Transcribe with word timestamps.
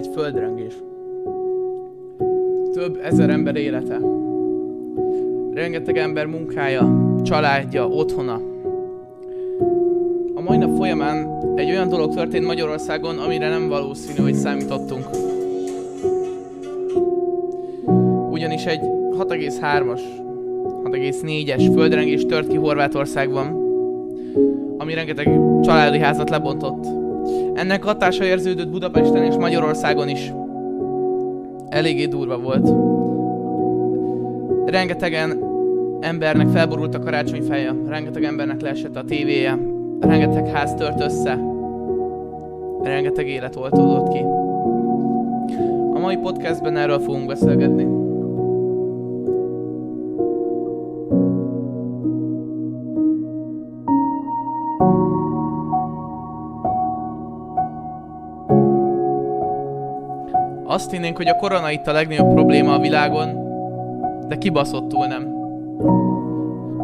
egy 0.00 0.10
földrengés. 0.14 0.74
Több 2.72 3.00
ezer 3.02 3.30
ember 3.30 3.56
élete. 3.56 4.00
Rengeteg 5.54 5.96
ember 5.96 6.26
munkája, 6.26 7.14
családja, 7.22 7.88
otthona. 7.88 8.40
A 10.34 10.40
mai 10.40 10.56
nap 10.56 10.76
folyamán 10.76 11.42
egy 11.56 11.70
olyan 11.70 11.88
dolog 11.88 12.14
történt 12.14 12.46
Magyarországon, 12.46 13.18
amire 13.18 13.48
nem 13.48 13.68
valószínű, 13.68 14.22
hogy 14.22 14.34
számítottunk. 14.34 15.04
Ugyanis 18.30 18.64
egy 18.64 18.80
6,3-as, 19.18 20.00
6,4-es 20.84 21.70
földrengés 21.74 22.26
tört 22.26 22.48
ki 22.48 22.56
Horvátországban, 22.56 23.46
ami 24.78 24.94
rengeteg 24.94 25.40
családi 25.62 25.98
házat 25.98 26.30
lebontott. 26.30 26.99
Ennek 27.60 27.82
hatása 27.84 28.24
érződött 28.24 28.70
Budapesten 28.70 29.22
és 29.22 29.34
Magyarországon 29.34 30.08
is. 30.08 30.32
Eléggé 31.68 32.06
durva 32.06 32.38
volt. 32.38 32.72
Rengetegen 34.70 35.38
embernek 36.00 36.48
felborult 36.48 36.94
a 36.94 36.98
karácsonyfeje, 36.98 37.74
rengeteg 37.88 38.24
embernek 38.24 38.60
leesett 38.60 38.96
a 38.96 39.04
tévéje, 39.04 39.58
rengeteg 40.00 40.46
ház 40.46 40.74
tört 40.74 41.00
össze, 41.00 41.38
rengeteg 42.82 43.28
élet 43.28 43.56
oltódott 43.56 44.12
ki. 44.12 44.24
A 45.94 45.98
mai 45.98 46.16
podcastben 46.16 46.76
erről 46.76 47.00
fogunk 47.00 47.26
beszélgetni. 47.26 47.99
Azt 60.80 60.90
hinnénk, 60.90 61.16
hogy 61.16 61.28
a 61.28 61.36
korona 61.36 61.70
itt 61.70 61.86
a 61.86 61.92
legnagyobb 61.92 62.32
probléma 62.32 62.74
a 62.74 62.78
világon, 62.78 63.28
de 64.28 64.36
kibaszottul 64.36 65.06
nem. 65.06 65.22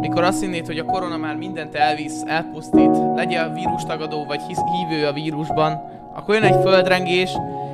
Mikor 0.00 0.22
azt 0.22 0.40
hinnéd, 0.40 0.66
hogy 0.66 0.78
a 0.78 0.84
korona 0.84 1.16
már 1.16 1.36
mindent 1.36 1.74
elvisz, 1.74 2.22
elpusztít, 2.26 2.96
legyen 3.14 3.54
vírustagadó 3.54 4.24
vagy 4.24 4.40
hívő 4.46 5.06
a 5.06 5.12
vírusban, 5.12 5.82
akkor 6.14 6.34
jön 6.34 6.42
egy 6.42 6.60
földrengés, 6.62 7.30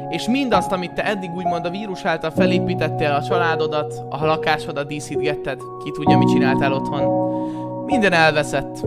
és 0.09 0.29
mindazt, 0.29 0.73
amit 0.73 0.93
te 0.93 1.05
eddig 1.05 1.31
úgymond 1.37 1.65
a 1.65 1.71
vírus 1.71 2.05
által 2.05 2.31
felépítettél, 2.31 3.11
a 3.11 3.23
családodat, 3.23 4.05
a 4.09 4.27
lakásodat 4.27 4.87
díszítgetted, 4.87 5.59
ki 5.85 5.91
tudja, 5.91 6.19
mit 6.19 6.29
csináltál 6.29 6.73
otthon, 6.73 7.03
minden 7.87 8.13
elveszett. 8.13 8.87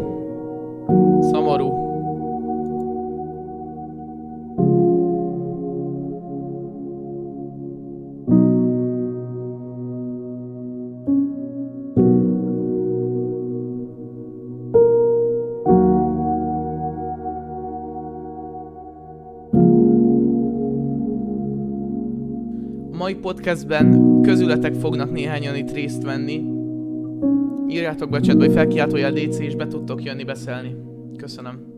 Podcastben 23.26 24.22
közületek 24.22 24.74
fognak 24.74 25.12
néhányan 25.12 25.56
itt 25.56 25.72
részt 25.72 26.04
venni. 26.04 26.44
Írjátok 27.68 28.10
be 28.10 28.20
chatba, 28.20 28.44
hogy 28.44 28.54
felkiáltójel 28.54 29.12
DC, 29.12 29.40
és 29.40 29.56
be 29.56 29.68
tudtok 29.68 30.04
jönni 30.04 30.24
beszélni. 30.24 30.76
Köszönöm. 31.18 31.75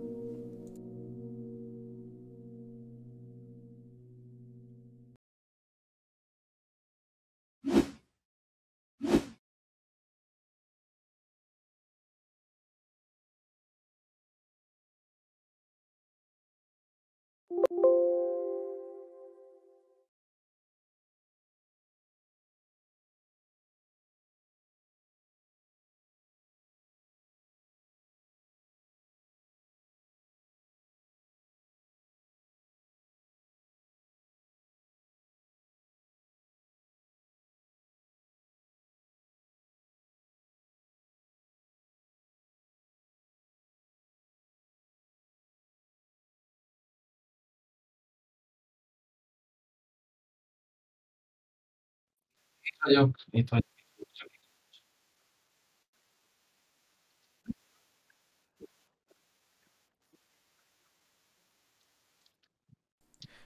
Itt 52.85 52.93
vagyok, 52.93 53.17
itt 53.29 53.49
vagyok. 53.49 53.65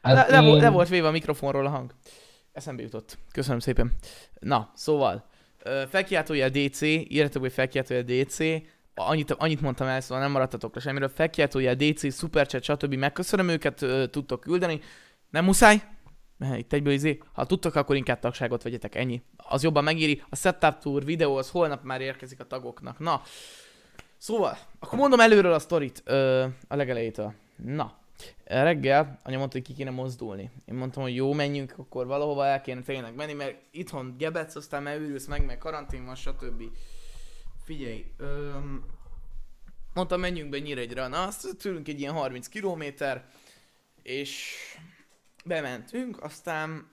Hát 0.02 0.30
le, 0.30 0.40
le, 0.40 0.48
én... 0.48 0.58
le 0.58 0.70
volt 0.70 0.90
véve 0.90 1.08
a 1.08 1.12
mikrofonról 1.12 1.66
a 1.66 1.70
hang. 1.70 1.94
Eszembe 2.52 2.82
jutott. 2.82 3.18
Köszönöm 3.32 3.60
szépen. 3.60 3.92
Na, 4.40 4.72
szóval, 4.76 5.26
felkiáltójel 5.90 6.50
DC, 6.50 6.82
írjátok, 6.82 7.42
hogy 7.42 7.52
felkiáltójel 7.52 8.04
DC, 8.04 8.38
annyit, 8.96 9.32
annyit 9.32 9.62
mondtam 9.62 9.88
el, 9.88 10.02
szóval 10.02 10.24
nem 10.24 10.32
maradtatok 10.32 10.76
le 10.76 10.82
semmiről. 10.82 11.10
Felkiáltójel 11.10 11.76
DC, 11.76 12.14
Superchat, 12.14 12.64
stb. 12.64 12.94
Megköszönöm 12.94 13.50
őket, 13.50 13.86
tudtok 14.12 14.40
küldeni. 14.40 14.82
Nem 15.30 15.46
muszáj, 15.46 15.82
itt 16.42 16.74
egyből 16.74 16.94
izé, 16.94 17.20
ha 17.34 17.46
tudtok, 17.46 17.76
akkor 17.76 17.96
inkább 17.96 18.20
tagságot 18.20 18.64
vegyetek, 18.64 18.96
ennyi. 18.96 19.22
Az 19.38 19.64
jobban 19.64 19.84
megéri. 19.84 20.24
A 20.30 20.36
setup 20.36 20.78
tour 20.80 21.06
videó 21.06 21.36
az 21.36 21.50
holnap 21.50 21.84
már 21.84 22.02
érkezik 22.02 22.40
a 22.40 22.48
tagoknak. 22.48 23.00
Na, 23.00 23.22
szóval, 24.18 24.58
akkor 24.80 25.00
mondom 25.00 25.20
előről 25.20 25.54
a 25.54 25.60
sztorit, 25.60 26.02
ö, 26.06 26.46
a 26.68 26.76
legelejétől. 26.76 27.34
Na, 27.56 28.00
reggel 28.46 29.20
anya 29.24 29.38
mondta, 29.38 29.58
hogy 29.58 29.68
ki 29.68 29.74
kéne 29.74 29.90
mozdulni. 29.90 30.52
Én 30.66 30.76
mondtam, 30.76 31.04
hogy 31.04 31.16
jó, 31.16 31.34
menjünk, 31.34 31.74
akkor 31.78 32.06
valahova 32.06 32.46
el 32.46 32.62
kéne 32.62 32.82
tényleg 32.82 33.16
menni, 33.16 33.34
mert 33.34 33.58
itthon 33.72 34.16
gebetsz, 34.18 34.56
aztán 34.56 34.84
már 34.84 35.00
őrülsz 35.00 35.26
meg, 35.26 35.46
meg 35.46 35.58
karantén 35.58 36.06
van, 36.06 36.16
stb. 36.16 36.64
Figyelj, 37.64 38.06
öm, 38.18 38.86
mondtam, 39.94 40.20
menjünk 40.20 40.50
be 40.50 40.60
Nyíregyre. 40.60 41.08
Na, 41.08 41.24
azt 41.24 41.58
tőlünk 41.58 41.88
egy 41.88 42.00
ilyen 42.00 42.14
30 42.14 42.48
kilométer, 42.48 43.26
és 44.04 44.56
bementünk, 45.46 46.24
aztán 46.24 46.92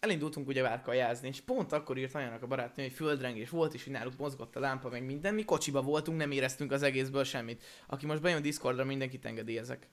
elindultunk 0.00 0.48
ugye 0.48 0.62
várkajázni, 0.62 1.28
és 1.28 1.40
pont 1.40 1.72
akkor 1.72 1.98
írt 1.98 2.14
anyának 2.14 2.42
a 2.42 2.46
barátnő, 2.46 2.82
hogy 2.82 2.92
földrengés 2.92 3.50
volt, 3.50 3.74
és 3.74 3.84
hogy 3.84 3.92
náluk 3.92 4.16
mozgott 4.16 4.56
a 4.56 4.60
lámpa, 4.60 4.88
meg 4.88 5.04
minden. 5.04 5.34
Mi 5.34 5.44
kocsiba 5.44 5.82
voltunk, 5.82 6.18
nem 6.18 6.30
éreztünk 6.30 6.72
az 6.72 6.82
egészből 6.82 7.24
semmit. 7.24 7.64
Aki 7.86 8.06
most 8.06 8.20
bejön 8.20 8.42
Discordra, 8.42 8.84
mindenkit 8.84 9.24
engedélyezek. 9.24 9.88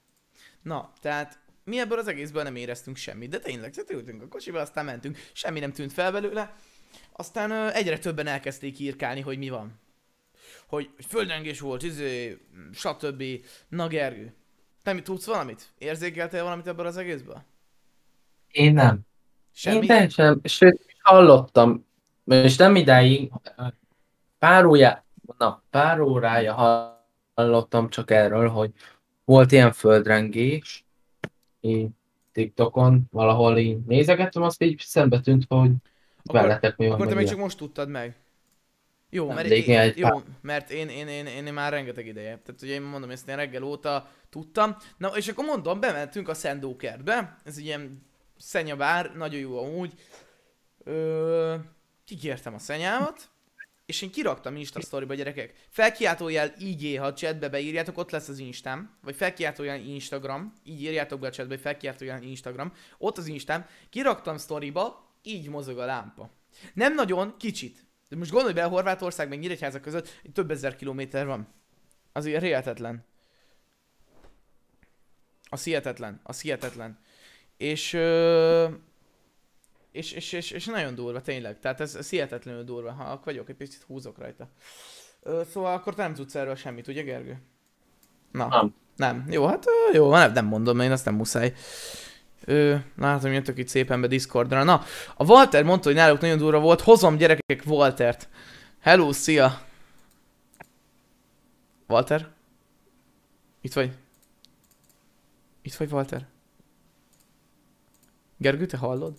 Na, 0.62 0.94
tehát 1.02 1.40
mi 1.64 1.80
ebből 1.80 2.00
az 2.00 2.08
egészből 2.08 2.44
nem 2.44 2.56
éreztünk 2.56 2.98
semmit, 2.98 3.30
de 3.30 3.40
tényleg, 3.40 3.72
tehát 3.72 3.92
ültünk 3.92 4.22
a 4.22 4.28
kocsiba, 4.28 4.60
aztán 4.60 4.86
mentünk, 4.86 5.18
semmi 5.34 5.60
nem 5.60 5.72
tűnt 5.72 5.94
fel 5.94 6.12
belőle. 6.12 6.56
Aztán 7.12 7.52
ö, 7.52 7.70
egyre 7.72 8.00
többen 8.00 8.28
elkezdték 8.28 8.80
írkálni, 8.80 9.22
hogy 9.22 9.38
mi 9.38 9.50
van. 9.50 9.80
Hogy, 10.68 10.90
hogy 10.96 11.06
földrengés 11.06 11.60
volt, 11.60 11.84
izé, 11.84 12.38
stb. 12.74 13.24
Na 13.68 13.88
Gergő, 13.88 14.34
te 14.84 14.94
mi 14.94 15.02
tudsz 15.02 15.26
valamit? 15.26 15.74
Érzékeltél 15.78 16.44
valamit 16.44 16.68
ebből 16.68 16.86
az 16.86 16.98
egészből? 16.98 17.46
Én 18.52 18.74
nem. 18.74 19.00
Semmi? 19.54 19.76
Én 19.76 19.88
teljesen, 19.88 20.42
sőt, 20.44 20.86
hallottam, 21.00 21.86
és 22.26 22.56
nem 22.56 22.76
idáig, 22.76 23.32
pár 24.40 24.66
órája, 24.66 25.06
na, 25.38 25.64
pár 25.70 26.00
órája 26.00 26.54
hallottam 27.34 27.90
csak 27.90 28.12
erről, 28.12 28.50
hogy 28.50 28.72
volt 29.26 29.52
ilyen 29.52 29.72
földrengés, 29.72 30.86
így 31.60 31.88
TikTokon 32.32 33.04
valahol 33.12 33.58
így 33.58 33.80
nézegettem, 33.86 34.42
azt 34.42 34.64
így 34.64 34.80
szembe 34.80 35.20
tűnt, 35.20 35.46
hogy 35.48 35.72
Akkor- 36.24 36.42
veletek 36.42 36.78
mi 36.78 36.86
van. 36.86 36.96
Akkor 36.96 37.08
te 37.08 37.16
még 37.16 37.28
csak 37.28 37.38
most 37.38 37.58
tudtad 37.58 37.90
meg. 37.90 38.16
Jó, 39.10 39.26
Nem, 39.26 39.36
mert, 39.36 39.48
én, 39.50 39.94
jó, 39.96 40.08
mert 40.42 40.72
én, 40.72 40.90
én, 40.90 41.08
én, 41.08 41.26
én, 41.26 41.46
én, 41.46 41.54
már 41.54 41.72
rengeteg 41.72 42.08
ideje. 42.08 42.38
Tehát 42.46 42.62
ugye 42.62 42.74
én 42.74 42.82
mondom, 42.82 43.10
ezt 43.10 43.30
én 43.30 43.36
reggel 43.36 43.64
óta 43.64 44.10
tudtam. 44.30 44.76
Na, 44.98 45.08
és 45.08 45.28
akkor 45.28 45.46
mondom, 45.46 45.80
bementünk 45.80 46.30
a 46.30 46.34
Szendókertbe. 46.34 47.38
Ez 47.44 47.58
egy 47.58 47.66
ilyen 47.66 48.06
szenyabár, 48.42 49.16
nagyon 49.16 49.40
jó 49.40 49.58
amúgy. 49.58 49.94
Ö, 50.84 51.56
kikértem 52.06 52.54
a 52.54 52.60
szenyámat. 52.60 53.30
és 53.86 54.02
én 54.02 54.12
kiraktam 54.12 54.56
Insta 54.56 54.82
sztoriba, 54.82 55.14
gyerekek. 55.14 55.68
Felkiáltójel 55.70 56.54
IG, 56.58 57.00
ha 57.00 57.14
chatbe 57.14 57.50
beírjátok, 57.50 57.98
ott 57.98 58.12
lesz 58.12 58.28
az 58.28 58.38
Instám, 58.38 58.98
vagy 59.02 59.16
felkiáltójel 59.16 59.80
Instagram, 59.80 60.54
így 60.64 60.82
írjátok 60.82 61.20
be 61.20 61.28
a 61.28 61.32
chatbe, 61.32 61.54
hogy 61.54 61.64
felkiáltójel 61.64 62.24
Instagram, 62.24 62.74
ott 62.98 63.18
az 63.18 63.28
Instám, 63.28 63.66
kiraktam 63.90 64.38
sztoriba, 64.38 65.16
így 65.22 65.50
mozog 65.50 65.80
a 65.80 65.86
lámpa. 65.86 66.30
Nem 66.74 66.94
nagyon, 66.94 67.38
kicsit. 67.38 67.86
De 68.10 68.16
most 68.16 68.32
gondolj 68.32 68.54
bele, 68.54 68.68
Horvátország 68.68 69.30
meg 69.30 69.40
Nyíregyháza 69.40 69.80
között 69.80 70.22
több 70.34 70.52
ezer 70.52 70.76
kilométer 70.76 71.26
van. 71.26 71.54
Azért 72.12 72.44
hihetetlen. 72.44 73.06
Az 75.50 75.64
hihetetlen, 75.64 76.20
az 76.24 76.42
hihetetlen. 76.42 77.00
És, 77.62 77.94
és, 79.92 80.12
és, 80.12 80.32
és, 80.32 80.52
és 80.52 80.66
nagyon 80.66 80.96
durva, 80.96 81.22
tényleg. 81.22 81.60
Tehát 81.60 81.80
ez, 81.80 81.96
ez 81.96 82.10
hihetetlenül 82.10 82.64
durva. 82.64 82.92
Ha 82.92 83.22
vagyok, 83.24 83.50
egy 83.50 83.56
picit 83.56 83.82
húzok 83.82 84.18
rajta. 84.18 84.50
Szóval 85.52 85.74
akkor 85.74 85.96
te 85.96 86.02
nem 86.02 86.14
tudsz 86.14 86.36
erről 86.36 86.56
semmit, 86.56 86.88
ugye 86.88 87.02
Gergő? 87.02 87.42
Na. 88.32 88.48
Nem. 88.48 88.76
Nem. 88.96 89.26
Jó, 89.30 89.46
hát 89.46 89.66
jó, 89.94 90.12
nem, 90.12 90.32
nem 90.32 90.46
mondom, 90.46 90.80
én 90.80 90.92
azt 90.92 91.06
nem 91.06 91.16
muszáj. 91.16 91.54
Ö, 92.46 92.76
látom, 92.98 93.32
jöttök 93.32 93.58
itt 93.58 93.68
szépen 93.68 94.02
be 94.02 94.08
Discordra. 94.08 94.64
Na, 94.64 94.84
a 95.16 95.26
Walter 95.26 95.64
mondta, 95.64 95.88
hogy 95.88 95.98
náluk 95.98 96.22
nagyon 96.22 96.38
durva 96.38 96.60
volt. 96.60 96.82
Hozom 96.82 97.18
gyerekek 97.18 97.64
Waltert. 97.66 98.30
Hello, 98.80 99.12
szia! 99.12 99.62
Walter? 101.88 102.30
Itt 103.62 103.74
vagy? 103.74 103.92
Itt 105.62 105.74
vagy, 105.76 105.92
Walter? 105.92 106.31
Gergő, 108.42 108.66
te 108.66 108.78
hallod? 108.78 109.14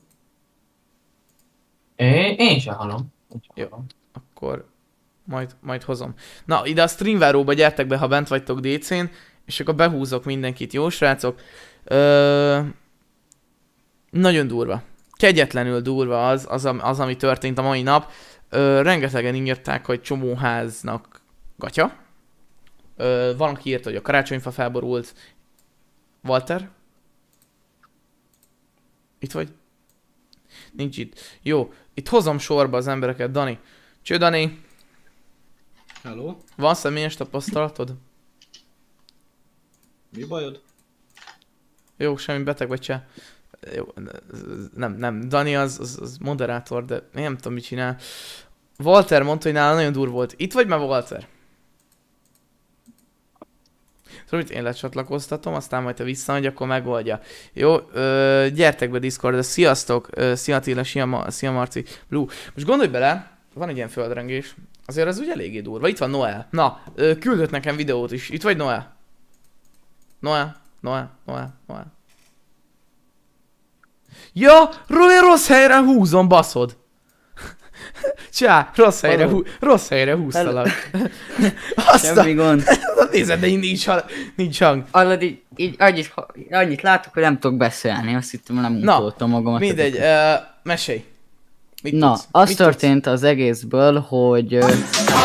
Én, 1.97 2.35
én 2.39 2.59
sem 2.59 2.75
hallom. 2.75 3.13
Jó. 3.55 3.67
Akkor 4.13 4.69
majd, 5.25 5.57
majd 5.61 5.83
hozom. 5.83 6.15
Na, 6.45 6.67
ide 6.67 6.83
a 6.83 6.87
streamváróba 6.87 7.53
gyertek 7.53 7.87
be, 7.87 7.97
ha 7.97 8.09
bent 8.09 8.29
vagytok 8.29 8.61
DC-n, 8.61 9.05
és 9.45 9.61
akkor 9.61 9.75
behúzok 9.75 10.25
mindenkit, 10.25 10.73
jó 10.73 10.89
srácok? 10.89 11.41
Ö... 11.85 12.61
Nagyon 14.11 14.47
durva. 14.47 14.83
Kegyetlenül 15.13 15.81
durva 15.81 16.29
az, 16.29 16.47
az, 16.49 16.71
az, 16.79 17.01
ami 17.01 17.17
történt 17.17 17.59
a 17.59 17.63
mai 17.63 17.83
nap. 17.83 18.11
Ö, 18.49 18.83
rengetegen 18.83 19.35
írták, 19.35 19.87
hogy 19.87 20.01
csomóháznak 20.01 21.23
gatya. 21.57 21.97
Ö, 22.97 23.33
van, 23.37 23.55
aki 23.55 23.71
írta, 23.71 23.89
hogy 23.89 23.99
a 23.99 24.03
karácsonyfa 24.03 24.51
felborult. 24.51 25.15
Walter? 26.23 26.71
Itt 29.23 29.33
vagy? 29.33 29.53
Nincs 30.73 30.99
itt. 30.99 31.19
Jó, 31.43 31.73
itt 31.95 32.09
hozom 32.09 32.39
sorba 32.39 32.77
az 32.77 32.87
embereket, 32.87 33.31
Dani. 33.31 33.59
Cső, 34.03 34.17
Dani, 34.17 34.61
Hello? 36.03 36.37
van 36.57 36.75
személyes 36.75 37.17
tapasztalatod? 37.17 37.95
Mi 40.11 40.25
bajod? 40.25 40.63
Jó, 41.97 42.17
semmi 42.17 42.43
beteg 42.43 42.69
vagy 42.69 42.83
se. 42.83 43.09
Jó, 43.75 43.85
nem, 44.75 44.93
nem. 44.93 45.29
Dani 45.29 45.57
az, 45.57 45.79
az, 45.81 45.99
az 46.01 46.17
moderátor, 46.19 46.85
de 46.85 46.95
én 46.97 47.23
nem 47.23 47.37
tudom, 47.37 47.53
mit 47.53 47.65
csinál. 47.65 47.99
Walter 48.79 49.23
mondta, 49.23 49.45
hogy 49.45 49.57
nála 49.57 49.75
nagyon 49.75 49.93
durva 49.93 50.13
volt. 50.13 50.35
Itt 50.37 50.53
vagy 50.53 50.67
már 50.67 50.79
Walter? 50.79 51.29
Tudod, 54.33 54.47
mit 54.49 54.57
én 54.57 54.63
lecsatlakoztatom, 54.63 55.55
aztán 55.55 55.83
majd 55.83 55.99
ha 55.99 56.05
visszamegy, 56.05 56.47
akkor 56.47 56.67
megoldja. 56.67 57.21
Jó, 57.53 57.77
ö, 57.93 58.47
gyertek 58.55 58.91
be 58.91 58.99
Discordra, 58.99 59.43
sziasztok, 59.43 60.09
ö, 60.11 60.35
szia 60.35 60.57
Attila, 60.57 60.85
szia, 60.85 61.07
Ma- 61.07 61.31
szia 61.31 61.53
Marci, 61.53 61.85
Blue. 62.09 62.25
Most 62.55 62.67
gondolj 62.67 62.89
bele, 62.89 63.31
van 63.55 63.69
egy 63.69 63.77
ilyen 63.77 63.89
földrengés, 63.89 64.55
azért 64.87 65.09
az 65.09 65.19
ugye 65.19 65.33
eléggé 65.33 65.61
durva. 65.61 65.89
Itt 65.89 65.99
van 65.99 66.11
Noel. 66.11 66.47
Na, 66.51 66.83
ö, 66.95 67.19
küldött 67.19 67.51
nekem 67.51 67.77
videót 67.77 68.13
is. 68.13 68.29
Itt 68.29 68.43
vagy 68.43 68.57
Noel? 68.57 68.97
Noel, 70.21 70.57
Noel, 70.81 71.19
Noel, 71.27 71.55
Noel. 71.67 71.93
Ja, 74.33 74.71
rossz 75.21 75.49
helyre 75.49 75.79
húzom, 75.79 76.29
baszod. 76.29 76.77
Csá, 78.39 78.71
rossz 78.75 79.01
helyre, 79.01 79.27
hú, 79.27 79.43
rossz 79.61 79.89
helyre 79.89 80.15
húztalak. 80.15 80.69
Aztán, 81.87 82.15
Semmi 82.15 82.35
gond. 82.35 82.65
nézed, 83.13 83.41
de 83.41 83.47
nincs, 83.47 83.87
nincs 84.37 84.61
hang. 84.61 84.85
Hallod, 84.91 85.23
így, 85.23 85.41
így 85.57 85.75
annyit, 85.79 86.15
annyit 86.51 86.83
látok, 86.83 87.13
hogy 87.13 87.23
nem 87.23 87.39
tudok 87.39 87.57
beszélni. 87.57 88.15
Azt 88.15 88.31
hittem, 88.31 88.61
nem 88.61 88.73
Na, 88.73 88.97
utoltam 88.97 89.31
magamat. 89.31 89.61
Mindegy, 89.61 89.97
uh, 89.97 90.05
mesélj. 90.63 91.05
Mit 91.83 91.93
Na, 91.93 92.09
tudsz? 92.09 92.27
az 92.31 92.49
Mit 92.49 92.57
történt 92.57 93.07
az 93.07 93.23
egészből, 93.23 94.01
hogy 94.09 94.55
ö, 94.55 94.59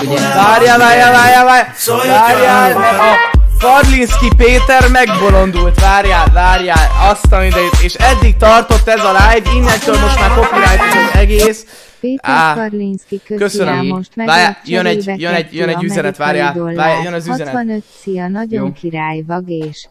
ugye 0.01 0.15
Tudsz? 0.15 0.33
Várjál, 0.33 0.77
várjál, 0.77 1.11
várjál, 1.11 1.45
várjál! 1.45 1.73
Várjál, 2.07 2.75
a 2.99 3.35
Karlinski 3.59 4.27
Péter 4.37 4.89
megbolondult, 4.91 5.79
várjál, 5.79 6.31
várjál, 6.33 6.87
azt 7.09 7.31
a 7.31 7.37
mindegyet, 7.37 7.81
és 7.81 7.93
eddig 7.93 8.37
tartott 8.37 8.87
ez 8.87 9.03
a 9.03 9.11
live, 9.11 9.51
innentől 9.55 9.99
most 9.99 10.19
már 10.19 10.29
copyright 10.29 11.11
az 11.11 11.19
egész. 11.19 11.65
Péter 11.99 12.29
Á, 12.35 12.53
Karlinszki 12.55 13.21
köszönöm. 13.23 13.47
köszönöm. 13.47 13.85
most 13.87 14.15
meg 14.15 14.57
jön 14.65 14.85
egy- 14.85 15.05
jön 15.05 15.33
egy- 15.33 15.53
jön 15.53 15.69
egy 15.69 15.83
üzenet, 15.83 16.17
várjál, 16.17 16.53
várjál, 16.53 17.03
jön 17.03 17.13
az 17.13 17.27
üzenet. 17.27 17.53
65 17.53 17.83
szia, 17.83 18.27
nagyon 18.27 18.65
Jó. 18.65 18.71
király 18.71 19.21
vagés. 19.21 19.89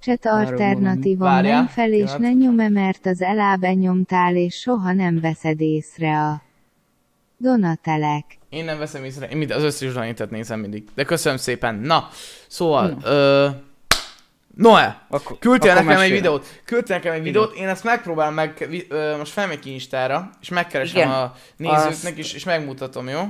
Cset 0.00 0.24
Várjál, 0.24 1.56
menj 1.56 1.66
fel 1.68 1.92
és 1.92 2.10
ne 2.18 2.32
nyom-e, 2.32 2.68
mert 2.68 3.06
az 3.06 3.22
elábe 3.22 3.74
nyomtál 3.74 4.36
és 4.36 4.54
soha 4.54 4.92
nem 4.92 5.20
veszed 5.20 5.60
észre 5.60 6.18
a 6.18 6.42
Donatelek. 7.36 8.24
Én 8.48 8.64
nem 8.64 8.78
veszem 8.78 9.04
észre, 9.04 9.26
én 9.26 9.36
mind, 9.36 9.50
az 9.50 9.62
összes 9.62 9.92
Danitet 9.92 10.30
nézem 10.30 10.60
mindig. 10.60 10.84
De 10.94 11.04
köszönöm 11.04 11.38
szépen. 11.38 11.74
Na, 11.74 12.08
szóval, 12.46 12.98
ö, 13.04 13.48
Noel, 14.56 15.02
Akkor- 15.08 15.38
küldtél 15.38 15.70
akkor 15.70 15.82
nekem 15.82 15.96
egy 15.96 15.96
mesélj. 16.02 16.20
videót, 16.20 16.46
küldtél 16.64 16.96
nekem 16.96 17.12
egy 17.12 17.22
videót, 17.22 17.54
én 17.56 17.68
ezt 17.68 17.84
megpróbálom 17.84 18.34
meg, 18.34 18.68
ö, 18.88 19.16
most 19.16 19.32
felmegy 19.32 19.58
ki 19.58 19.72
Instára, 19.72 20.30
és 20.40 20.48
megkeresem 20.48 20.96
Igen. 20.96 21.10
a 21.10 21.34
nézőknek 21.56 22.18
is, 22.18 22.32
és 22.32 22.44
megmutatom, 22.44 23.08
jó? 23.08 23.20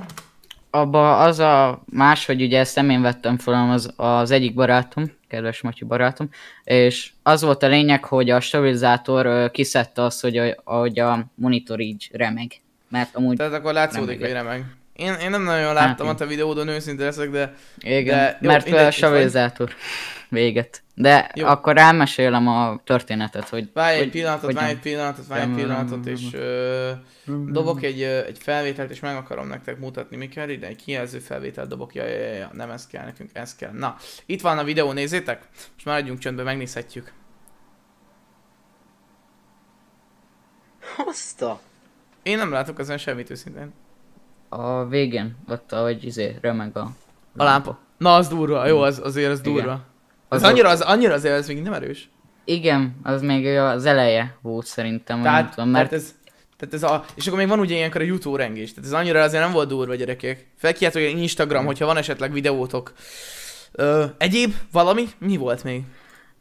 abba 0.75 1.19
az 1.19 1.39
a 1.39 1.83
más, 1.93 2.27
hogy 2.27 2.43
ugye 2.43 2.59
ezt 2.59 2.77
nem 2.77 2.91
én 2.91 3.03
vettem 3.03 3.39
fel, 3.39 3.71
az, 3.71 3.93
az 3.97 4.31
egyik 4.31 4.55
barátom, 4.55 5.13
kedves 5.29 5.61
Matyi 5.61 5.85
barátom, 5.85 6.29
és 6.65 7.11
az 7.23 7.43
volt 7.43 7.63
a 7.63 7.67
lényeg, 7.67 8.05
hogy 8.05 8.31
a 8.31 8.41
stabilizátor 8.41 9.27
ö, 9.27 9.49
kiszedte 9.51 10.03
azt, 10.03 10.21
hogy 10.21 10.37
a, 10.37 10.55
hogy 10.65 10.99
a 10.99 11.27
monitor 11.35 11.81
így 11.81 12.11
remeg. 12.13 12.53
Mert 12.89 13.17
amúgy, 13.17 13.37
Tehát 13.37 13.53
akkor 13.53 13.73
látszódik, 13.73 14.21
hogy 14.21 14.33
Remeg. 14.33 14.65
Én, 14.93 15.13
én 15.13 15.31
nem 15.31 15.43
nagyon 15.43 15.75
láttam 15.75 16.07
Hát, 16.07 16.15
a 16.15 16.19
te 16.19 16.27
videódon, 16.27 16.69
őszinte 16.69 17.05
leszek, 17.05 17.31
de 17.31 17.55
igen, 17.79 18.17
de 18.19 18.39
jó, 18.41 18.49
mert 18.49 18.65
mindegy, 18.65 18.93
stabilizátor 18.93 19.75
véget. 20.33 20.83
De 20.95 21.31
Jó. 21.35 21.47
akkor 21.47 21.79
elmesélem 21.79 22.49
a 22.49 22.81
történetet, 22.85 23.49
hogy... 23.49 23.71
várj 23.73 23.99
egy 23.99 24.11
pillanatot, 24.11 24.53
várj 24.53 24.71
egy 24.71 24.79
pillanatot, 24.79 25.27
várj 25.27 25.43
egy 25.43 25.55
pillanatot, 25.55 26.07
és 26.07 26.21
ö, 26.33 26.91
dobok 27.27 27.83
egy, 27.83 28.03
ö, 28.03 28.25
egy 28.25 28.39
felvételt, 28.39 28.91
és 28.91 29.01
meg 29.01 29.17
akarom 29.17 29.47
nektek 29.47 29.79
mutatni, 29.79 30.17
mi 30.17 30.29
kell 30.29 30.49
ide, 30.49 30.67
egy 30.67 30.85
kijelző 30.85 31.19
felvételt 31.19 31.69
dobok, 31.69 31.95
ja, 31.95 32.07
ja, 32.07 32.19
ja, 32.19 32.33
ja, 32.33 32.51
nem 32.53 32.71
ez 32.71 32.87
kell 32.87 33.05
nekünk, 33.05 33.31
ez 33.33 33.55
kell. 33.55 33.73
Na, 33.73 33.97
itt 34.27 34.41
van 34.41 34.59
a 34.59 34.65
videó, 34.65 34.93
nézzétek, 34.93 35.49
most 35.75 35.85
már 35.85 35.99
adjunk 35.99 36.19
csöndbe, 36.19 36.43
megnézhetjük. 36.43 37.13
Azt 41.07 41.43
a... 41.43 41.61
Én 42.23 42.37
nem 42.37 42.51
látok 42.51 42.79
ezen 42.79 42.99
semmit 42.99 43.31
őszintén. 43.31 43.73
A 44.57 44.87
végén, 44.87 45.37
ott 45.49 45.73
ahogy 45.73 46.05
izé, 46.05 46.37
remeg 46.41 46.77
a... 46.77 46.91
A 47.37 47.45
lámpa. 47.45 47.79
Na, 47.99 48.15
az 48.15 48.29
durva, 48.29 48.67
jó, 48.67 48.81
az, 48.81 49.01
azért 49.05 49.31
az 49.31 49.41
Igen. 49.41 49.53
durva. 49.53 49.73
Az 50.29 50.43
Az 50.43 50.49
annyira, 50.51 50.69
az, 50.69 50.81
annyira 50.81 51.15
azért 51.15 51.35
ez 51.35 51.47
még 51.47 51.63
nem 51.63 51.73
erős. 51.73 52.11
Igen, 52.45 52.97
az 53.03 53.23
még 53.23 53.47
az 53.47 53.85
eleje 53.85 54.37
volt 54.43 54.67
szerintem, 54.67 55.17
vagy 55.17 55.25
nem 55.25 55.35
Tehát, 55.35 55.55
tudom, 55.55 55.71
mert 55.71 55.89
tehát 55.89 56.05
ez, 56.05 56.15
tehát 56.57 56.75
ez 56.75 56.83
a, 56.83 57.05
és 57.15 57.27
akkor 57.27 57.39
még 57.39 57.49
van 57.49 57.61
ugye 57.61 57.75
ilyenkor 57.75 58.01
a 58.01 58.05
YouTube 58.05 58.43
rengés, 58.43 58.75
tehát 58.75 58.91
ez 58.91 58.97
annyira 58.97 59.23
azért 59.23 59.43
nem 59.43 59.53
volt 59.53 59.69
durva 59.69 59.95
gyerekek. 59.95 60.47
Felkiált, 60.57 60.93
hogy 60.93 61.03
Instagram, 61.03 61.65
hogyha 61.67 61.87
van 61.87 61.97
esetleg 61.97 62.33
videótok. 62.33 62.93
Ö, 63.73 64.05
egyéb 64.19 64.55
valami? 64.73 65.05
Mi 65.19 65.37
volt 65.37 65.65
még? 65.65 65.83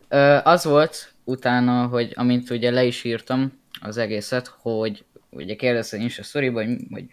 Ö, 0.07 0.37
az 0.43 0.63
volt 0.63 1.13
utána, 1.23 1.85
hogy 1.87 2.11
amint 2.15 2.49
ugye 2.49 2.71
le 2.71 2.83
is 2.83 3.03
írtam 3.03 3.59
az 3.81 3.97
egészet, 3.97 4.55
hogy 4.61 5.03
ugye 5.29 5.55
kérdezte 5.55 5.97
én 5.97 6.05
is 6.05 6.19
a 6.19 6.23
sztoriba, 6.23 6.63
hogy, 6.63 6.77
hogy 6.91 7.05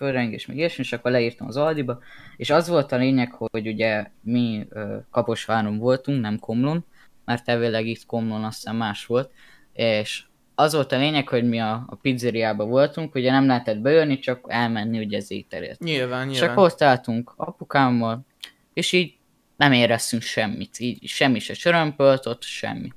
földrengés, 0.00 0.46
meg 0.46 0.56
ilyesmi, 0.56 0.84
és 0.84 0.92
akkor 0.92 1.10
leírtam 1.10 1.46
az 1.46 1.56
Aldiba, 1.56 1.98
és 2.36 2.50
az 2.50 2.68
volt 2.68 2.92
a 2.92 2.96
lényeg, 2.96 3.32
hogy 3.32 3.68
ugye 3.68 4.06
mi 4.22 4.66
Kaposváron 5.10 5.78
voltunk, 5.78 6.20
nem 6.20 6.38
Komlon, 6.38 6.84
mert 7.24 7.48
elvileg 7.48 7.86
itt 7.86 8.06
Komlon 8.06 8.44
azt 8.44 8.56
hiszem 8.56 8.76
más 8.76 9.06
volt, 9.06 9.30
és 9.72 10.22
az 10.54 10.74
volt 10.74 10.92
a 10.92 10.98
lényeg, 10.98 11.28
hogy 11.28 11.48
mi 11.48 11.60
a, 11.60 11.84
a 11.88 11.94
pizzeriába 11.94 12.64
voltunk, 12.64 13.14
ugye 13.14 13.30
nem 13.30 13.46
lehetett 13.46 13.78
bejönni, 13.78 14.18
csak 14.18 14.44
elmenni 14.48 15.04
ugye 15.04 15.16
az 15.16 15.30
ételért. 15.30 15.78
Nyilván, 15.78 16.28
És 16.28 16.32
nyilván. 16.32 16.50
akkor 16.50 16.64
ott 16.64 16.82
álltunk 16.82 17.32
apukámmal, 17.36 18.26
és 18.72 18.92
így 18.92 19.14
nem 19.56 19.72
éreztünk 19.72 20.22
semmit, 20.22 20.78
így 20.78 21.06
semmi 21.06 21.38
se 21.38 21.52
csörömpölt, 21.52 22.26
ott 22.26 22.42
semmi. 22.42 22.92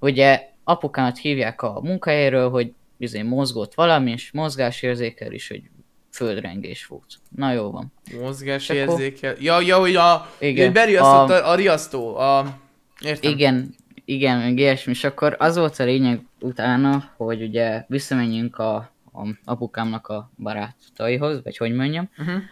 Ugye 0.00 0.48
apukámat 0.64 1.18
hívják 1.18 1.62
a 1.62 1.80
munkahelyéről, 1.80 2.50
hogy 2.50 2.72
bizony 2.96 3.24
mozgott 3.26 3.74
valami, 3.74 4.10
és 4.10 4.32
mozgásérzékel 4.32 5.32
is, 5.32 5.48
hogy 5.48 5.62
földrengés 6.10 6.86
volt. 6.86 7.14
Na 7.36 7.52
jó 7.52 7.70
van. 7.70 7.92
Mozgás 8.20 8.68
És 8.68 8.80
akkor- 8.82 9.00
érzékel. 9.00 9.34
Ja, 9.40 9.60
ja, 9.60 9.78
hogy 9.78 9.96
a... 9.96 10.30
Igen. 10.38 10.72
Beriasztott 10.72 11.30
A- 11.30 11.50
a, 11.50 11.54
riasztó. 11.54 12.16
A... 12.16 12.58
Értem. 13.00 13.30
Igen, 13.32 13.74
igen, 14.04 14.38
meg 14.38 14.58
ilyesmi, 14.58 14.92
és 14.92 15.04
akkor 15.04 15.36
az 15.38 15.56
volt 15.56 15.78
a 15.78 15.84
lényeg 15.84 16.22
utána, 16.40 17.10
hogy 17.16 17.42
ugye 17.42 17.84
visszamenjünk 17.88 18.58
a, 18.58 18.74
a 19.12 19.28
apukámnak 19.44 20.06
a 20.06 20.30
barátaihoz, 20.38 21.40
vagy 21.42 21.56
hogy 21.56 21.72
mondjam, 21.74 22.08
Uh-huh. 22.18 22.42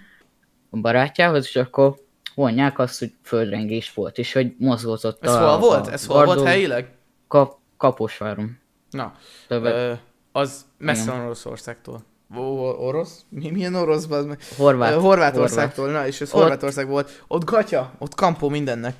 a 0.71 0.77
barátjához, 0.77 1.45
és 1.47 1.57
akkor 1.57 1.95
vonják 2.35 2.79
azt, 2.79 2.99
hogy 2.99 3.13
földrengés 3.23 3.93
volt, 3.95 4.19
és 4.19 4.33
hogy 4.33 4.55
mozgott 4.59 5.05
ott 5.07 5.25
Ez 5.25 5.33
a, 5.35 5.49
hol 5.49 5.59
volt? 5.59 5.87
a 5.87 5.93
Ez 5.93 6.07
hol 6.07 6.25
volt 6.25 6.47
helyileg? 6.47 6.89
Kap, 7.29 7.59
Kaposváron. 7.77 8.59
Na, 8.91 9.15
Többet, 9.49 9.75
ö, 9.75 9.93
az 10.33 10.65
messze 10.79 11.03
Igen. 11.03 11.15
van 11.17 11.25
Oroszországtól. 11.25 12.05
Orosz? 12.35 13.25
Mi, 13.29 13.51
milyen 13.51 13.75
orosz? 13.75 14.05
bazd 14.05 14.29
meg? 14.29 14.39
Horvát. 14.57 14.95
Horvátországtól, 14.95 15.91
na 15.91 16.07
és 16.07 16.21
ez 16.21 16.33
Ott- 16.33 16.41
Horvátország 16.41 16.89
volt. 16.89 17.23
Ott 17.29 17.45
gatya, 17.45 17.93
ott 17.99 18.15
kampó 18.15 18.49
mindennek. 18.49 18.95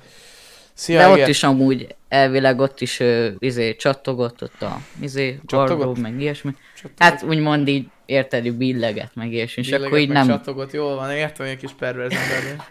Szia, 0.73 0.97
De 0.99 1.07
ott 1.07 1.15
Eger. 1.15 1.29
is 1.29 1.43
amúgy 1.43 1.95
elvileg 2.09 2.59
ott 2.59 2.81
is 2.81 2.99
uh, 2.99 3.27
izé, 3.39 3.75
csattogott 3.75 4.43
ott 4.43 4.61
a 4.61 4.77
izé, 5.01 5.39
Csattogott? 5.45 5.85
gardó, 5.85 6.01
meg 6.01 6.21
ilyesmi. 6.21 6.55
Csattogott. 6.75 6.99
Hát 6.99 7.23
úgymond 7.23 7.67
így 7.67 7.87
érted, 8.05 8.51
billeget, 8.53 9.15
meg 9.15 9.31
ilyesmi, 9.33 9.61
és 9.61 9.67
Billeget 9.67 9.87
akkor 9.87 9.99
így 9.99 10.09
nem... 10.09 10.27
Csatogott, 10.27 10.71
jól 10.71 10.95
van, 10.95 11.11
értem, 11.11 11.45
egy 11.45 11.57
kis 11.57 11.71
perverz 11.71 12.13
ember. 12.13 12.65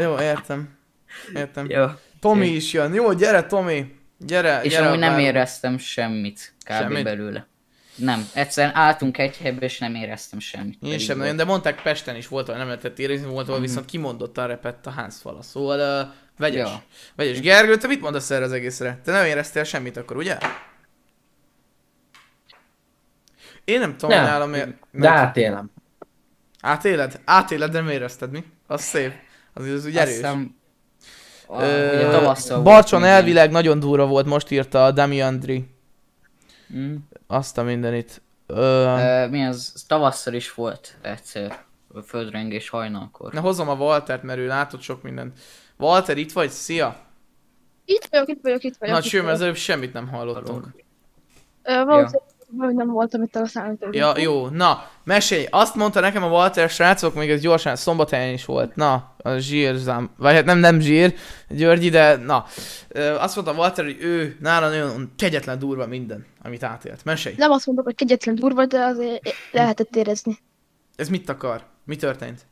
Jó, 0.00 0.18
értem. 0.24 0.68
Értem. 1.34 1.66
Jó. 1.70 1.84
Tomi 2.20 2.46
is 2.46 2.72
jön. 2.72 2.94
Jó, 2.94 3.12
gyere 3.12 3.42
Tomi. 3.42 3.94
Gyere, 4.18 4.60
És 4.62 4.72
gyere 4.72 4.86
amúgy 4.86 4.98
nem 4.98 5.18
éreztem 5.18 5.78
semmit 5.78 6.54
kb. 6.64 6.72
Semmit? 6.72 7.02
belőle. 7.04 7.46
Nem, 7.96 8.28
egyszerűen 8.34 8.74
álltunk 8.74 9.18
egy 9.18 9.36
helybe, 9.36 9.64
és 9.64 9.78
nem 9.78 9.94
éreztem 9.94 10.38
semmit. 10.38 10.82
Én 10.82 10.98
sem 10.98 11.18
nagyon, 11.18 11.36
de 11.36 11.44
mondták 11.44 11.82
Pesten 11.82 12.16
is 12.16 12.28
volt, 12.28 12.46
ahol 12.48 12.58
nem 12.58 12.68
lehetett 12.68 12.98
érezni, 12.98 13.26
volt, 13.26 13.48
ahol 13.48 13.60
viszont 13.60 13.86
kimondottan 13.86 14.46
repett 14.46 14.86
a 14.86 14.90
házfala. 14.90 15.42
Szóval 15.42 16.04
uh, 16.06 16.12
vegyes. 16.38 16.68
Ja. 16.68 16.82
Vegyes. 17.14 17.40
Gergő, 17.40 17.76
te 17.76 17.86
mit 17.86 18.00
mondasz 18.00 18.30
erre 18.30 18.44
az 18.44 18.52
egészre? 18.52 19.00
Te 19.04 19.12
nem 19.12 19.24
éreztél 19.24 19.64
semmit 19.64 19.96
akkor, 19.96 20.16
ugye? 20.16 20.38
Én 23.64 23.78
nem 23.78 23.96
tudom, 23.96 24.16
Nem. 24.16 24.24
nálam 24.24 24.50
miért. 24.50 24.70
De 24.90 25.08
átélem. 25.08 25.70
Átéled? 26.60 27.20
Átéled, 27.24 27.70
de 27.70 27.80
nem 27.80 27.88
érezted 27.88 28.30
mi? 28.30 28.44
Az 28.66 28.82
szép. 28.82 29.12
Az, 29.52 29.66
az 29.68 29.86
úgy 29.86 29.96
erős. 29.96 30.14
hiszem, 30.14 30.56
a, 31.46 31.62
Ö, 31.62 32.60
Barcson 32.62 33.04
elvileg 33.04 33.50
nagyon 33.50 33.80
durva 33.80 34.06
volt, 34.06 34.26
most 34.26 34.50
írta 34.50 34.84
a 34.84 34.90
Damiandri. 34.90 35.52
minden. 36.66 36.90
Mm. 36.90 36.96
Azt 37.26 37.58
a 37.58 37.62
mindenit. 37.62 38.22
Ö, 38.46 38.84
Ö, 38.84 39.26
mi 39.28 39.44
az, 39.44 39.84
tavasszal 39.88 40.34
is 40.34 40.54
volt 40.54 40.96
egyszer 41.02 41.64
a 41.94 42.00
földrengés 42.00 42.68
hajnalkor. 42.68 43.32
na 43.32 43.40
hozom 43.40 43.68
a 43.68 43.74
Waltert, 43.74 44.22
mert 44.22 44.38
ő 44.38 44.46
látott 44.46 44.80
sok 44.80 45.02
mindent. 45.02 45.38
Walter, 45.76 46.16
itt 46.16 46.32
vagy? 46.32 46.50
Szia! 46.50 46.96
Itt 47.84 48.06
vagyok, 48.10 48.28
itt 48.28 48.38
vagyok, 48.42 48.62
itt 48.62 48.76
vagyok. 48.78 48.94
Na 48.94 49.00
itt 49.00 49.06
cső, 49.08 49.22
mert 49.22 49.34
az 49.34 49.40
előbb 49.40 49.56
semmit 49.56 49.92
nem 49.92 50.08
hallottunk. 50.08 50.64
Ö, 51.62 51.84
Valószínűleg 51.84 52.10
hogy 52.10 52.22
nem 52.56 52.90
voltam 52.90 53.22
itt 53.22 53.36
a 53.36 53.46
számítógépen. 53.46 54.08
Ja, 54.08 54.22
jó, 54.22 54.48
na, 54.48 54.88
mesélj. 55.04 55.46
Azt 55.50 55.74
mondta 55.74 56.00
nekem 56.00 56.22
a 56.22 56.28
Walter 56.28 56.70
srácok, 56.70 57.14
még 57.14 57.30
ez 57.30 57.40
gyorsan 57.40 57.76
szombathelyen 57.76 58.32
is 58.32 58.44
volt. 58.44 58.76
Na, 58.76 59.14
a 59.16 59.36
zsírzám, 59.36 60.10
vagy 60.16 60.34
hát 60.34 60.44
nem, 60.44 60.58
nem 60.58 60.80
zsír, 60.80 61.14
Györgyi, 61.48 61.88
de 61.88 62.16
na. 62.16 62.44
Azt 63.18 63.34
mondta 63.34 63.54
Walter, 63.54 63.84
hogy 63.84 63.96
ő 64.00 64.36
nála 64.40 64.68
nagyon 64.68 65.12
kegyetlen 65.16 65.58
durva 65.58 65.86
minden, 65.86 66.26
amit 66.42 66.62
átélt. 66.62 67.04
Mesélj. 67.04 67.34
Nem 67.38 67.50
azt 67.50 67.66
mondok, 67.66 67.84
hogy 67.84 67.94
kegyetlen 67.94 68.34
durva, 68.34 68.66
de 68.66 68.84
azért 68.84 69.34
lehetett 69.52 69.96
érezni. 69.96 70.38
Ez 70.96 71.08
mit 71.08 71.28
akar? 71.28 71.64
Mi 71.84 71.96
történt? 71.96 72.46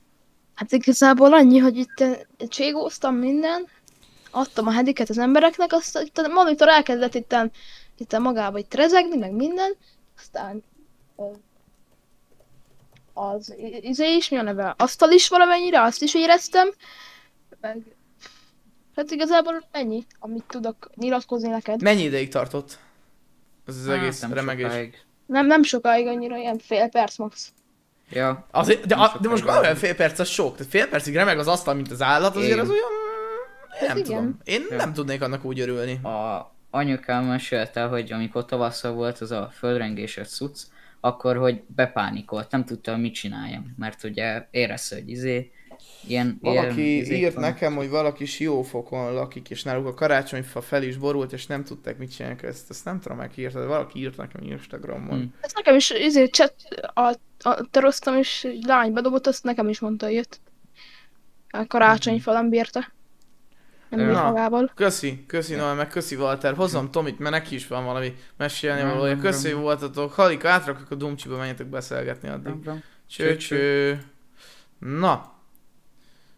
Hát 0.54 0.72
igazából 0.72 1.34
annyi, 1.34 1.58
hogy 1.58 1.76
itt 1.76 2.00
eh, 2.00 2.18
cségóztam 2.48 3.14
minden, 3.14 3.66
adtam 4.30 4.66
a 4.66 4.72
hediket 4.72 5.08
az 5.08 5.18
embereknek, 5.18 5.72
azt 5.72 6.00
itt 6.04 6.18
a 6.18 6.28
monitor 6.28 6.68
elkezdett 6.68 7.14
itt, 7.14 7.32
itt 7.96 8.18
magába 8.18 8.58
itt 8.58 8.74
rezegni, 8.74 9.16
meg 9.16 9.32
minden, 9.32 9.72
aztán 10.18 10.62
az 13.12 13.54
izé 13.80 14.14
is, 14.16 14.28
mi 14.28 14.36
a 14.36 14.42
neve, 14.42 14.74
asztal 14.78 15.10
is 15.10 15.28
valamennyire, 15.28 15.82
azt 15.82 16.02
is 16.02 16.14
éreztem, 16.14 16.68
meg 17.60 17.82
hát 18.96 19.10
igazából 19.10 19.64
ennyi, 19.70 20.06
amit 20.18 20.44
tudok 20.48 20.90
nyilatkozni 20.94 21.48
neked. 21.48 21.82
Mennyi 21.82 22.02
ideig 22.02 22.28
tartott? 22.28 22.78
Ez 23.66 23.76
az 23.76 23.86
Hát, 23.86 23.96
egész 23.96 24.20
nem 24.20 24.32
remegés. 24.32 24.66
sokáig. 24.66 25.02
Nem, 25.26 25.46
nem 25.46 25.62
sokáig 25.62 26.06
annyira, 26.06 26.36
ilyen 26.36 26.58
fél 26.58 26.88
perc 26.88 27.16
max. 27.18 27.52
Ja, 28.10 28.46
Azért, 28.50 28.86
de, 28.86 28.94
a, 28.94 29.18
de 29.20 29.28
most 29.28 29.44
olyan 29.44 29.74
fél 29.76 29.94
perc 29.94 30.18
az 30.18 30.28
sok. 30.28 30.56
Tehát 30.56 30.70
fél 30.72 30.88
percig 30.88 31.14
remeg 31.14 31.38
az 31.38 31.46
asztal, 31.48 31.74
mint 31.74 31.90
az 31.90 32.02
állat, 32.02 32.36
azért 32.36 32.52
Igen. 32.52 32.64
az 32.64 32.70
olyan... 32.70 32.82
Én 33.80 33.86
nem 33.86 33.88
Hát 33.88 33.98
igen. 33.98 34.04
tudom. 34.18 34.38
Én 34.44 34.62
Ja. 34.70 34.76
nem 34.76 34.92
tudnék 34.92 35.22
annak 35.22 35.44
úgy 35.44 35.60
örülni. 35.60 36.00
a 36.02 36.53
anyukám 36.74 37.24
mesélte, 37.24 37.84
hogy 37.84 38.12
amikor 38.12 38.44
tavasszal 38.44 38.92
volt 38.92 39.18
az 39.18 39.30
a 39.30 39.50
földrengéses 39.52 40.28
cucc, 40.28 40.62
akkor, 41.00 41.36
hogy 41.36 41.62
bepánikolt, 41.66 42.50
nem 42.50 42.64
tudta, 42.64 42.96
mit 42.96 43.14
csináljam, 43.14 43.74
mert 43.78 44.04
ugye 44.04 44.46
érezte, 44.50 44.94
hogy 44.94 45.08
izé, 45.10 45.50
ilyen... 46.06 46.38
Valaki 46.40 46.94
ilyen, 46.94 47.12
írt 47.12 47.34
van. 47.34 47.42
nekem, 47.42 47.74
hogy 47.74 47.88
valaki 47.88 48.24
siófokon 48.24 49.12
lakik, 49.12 49.50
és 49.50 49.62
náluk 49.62 49.86
a 49.86 49.94
karácsonyfa 49.94 50.60
fel 50.60 50.82
is 50.82 50.96
borult, 50.96 51.32
és 51.32 51.46
nem 51.46 51.64
tudták 51.64 51.98
mit 51.98 52.14
csinálni 52.14 52.38
ezt. 52.42 52.70
Ezt 52.70 52.84
nem 52.84 53.00
tudom, 53.00 53.16
meg 53.16 53.30
írta, 53.36 53.60
de 53.60 53.66
valaki 53.66 53.98
írt 53.98 54.16
nekem 54.16 54.42
Instagramon. 54.42 55.18
Hm. 55.18 55.26
Ezt 55.40 55.54
nekem 55.56 55.76
is, 55.76 55.90
izé, 55.90 56.26
chat, 56.26 56.54
a, 56.94 57.14
a, 57.48 57.66
teroztam, 57.70 58.16
és 58.16 58.44
egy 58.44 58.64
lány 58.64 58.92
bedobott, 58.92 59.26
azt 59.26 59.44
nekem 59.44 59.68
is 59.68 59.80
mondta, 59.80 60.06
hogy 60.06 60.14
jött. 60.14 60.40
A 61.50 61.66
karácsonyfa 61.66 62.32
nem 62.32 62.48
bírta. 62.48 62.92
Nem 63.96 64.10
Na. 64.10 64.22
magával. 64.22 64.72
Köszi, 64.74 65.26
köszi 65.26 65.54
Noel, 65.54 65.74
meg 65.74 65.88
köszi 65.88 66.16
Walter. 66.16 66.54
Hozom 66.54 66.90
Tomit, 66.90 67.18
mert 67.18 67.34
neki 67.34 67.54
is 67.54 67.66
van 67.66 67.84
valami 67.84 68.14
mesélni 68.36 68.80
Nem, 68.80 68.90
valója. 68.90 69.18
Köszi, 69.18 69.50
hogy 69.50 69.62
voltatok. 69.62 70.12
Halika, 70.12 70.48
átrakok 70.48 70.90
a 70.90 70.94
Dumcsiba, 70.94 71.36
menjetek 71.36 71.66
beszélgetni 71.66 72.28
addig. 72.28 72.70
Cső, 73.06 73.36
cső. 73.36 74.02
Na. 74.78 75.32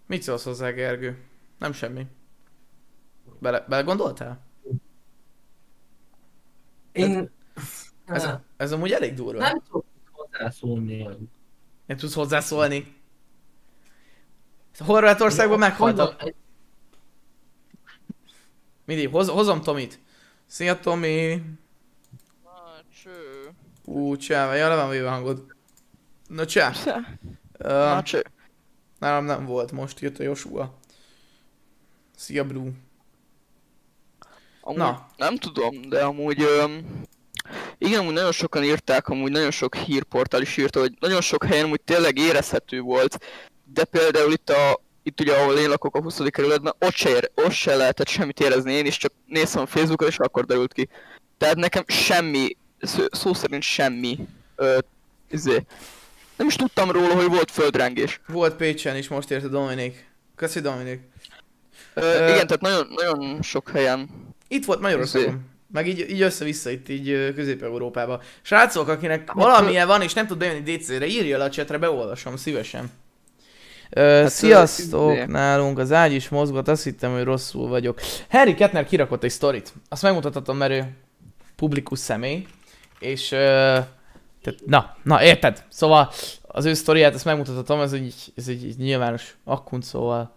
Mit 0.07 0.23
szólsz 0.23 0.45
hozzá, 0.45 0.71
Gergő? 0.71 1.19
Nem 1.59 1.73
semmi. 1.73 2.07
Bele, 3.39 3.65
bele 3.69 3.83
gondoltál? 3.83 4.45
Én 6.93 7.31
Ez, 8.05 8.29
ez 8.57 8.73
amúgy 8.73 8.91
elég 8.93 9.15
durva. 9.15 9.39
nem 9.41 9.61
tudok 9.63 9.85
hozzászólni. 10.11 11.09
Nem 11.87 11.97
tudsz 11.97 12.15
hozzászólni. 12.15 12.95
Horvátországban 14.79 15.59
meghaltak. 15.59 16.21
Hogy- 16.21 16.35
Mindig, 18.87 19.09
hoz, 19.11 19.29
hozom 19.29 19.61
Tomit. 19.61 19.99
Szia 20.47 20.81
Tomi. 20.81 21.43
Cső. 23.03 23.51
Ú, 23.85 24.17
csáva, 24.17 24.55
ja, 24.55 24.69
le 24.69 24.75
van 24.75 24.91
véve 24.91 25.09
hangod. 25.09 25.45
Na 26.29 26.47
csá. 26.47 26.73
Uh, 27.59 27.69
Na 27.69 28.03
cső. 28.03 28.25
nálam 28.99 29.25
nem 29.25 29.45
volt, 29.45 29.73
most 29.73 30.01
jött 30.01 30.19
a 30.19 30.23
Joshua. 30.23 30.79
Szia 32.17 32.45
Blue. 32.45 32.71
Amúgy 34.61 34.79
Na. 34.79 35.07
nem 35.17 35.37
tudom, 35.37 35.81
de 35.89 36.05
amúgy... 36.05 36.43
Öm, 36.43 37.03
igen, 37.79 38.01
amúgy 38.01 38.15
nagyon 38.15 38.33
sokan 38.33 38.65
írták, 38.65 39.09
amúgy 39.09 39.31
nagyon 39.31 39.51
sok 39.51 39.75
hírportál 39.75 40.41
is 40.43 40.57
írta, 40.57 40.81
hogy 40.81 40.97
nagyon 41.01 41.21
sok 41.21 41.45
helyen 41.45 41.65
amúgy 41.65 41.81
tényleg 41.81 42.19
érezhető 42.19 42.81
volt, 42.81 43.19
de 43.65 43.85
például 43.85 44.33
itt 44.33 44.51
a 44.51 44.81
itt 45.07 45.21
ugye 45.21 45.35
ahol 45.35 45.57
én 45.57 45.69
lakok 45.69 45.97
a 45.97 46.03
20. 46.03 46.19
kerületben, 46.31 46.75
ott 46.79 46.95
se, 46.95 47.09
ér, 47.09 47.31
ott 47.35 47.51
se 47.51 47.77
lehetett 47.77 48.09
semmit 48.09 48.41
érezni, 48.41 48.73
én 48.73 48.87
is 48.87 48.97
csak 48.97 49.13
néztem 49.27 49.63
a 49.63 49.67
Facebookot 49.67 50.09
és 50.09 50.19
akkor 50.19 50.45
derült 50.45 50.73
ki. 50.73 50.89
Tehát 51.39 51.57
nekem 51.57 51.85
semmi, 51.87 52.57
szó, 52.81 53.05
szó 53.11 53.35
szerint 53.35 53.63
semmi, 53.63 54.19
ö, 54.57 54.79
izé. 55.31 55.67
Nem 56.37 56.47
is 56.47 56.57
tudtam 56.57 56.91
róla, 56.91 57.15
hogy 57.15 57.29
volt 57.29 57.51
földrengés. 57.51 58.21
Volt 58.27 58.55
Pécsen 58.57 58.97
is, 58.97 59.09
most 59.09 59.31
érte 59.31 59.49
Dominik. 59.49 60.11
Köszi 60.37 60.61
Dominik. 60.61 61.01
Ö, 61.95 62.01
Ö, 62.01 62.29
igen, 62.33 62.47
tehát 62.47 62.61
nagyon, 62.61 62.87
nagyon 62.95 63.43
sok 63.43 63.71
helyen. 63.71 64.09
Itt 64.49 64.65
volt 64.65 64.81
Magyarországon. 64.81 65.45
Meg 65.73 65.89
így, 65.89 66.11
így 66.11 66.23
össze-vissza 66.23 66.71
itt 66.71 66.89
így 66.89 67.33
Közép-Európába. 67.35 68.23
Srácok, 68.43 68.89
akinek 68.89 69.33
valamilyen 69.33 69.87
van 69.87 70.03
és 70.03 70.13
nem 70.13 70.27
tud 70.27 70.39
bejönni 70.39 70.77
DC-re, 70.77 71.07
írja 71.07 71.39
le 71.39 71.45
a 71.45 71.49
chatre, 71.49 71.79
beolvasom 71.79 72.37
szívesen. 72.37 72.91
Ö, 73.91 74.25
sziasztok, 74.29 75.13
izé. 75.13 75.25
nálunk 75.27 75.79
az 75.79 75.93
ágy 75.93 76.13
is 76.13 76.29
mozgott, 76.29 76.69
azt 76.69 76.85
hittem, 76.85 77.13
hogy 77.13 77.25
rosszul 77.25 77.69
vagyok. 77.69 78.01
Harry 78.31 78.55
Kettner 78.55 78.87
kirakott 78.87 79.25
egy 79.25 79.31
sztorit. 79.31 79.73
Azt 79.89 80.03
megmutathatom, 80.03 80.57
mert 80.57 80.73
ő 80.73 80.97
publikus 81.57 81.99
személy. 81.99 82.47
És, 82.99 83.29
tehát, 83.29 84.61
na, 84.67 84.97
na, 85.03 85.23
érted? 85.23 85.65
Szóval 85.69 86.13
az 86.43 86.65
ő 86.65 86.75
sztoriát, 86.75 87.15
ezt 87.15 87.25
megmutathatom, 87.25 87.81
ez 87.81 87.93
egy, 87.93 88.15
ez 88.37 88.49
egy, 88.49 88.65
egy 88.65 88.77
nyilvános 88.79 89.37
akkunt, 89.45 89.85
szóval 89.85 90.35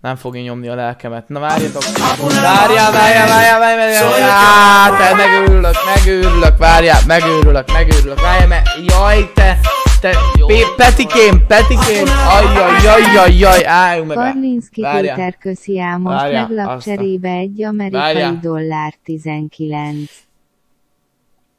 nem 0.00 0.16
fogja 0.16 0.42
nyomni 0.42 0.68
a 0.68 0.74
lelkemet. 0.74 1.28
Na 1.28 1.40
várjatok! 1.40 1.82
Várjál, 1.82 2.92
várjál, 2.92 3.26
várjál, 3.28 3.58
várjál, 3.58 4.08
várjál, 4.08 4.96
te 4.96 5.14
megőrülök, 5.14 5.76
megőrülök, 5.94 6.58
várjál, 6.58 7.00
megőrülök, 7.06 7.72
megőrülök, 7.72 8.20
várjál, 8.20 8.46
mert 8.46 8.68
jaj, 8.86 9.32
te, 9.34 9.58
Te, 10.00 10.10
P- 10.46 10.74
Petikém, 10.76 11.46
Petikém, 11.46 12.04
ajjajjajjajjaj, 12.36 13.64
álljunk 13.66 14.08
meg. 14.08 14.16
Karlinszki. 14.16 14.80
Péter 15.00 15.36
köszi 15.38 15.80
ám 15.80 16.00
most 16.00 16.16
Várjál, 16.16 16.48
meglap 16.48 16.76
azt 16.76 16.86
a- 16.86 16.90
cserébe 16.90 17.28
egy 17.30 17.62
amerikai 17.62 18.00
Várjál. 18.00 18.38
dollár 18.42 18.94
19. 19.04 20.10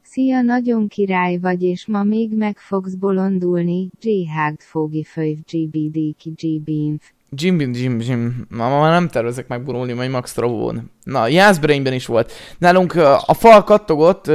Szia, 0.02 0.40
nagyon 0.40 0.88
király 0.88 1.36
vagy 1.38 1.62
és 1.62 1.86
ma 1.86 2.02
még 2.02 2.36
meg 2.36 2.58
fogsz 2.58 2.92
bolondulni, 2.94 3.88
J-Hagd 4.00 4.60
Fogi 4.60 5.04
Főv 5.04 5.36
GBD 5.52 5.98
ki 6.18 6.32
GBinf. 6.36 7.02
Jim, 7.30 7.60
Jim, 7.60 8.00
Jim. 8.00 8.46
Ma, 8.48 8.68
ma 8.68 8.80
már 8.80 8.90
nem 8.92 9.08
tervezek 9.08 9.48
megborulni, 9.48 9.92
majd 9.92 10.10
Max 10.10 10.32
Travón. 10.32 10.90
Na, 11.04 11.28
Jászbrainben 11.28 11.92
is 11.92 12.06
volt. 12.06 12.32
Nálunk 12.58 12.94
a 13.26 13.34
fal 13.34 13.64
kattogott, 13.64 14.30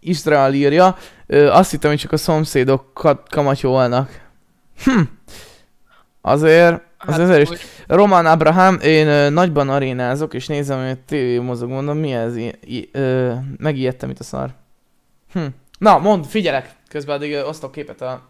Izrael 0.00 0.54
írja, 0.54 0.96
ö, 1.30 1.48
azt 1.50 1.70
hittem, 1.70 1.90
hogy 1.90 1.98
csak 1.98 2.12
a 2.12 2.16
szomszédok 2.16 2.92
kamatyolnak. 3.30 4.26
Hm. 4.84 5.00
Azért, 6.20 6.82
az 6.98 7.08
Hát, 7.14 7.18
ezért 7.20 7.52
is. 7.52 7.60
Roman 7.86 8.26
Abraham, 8.26 8.78
én 8.80 9.06
ö, 9.08 9.28
nagyban 9.28 9.68
arénázok, 9.68 10.34
és 10.34 10.46
nézem, 10.46 10.86
hogy 10.86 10.98
tévé 10.98 11.38
mozog, 11.38 11.68
mondom, 11.70 11.98
mi 11.98 12.12
ez? 12.12 12.36
I- 12.36 12.54
i- 12.64 12.88
ö, 12.92 13.32
megijedtem 13.56 14.10
itt 14.10 14.18
a 14.18 14.24
szar. 14.24 14.50
Hm. 15.32 15.46
Na, 15.78 15.98
mond, 15.98 16.26
figyelek. 16.26 16.74
Közben 16.88 17.16
addig 17.16 17.32
ö, 17.32 17.42
osztok 17.44 17.72
képet 17.72 18.00
a 18.00 18.22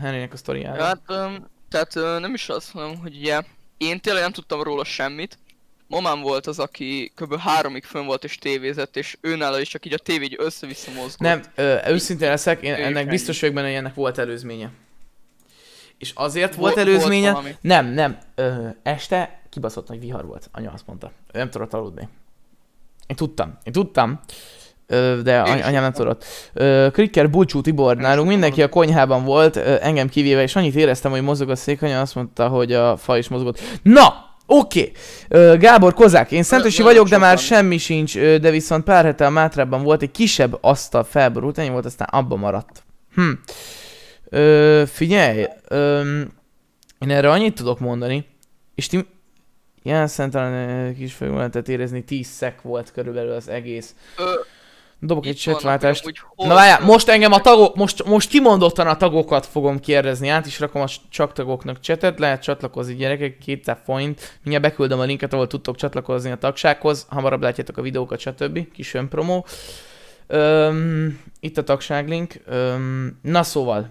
Henrynek 0.00 0.32
a 0.32 0.36
sztoriára. 0.36 0.76
Ja, 0.76 0.84
hát, 0.84 1.00
öm, 1.06 1.46
tehát 1.70 1.96
ö, 1.96 2.18
nem 2.18 2.34
is 2.34 2.48
az, 2.48 2.70
hanem, 2.70 2.96
hogy 2.98 3.16
ugye 3.16 3.40
én 3.76 4.00
tényleg 4.00 4.22
nem 4.22 4.32
tudtam 4.32 4.62
róla 4.62 4.84
semmit. 4.84 5.38
Mamám 5.86 6.20
volt 6.20 6.46
az, 6.46 6.58
aki 6.58 7.12
kb. 7.16 7.38
háromig 7.38 7.84
fönn 7.84 8.06
volt 8.06 8.24
és 8.24 8.38
tévézett, 8.38 8.96
és 8.96 9.16
őnála 9.20 9.60
is 9.60 9.68
csak 9.68 9.86
így 9.86 9.92
a 9.92 9.98
tévé 9.98 10.24
így 10.24 10.36
össze-vissza 10.38 10.90
mozgott. 10.90 11.18
Nem, 11.18 11.42
ö, 11.54 11.76
őszintén 11.88 12.28
leszek, 12.28 12.62
én 12.62 12.74
ennek 12.74 13.08
biztos 13.08 13.40
vagyok 13.40 13.54
benne, 13.54 13.66
hogy 13.66 13.76
ennek 13.76 13.94
volt 13.94 14.18
előzménye. 14.18 14.70
És 15.98 16.12
azért 16.14 16.50
Vo- 16.54 16.60
volt 16.60 16.74
volt 16.74 16.86
előzménye, 16.88 17.30
valami. 17.30 17.54
nem, 17.60 17.86
nem, 17.86 18.18
ö, 18.34 18.66
este 18.82 19.40
kibaszott 19.50 19.88
nagy 19.88 20.00
vihar 20.00 20.26
volt, 20.26 20.48
anya 20.52 20.70
azt 20.72 20.86
mondta. 20.86 21.12
Ő 21.32 21.38
nem 21.38 21.50
tudott 21.50 21.72
aludni. 21.74 22.08
Én 23.06 23.16
tudtam, 23.16 23.58
én 23.64 23.72
tudtam, 23.72 24.20
ö, 24.86 25.20
de 25.22 25.40
any- 25.40 25.62
anyám 25.62 25.82
nem 25.82 25.92
tudott. 25.92 26.24
Ö, 26.52 26.88
Krikker, 26.92 27.30
Bulcsú, 27.30 27.60
Tibor, 27.60 27.96
nálunk 27.96 28.28
mindenki 28.28 28.62
a 28.62 28.68
konyhában 28.68 29.24
volt, 29.24 29.56
ö, 29.56 29.76
engem 29.80 30.08
kivéve, 30.08 30.42
és 30.42 30.56
annyit 30.56 30.74
éreztem, 30.74 31.10
hogy 31.10 31.22
mozog 31.22 31.50
a 31.50 31.56
székanya, 31.56 32.00
azt 32.00 32.14
mondta, 32.14 32.48
hogy 32.48 32.72
a 32.72 32.96
fa 32.96 33.18
is 33.18 33.28
mozgott. 33.28 33.60
Na! 33.82 34.32
Oké, 34.46 34.92
okay. 35.28 35.58
Gábor 35.58 35.94
Kozák, 35.94 36.32
én 36.32 36.42
Szentesi 36.42 36.82
nagyon 36.82 36.92
vagyok, 36.92 37.08
de 37.08 37.18
már 37.18 37.38
semmi 37.38 37.78
sincs, 37.78 38.18
de 38.18 38.50
viszont 38.50 38.84
pár 38.84 39.04
hete 39.04 39.26
a 39.26 39.30
Mátrában 39.30 39.82
volt 39.82 40.02
egy 40.02 40.10
kisebb 40.10 40.58
asztal 40.60 41.04
felborult, 41.04 41.58
ennyi 41.58 41.68
volt, 41.68 41.84
aztán 41.84 42.08
abba 42.10 42.36
maradt. 42.36 42.82
Hm. 43.14 43.30
Ö, 44.28 44.82
figyelj, 44.86 45.46
ö, 45.68 46.20
én 46.98 47.10
erre 47.10 47.30
annyit 47.30 47.54
tudok 47.54 47.80
mondani, 47.80 48.26
és 48.74 48.86
ti... 48.86 49.06
Ján 49.82 50.06
Szentelen 50.06 50.94
kis 50.94 51.16
lehetett 51.18 51.68
érezni, 51.68 52.04
10 52.04 52.26
szek 52.26 52.62
volt 52.62 52.92
körülbelül 52.92 53.32
az 53.32 53.48
egész. 53.48 53.94
Ö, 54.18 54.22
Dobok 55.06 55.26
egy 55.26 55.42
hol- 55.44 55.62
Na 56.36 56.54
várjál, 56.54 56.80
most 56.80 57.08
engem 57.08 57.32
a 57.32 57.40
tagok, 57.40 57.76
most, 57.76 58.04
most 58.04 58.28
kimondottan 58.28 58.86
a 58.86 58.96
tagokat 58.96 59.46
fogom 59.46 59.80
kérdezni, 59.80 60.28
át 60.28 60.46
is 60.46 60.60
rakom 60.60 60.82
a 60.82 60.86
csak 61.08 61.32
tagoknak 61.32 61.80
csetet, 61.80 62.18
lehet 62.18 62.42
csatlakozni 62.42 62.94
gyerekek, 62.94 63.38
200 63.38 63.78
forint, 63.84 64.38
mindjárt 64.42 64.64
beküldöm 64.64 65.00
a 65.00 65.04
linket, 65.04 65.32
ahol 65.32 65.46
tudtok 65.46 65.76
csatlakozni 65.76 66.30
a 66.30 66.36
tagsághoz, 66.36 67.06
hamarabb 67.08 67.42
látjátok 67.42 67.76
a 67.76 67.82
videókat, 67.82 68.18
stb. 68.18 68.72
Kis 68.72 68.94
önpromó. 68.94 69.46
Öm, 70.26 71.20
itt 71.40 71.58
a 71.58 71.64
tagságlink. 71.64 72.34
Öm, 72.46 73.18
na 73.22 73.42
szóval, 73.42 73.88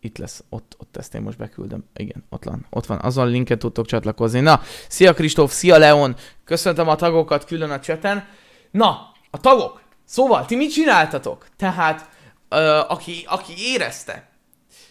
itt 0.00 0.18
lesz, 0.18 0.44
ott, 0.48 0.76
ott 0.78 0.96
ezt 0.96 1.14
én 1.14 1.22
most 1.22 1.38
beküldöm. 1.38 1.84
Igen, 1.96 2.24
ott 2.30 2.44
van, 2.44 2.66
ott 2.70 2.86
van, 2.86 2.98
azon 3.02 3.28
linket 3.28 3.58
tudtok 3.58 3.86
csatlakozni. 3.86 4.40
Na, 4.40 4.60
szia 4.88 5.14
Kristóf, 5.14 5.52
szia 5.52 5.78
Leon, 5.78 6.16
köszöntöm 6.44 6.88
a 6.88 6.96
tagokat 6.96 7.44
külön 7.44 7.70
a 7.70 7.80
cseten. 7.80 8.24
Na, 8.70 9.11
a 9.34 9.40
tagok, 9.40 9.82
szóval, 10.04 10.44
ti 10.46 10.56
mit 10.56 10.72
csináltatok? 10.72 11.46
Tehát, 11.56 12.08
ö, 12.48 12.78
aki, 12.88 13.24
aki 13.26 13.52
érezte, 13.56 14.28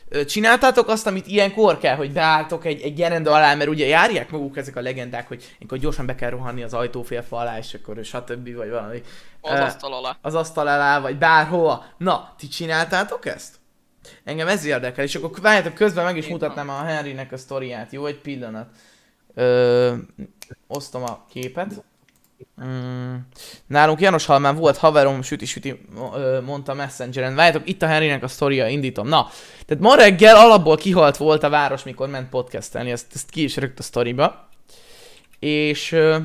ö, 0.09 0.25
csináltátok 0.25 0.87
azt, 0.87 1.07
amit 1.07 1.27
ilyenkor 1.27 1.77
kell, 1.77 1.95
hogy 1.95 2.11
beálltok 2.11 2.65
egy, 2.65 2.81
egy 2.81 2.93
gerenda 2.93 3.31
alá, 3.33 3.55
mert 3.55 3.69
ugye 3.69 3.85
járják 3.85 4.31
maguk 4.31 4.57
ezek 4.57 4.75
a 4.75 4.81
legendák, 4.81 5.27
hogy 5.27 5.55
ilyenkor 5.55 5.77
gyorsan 5.77 6.05
be 6.05 6.15
kell 6.15 6.29
rohanni 6.29 6.63
az 6.63 6.73
ajtófélfa 6.73 7.37
alá, 7.37 7.57
és 7.57 7.73
akkor 7.73 7.99
stb. 8.03 8.55
vagy 8.55 8.69
valami. 8.69 9.01
Az 9.41 9.59
Ö, 9.59 9.63
asztal 9.63 9.93
alá. 9.93 10.17
az 10.21 10.35
asztal 10.35 10.67
alá, 10.67 10.99
vagy 10.99 11.17
bárhova. 11.17 11.85
Na, 11.97 12.33
ti 12.37 12.47
csináltátok 12.47 13.25
ezt? 13.25 13.59
Engem 14.23 14.47
ez 14.47 14.65
érdekel, 14.65 15.03
és 15.03 15.15
akkor 15.15 15.41
várjátok, 15.41 15.73
közben 15.73 16.03
meg 16.03 16.17
is 16.17 16.25
Én 16.25 16.31
mutatnám 16.31 16.69
a 16.69 16.83
Henrynek 16.83 17.31
a 17.31 17.37
sztoriát, 17.37 17.91
jó? 17.91 18.05
Egy 18.05 18.19
pillanat. 18.19 18.69
Ö, 19.33 19.93
osztom 20.67 21.03
a 21.03 21.25
képet. 21.29 21.83
Mm. 22.65 23.15
Nálunk 23.67 23.99
János 23.99 24.25
Halmán 24.25 24.55
volt 24.55 24.77
haverom, 24.77 25.21
süti-süti 25.21 25.81
ö, 26.15 26.41
mondta 26.41 26.73
Messengeren. 26.73 27.35
Várjátok, 27.35 27.69
itt 27.69 27.81
a 27.81 27.87
Henrynek 27.87 28.23
a 28.23 28.27
sztoria, 28.27 28.67
indítom. 28.67 29.07
Na, 29.07 29.29
tehát 29.65 29.83
ma 29.83 29.95
reggel 29.95 30.35
alapból 30.35 30.77
kihalt 30.77 31.17
volt 31.17 31.43
a 31.43 31.49
város, 31.49 31.83
mikor 31.83 32.09
ment 32.09 32.29
podcastelni, 32.29 32.91
ezt, 32.91 33.05
ezt 33.13 33.29
ki 33.29 33.43
is 33.43 33.57
rögt 33.57 33.79
a 33.79 33.83
sztoriba. 33.83 34.49
És 35.39 35.91
ö, 35.91 36.17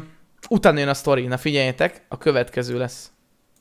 utána 0.48 0.79
jön 0.79 0.88
a 0.88 0.94
sztori, 0.94 1.26
na 1.26 1.37
figyeljetek, 1.37 2.02
a 2.09 2.18
következő 2.18 2.79
lesz. 2.79 3.11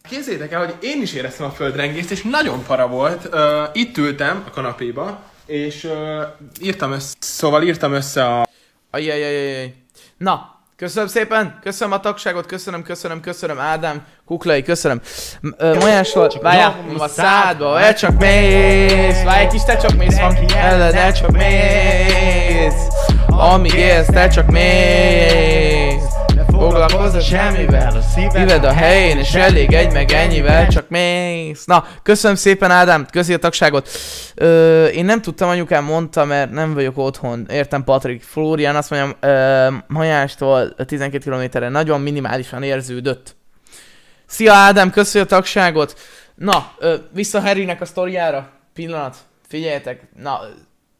Képzeljétek 0.10 0.52
el, 0.52 0.66
hogy 0.66 0.76
én 0.82 1.02
is 1.02 1.14
éreztem 1.14 1.46
a 1.46 1.52
földrengést, 1.52 2.12
és 2.12 2.22
nagyon 2.22 2.64
para 2.64 2.88
volt. 2.88 3.26
Uh, 3.34 3.42
itt 3.74 3.98
ültem 3.98 4.44
a 4.48 4.50
kanapéba, 4.50 5.24
és 5.46 5.84
uh, 5.84 6.22
írtam 6.62 6.92
össze, 6.92 7.16
szóval 7.20 7.64
írtam 7.64 7.94
össze 7.94 8.26
a 8.26 8.48
Ajjajajajaj. 8.92 9.74
Na, 10.18 10.55
köszönöm 10.78 11.08
szépen, 11.08 11.60
köszönöm 11.64 11.94
a 11.94 12.00
tagságot, 12.00 12.46
köszönöm, 12.46 12.84
köszönöm, 12.84 13.20
köszönöm, 13.20 13.60
Ádám, 13.60 14.06
Kuklai, 14.26 14.64
köszönöm. 14.64 15.02
M- 15.42 15.54
ö, 15.58 15.76
Majásról, 15.76 16.32
várjál, 16.42 16.76
a 16.98 17.08
szádba, 17.08 17.80
el 17.80 17.94
csak 17.94 18.20
mész, 18.20 19.24
várj 19.24 19.42
egy 19.44 19.48
kis, 19.48 19.64
te 19.64 19.78
csak 19.78 19.96
mész, 19.98 20.16
ki 20.16 20.56
ellen, 20.56 20.94
el 20.94 21.14
csak 21.14 21.32
mész. 21.32 22.88
Amíg 23.28 23.74
élsz, 23.74 24.08
te 24.08 24.28
csak 24.28 24.52
mész. 24.52 25.75
Foglalkozz 26.60 27.24
semmivel, 27.24 27.96
a 27.96 28.02
szíved 28.02 28.64
a 28.64 28.74
helyén, 28.74 29.18
és 29.18 29.34
elég 29.34 29.74
egy 29.74 29.94
meg 29.94 30.12
ennyivel, 30.12 30.68
csak 30.68 30.90
mész. 30.90 31.66
Na, 31.66 31.86
köszönöm 32.04 32.36
szépen 32.36 32.72
Ádám, 32.72 33.06
köszi 33.12 33.34
a 33.34 33.38
tagságot. 33.38 33.90
Ö, 34.36 34.86
én 34.86 35.06
nem 35.06 35.22
tudtam, 35.22 35.50
anyukám 35.50 35.84
mondta, 35.84 36.26
mert 36.26 36.52
nem 36.52 36.74
vagyok 36.74 36.98
otthon. 36.98 37.46
Értem, 37.50 37.84
Patrik. 37.84 38.24
Flórián 38.24 38.76
azt 38.76 38.90
mondjam, 38.90 39.14
ö, 39.20 39.68
Majástól 39.88 40.76
12 40.76 41.18
kilométerre 41.18 41.70
nagyon 41.70 42.02
minimálisan 42.02 42.64
érződött. 42.64 43.36
Szia 44.26 44.54
Ádám, 44.54 44.92
köszi 44.92 45.20
a 45.20 45.26
tagságot. 45.26 46.00
Na, 46.36 46.72
ö, 46.80 46.96
vissza 47.12 47.40
Harrynek 47.40 47.82
a 47.82 47.86
sztoriára. 47.86 48.50
Pillanat, 48.74 49.16
figyeljetek. 49.48 50.02
Na, 50.22 50.40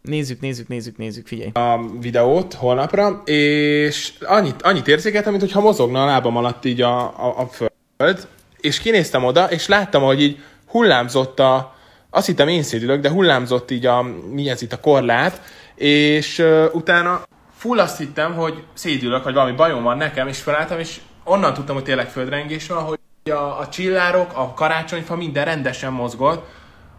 nézzük, 0.08 0.40
nézzük, 0.40 0.68
nézzük, 0.68 0.98
nézzük, 0.98 1.28
figyelj. 1.28 1.52
a 1.54 1.80
videót 2.00 2.54
holnapra, 2.54 3.22
és 3.26 4.14
annyit, 4.22 4.62
annyit 4.62 4.88
érzékeltem, 4.88 5.32
mint 5.32 5.44
hogyha 5.44 5.62
mozogna 5.62 6.04
a 6.04 6.06
lábam 6.06 6.38
alatt 6.38 6.66
így 6.66 6.82
a, 6.82 6.98
a, 7.00 7.34
a 7.38 7.48
föld, 7.48 8.28
és 8.60 8.80
kinéztem 8.80 9.24
oda, 9.24 9.52
és 9.52 9.68
láttam, 9.68 10.04
hogy 10.04 10.22
így 10.22 10.44
hullámzott 10.68 11.40
a, 11.40 11.76
azt 12.10 12.26
hittem 12.26 12.48
én 12.48 12.64
szédülök, 12.64 13.02
de 13.02 13.10
hullámzott 13.10 13.72
így 13.72 13.86
a, 13.86 14.06
mi 14.32 14.50
ez 14.50 14.62
itt 14.62 14.74
a 14.74 14.80
korlát, 14.80 15.42
és 15.76 16.40
uh, 16.40 16.66
utána 16.74 17.24
full 17.56 17.80
azt 17.80 17.98
hittem, 17.98 18.34
hogy 18.34 18.64
szédülök, 18.74 19.24
vagy 19.24 19.34
valami 19.34 19.56
bajom 19.56 19.84
van 19.84 19.98
nekem, 19.98 20.28
és 20.28 20.40
felálltam, 20.40 20.80
és 20.80 21.00
onnan 21.24 21.54
tudtam, 21.54 21.76
hogy 21.76 21.84
tényleg 21.84 22.10
földrengés 22.10 22.68
van, 22.68 22.84
hogy 22.84 23.00
a, 23.32 23.60
a 23.60 23.68
csillárok, 23.70 24.32
a 24.34 24.54
karácsonyfa 24.54 25.16
minden 25.16 25.46
rendesen 25.46 25.94
mozgott, 25.94 26.46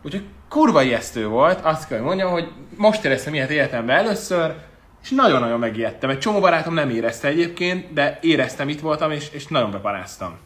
Úgyhogy 0.06 0.24
kurva 0.56 0.82
ijesztő 0.82 1.26
volt, 1.26 1.64
azt 1.64 1.88
kell 1.88 1.98
hogy 1.98 2.06
mondjam, 2.06 2.30
hogy 2.30 2.48
most 2.76 3.04
éreztem 3.04 3.34
ilyet 3.34 3.50
életemben 3.50 3.96
először, 3.96 4.54
és 5.02 5.10
nagyon-nagyon 5.10 5.58
megijedtem. 5.58 6.10
Egy 6.10 6.18
csomó 6.18 6.40
barátom 6.40 6.74
nem 6.74 6.90
érezte 6.90 7.28
egyébként, 7.28 7.92
de 7.92 8.18
éreztem, 8.22 8.68
itt 8.68 8.80
voltam, 8.80 9.10
és, 9.10 9.28
és 9.30 9.46
nagyon 9.46 9.70
beparáztam. 9.70 10.38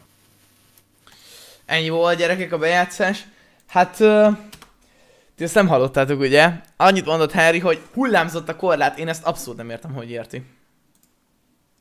Ennyi 1.65 1.89
volt 1.89 2.17
gyerekek 2.17 2.51
a 2.51 2.57
bejátszás. 2.57 3.23
Hát, 3.67 3.99
ö, 3.99 4.27
ti 5.37 5.43
ezt 5.43 5.55
nem 5.55 5.67
hallottátok 5.67 6.19
ugye? 6.19 6.51
Annyit 6.77 7.05
mondott 7.05 7.33
Harry, 7.33 7.59
hogy 7.59 7.81
hullámzott 7.93 8.49
a 8.49 8.55
korlát. 8.55 8.99
Én 8.99 9.07
ezt 9.07 9.25
abszolút 9.25 9.57
nem 9.57 9.69
értem, 9.69 9.93
hogy 9.93 10.09
érti. 10.09 10.43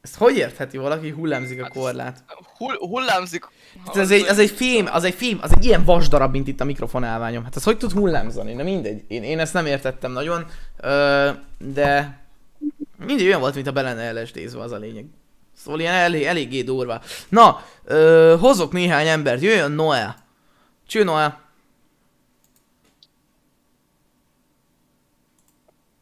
Ezt 0.00 0.16
hogy 0.16 0.36
értheti 0.36 0.76
valaki, 0.76 1.10
hullámzik 1.10 1.62
a 1.62 1.68
korlát? 1.68 2.24
Hull, 2.56 2.76
hullámzik. 2.78 3.48
Hát 3.86 3.96
ez 3.96 4.10
egy, 4.10 4.26
az 4.28 4.38
egy 4.38 4.50
fém, 4.50 4.88
az 4.92 5.04
egy 5.04 5.14
fém, 5.14 5.38
az 5.42 5.50
egy 5.56 5.64
ilyen 5.64 5.84
vasdarab, 5.84 6.30
mint 6.30 6.48
itt 6.48 6.60
a 6.60 6.64
mikrofonálványom. 6.64 7.44
Hát 7.44 7.56
ez 7.56 7.64
hogy 7.64 7.76
tud 7.76 7.92
hullámzani? 7.92 8.52
Na 8.52 8.62
mindegy. 8.62 9.04
Én, 9.08 9.22
én 9.22 9.38
ezt 9.38 9.52
nem 9.52 9.66
értettem 9.66 10.12
nagyon, 10.12 10.46
ö, 10.76 11.30
de 11.58 12.18
mindig 13.06 13.26
olyan 13.26 13.40
volt, 13.40 13.54
mint 13.54 13.66
a 13.66 13.72
be 13.72 13.82
lenne 13.82 14.20
LSD-zve, 14.20 14.62
az 14.62 14.72
a 14.72 14.76
lényeg. 14.76 15.04
Szóval 15.56 15.80
ilyen 15.80 15.94
elég, 15.94 16.22
eléggé 16.22 16.62
durva. 16.62 17.00
Na, 17.28 17.64
ö, 17.84 18.36
hozok 18.40 18.72
néhány 18.72 19.06
embert, 19.06 19.42
jöjjön 19.42 19.72
Noel. 19.72 20.16
Cső 20.86 21.04
Noel. 21.04 21.40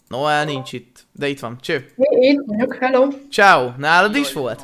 Noel 0.09 0.45
nincs 0.45 0.73
itt, 0.73 1.07
de 1.13 1.29
itt 1.29 1.41
van. 1.41 1.59
Cső. 1.61 1.91
Itt 2.21 2.41
vagyok, 2.47 2.75
hello. 2.81 3.09
Ciao. 3.31 3.71
Nálad 3.77 4.17
is 4.17 4.33
volt? 4.33 4.63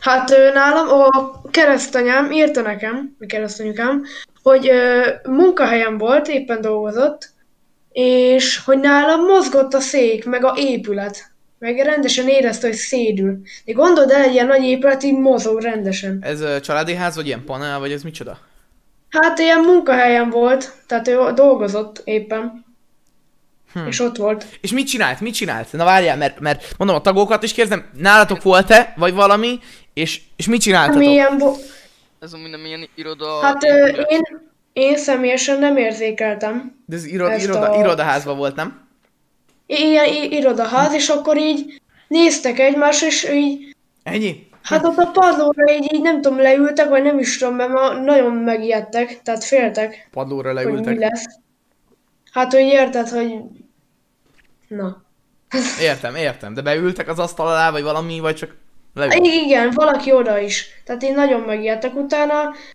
Hát 0.00 0.28
nálam 0.54 0.88
a 0.88 1.40
keresztanyám 1.50 2.32
írta 2.32 2.60
nekem, 2.60 3.16
a 3.20 3.26
keresztanyukám, 3.26 4.04
hogy 4.42 4.68
ö, 4.68 5.08
munkahelyen 5.28 5.98
volt, 5.98 6.28
éppen 6.28 6.60
dolgozott, 6.60 7.30
és 7.92 8.64
hogy 8.64 8.78
nálam 8.78 9.24
mozgott 9.24 9.74
a 9.74 9.80
szék, 9.80 10.24
meg 10.24 10.44
a 10.44 10.54
épület. 10.56 11.34
Meg 11.58 11.78
rendesen 11.78 12.28
érezte, 12.28 12.66
hogy 12.66 12.76
szédül. 12.76 13.40
De 13.64 13.72
gondold 13.72 14.10
el, 14.10 14.22
egy 14.22 14.32
ilyen 14.32 14.46
nagy 14.46 14.62
épület 14.62 15.02
így 15.02 15.18
mozog 15.18 15.60
rendesen. 15.60 16.18
Ez 16.20 16.40
ö, 16.40 16.60
családi 16.60 16.94
ház, 16.94 17.16
vagy 17.16 17.26
ilyen 17.26 17.44
panel, 17.44 17.78
vagy 17.78 17.92
ez 17.92 18.02
micsoda? 18.02 18.38
Hát 19.08 19.38
ilyen 19.38 19.60
munkahelyen 19.60 20.30
volt, 20.30 20.72
tehát 20.86 21.08
ő 21.08 21.32
dolgozott 21.34 22.00
éppen. 22.04 22.65
Hm. 23.82 23.86
És 23.86 24.00
ott 24.00 24.16
volt. 24.16 24.46
És 24.60 24.72
mit 24.72 24.86
csinált? 24.86 25.20
Mit 25.20 25.34
csinált? 25.34 25.72
Na 25.72 25.84
várjál, 25.84 26.16
mert, 26.16 26.40
mert 26.40 26.74
mondom 26.78 26.96
a 26.96 27.00
tagokat 27.00 27.42
is 27.42 27.52
kérdezem, 27.52 27.84
nálatok 27.98 28.42
volt-e, 28.42 28.94
vagy 28.96 29.14
valami, 29.14 29.58
és, 29.94 30.20
és 30.36 30.46
mit 30.48 30.60
csináltatok? 30.60 30.96
Ami 31.02 31.10
ilyen 31.10 31.38
bo- 31.38 31.58
Ez 32.20 32.32
a 32.32 32.36
minden 32.38 32.64
ilyen 32.64 32.88
iroda... 32.94 33.40
hát 33.40 33.64
ö, 33.64 33.86
én, 33.86 34.20
én 34.72 34.96
személyesen 34.96 35.58
nem 35.58 35.76
érzékeltem. 35.76 36.76
De 36.86 36.96
ez 36.96 37.04
iro, 37.06 37.36
iroda, 37.36 37.70
a- 37.70 37.78
irodaházban 37.78 38.36
volt, 38.36 38.56
nem? 38.56 38.86
Ilyen 39.66 40.04
i- 40.06 40.36
irodaház, 40.36 40.92
és 40.94 41.08
akkor 41.08 41.36
így 41.38 41.80
néztek 42.08 42.58
egymást, 42.58 43.02
és 43.02 43.28
így, 43.32 43.74
Ennyi? 44.02 44.48
hát 44.62 44.84
ott 44.84 44.96
a 44.98 45.10
padlóra 45.10 45.72
így, 45.72 45.94
így 45.94 46.02
nem 46.02 46.20
tudom, 46.20 46.38
leültek, 46.40 46.88
vagy 46.88 47.02
nem 47.02 47.18
is 47.18 47.38
tudom, 47.38 47.54
mert 47.54 47.70
ma 47.70 47.92
nagyon 47.92 48.32
megijedtek, 48.32 49.22
tehát 49.22 49.44
féltek, 49.44 50.08
Padlóra 50.12 50.52
hogy 50.52 50.64
mi 50.66 50.70
leültek. 50.72 50.98
lesz. 50.98 51.24
Hát, 52.32 52.52
hogy 52.52 52.62
érted, 52.62 53.08
hogy... 53.08 53.34
Na. 54.68 55.04
Értem, 55.80 56.14
értem. 56.14 56.54
De 56.54 56.62
beültek 56.62 57.08
az 57.08 57.18
asztal 57.18 57.46
alá, 57.46 57.70
vagy 57.70 57.82
valami, 57.82 58.20
vagy 58.20 58.34
csak 58.34 58.54
leült. 58.94 59.14
Igen, 59.26 59.70
valaki 59.74 60.12
oda 60.12 60.38
is. 60.38 60.66
Tehát 60.84 61.02
én 61.02 61.14
nagyon 61.14 61.40
megijedtek 61.40 61.94
utána, 61.94 62.32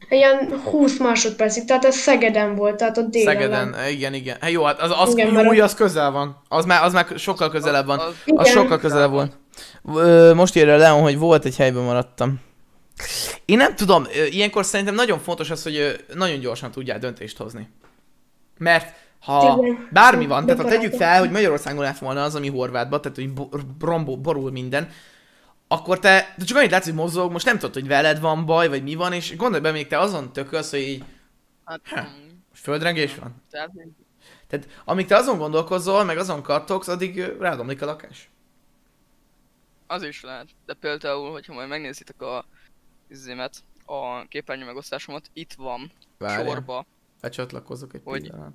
ilyen 0.10 0.62
20 0.64 0.98
másodpercig, 1.00 1.66
tehát 1.66 1.86
ez 1.86 1.96
Szegeden 1.96 2.56
volt, 2.56 2.76
tehát 2.76 2.98
ott 2.98 3.10
délen. 3.10 3.34
Szegeden, 3.34 3.76
igen, 3.90 4.14
igen. 4.14 4.38
Hát 4.42 4.52
jó, 4.52 4.64
hát 4.64 4.80
az, 4.82 4.92
az 4.98 5.12
Igen, 5.18 5.54
jó, 5.54 5.64
az 5.64 5.74
közel 5.74 6.12
van. 6.12 6.42
Az 6.48 6.66
már, 6.66 6.84
az 6.84 6.94
már 6.94 7.08
sokkal 7.16 7.50
közelebb 7.50 7.86
van. 7.86 8.00
Az- 8.00 8.06
Az 8.08 8.14
Igen. 8.26 8.46
sokkal 8.46 8.80
közelebb 8.80 9.12
volt. 9.12 9.38
Most 10.36 10.56
írja 10.56 10.78
Leon, 10.78 11.02
hogy 11.02 11.18
volt 11.18 11.46
egy 11.46 11.56
helyben 11.56 11.84
maradtam. 11.84 12.40
Én 13.46 13.58
nem 13.58 13.76
tudom, 13.76 14.08
ilyenkor 14.30 14.66
szerintem 14.66 14.96
nagyon 14.96 15.20
fontos 15.20 15.50
az, 15.50 15.64
hogy 15.64 16.06
nagyon 16.14 16.40
gyorsan 16.40 16.72
tudjál 16.72 17.00
döntést 17.00 17.38
hozni. 17.38 17.70
Mert 18.58 18.96
ha 19.22 19.58
Igen. 19.64 19.88
bármi 19.92 20.26
van, 20.28 20.46
tehát 20.46 20.62
ha 20.62 20.68
tegyük 20.68 20.94
fel, 20.94 21.20
hogy 21.20 21.32
Magyarországon 21.32 21.82
lett 21.84 21.98
volna 21.98 22.24
az, 22.24 22.36
ami 22.36 22.50
Horvátban, 22.50 23.02
tehát 23.02 23.18
hogy 23.18 23.32
rombol, 23.80 24.18
borul 24.18 24.52
minden, 24.52 24.90
akkor 25.68 26.00
te, 26.00 26.34
de 26.38 26.46
csak 26.46 26.58
annyit 26.58 26.72
látsz, 26.72 26.86
hogy 26.86 26.94
mozog, 26.94 27.32
most 27.32 27.46
nem 27.46 27.58
tudod, 27.58 27.74
hogy 27.74 27.88
veled 27.88 28.20
van 28.20 28.46
baj, 28.46 28.68
vagy 28.70 28.84
mi 28.84 28.96
van, 28.96 29.14
és 29.14 29.36
gondolj 29.36 29.62
be, 29.62 29.72
még 29.72 29.88
te 29.88 30.00
azon 30.00 30.34
tökölsz, 30.34 30.70
hogy 30.70 30.80
így 30.80 31.04
Hát, 31.66 31.80
Ha. 31.90 32.02
most 32.50 32.64
földrengés 32.64 33.16
van. 33.16 33.36
tehát, 33.52 33.70
Tehát 34.48 34.68
amíg 34.86 35.06
te 35.06 35.16
azon 35.16 35.38
gondolkozol, 35.38 36.04
meg 36.04 36.18
azon 36.18 36.42
kattogsz, 36.42 36.88
addig 36.88 37.20
rádomlik 37.40 37.82
a 37.82 37.86
lakás. 37.86 38.30
az 39.88 40.04
is 40.04 40.22
lehet. 40.24 40.48
De 40.66 40.74
például, 40.74 41.32
hogyha 41.32 41.54
majd 41.54 41.68
megnézitek 41.70 42.22
a 42.22 42.46
izémet, 43.10 43.64
a 43.86 44.28
képernyő 44.28 44.66
megosztásomat, 44.66 45.30
itt 45.34 45.54
van, 45.54 45.92
Várjál. 46.18 46.46
sorba, 46.46 46.86
Becsatlakozok 47.22 47.94
egy 47.94 48.02
Hogy- 48.04 48.22
pillanat. 48.22 48.54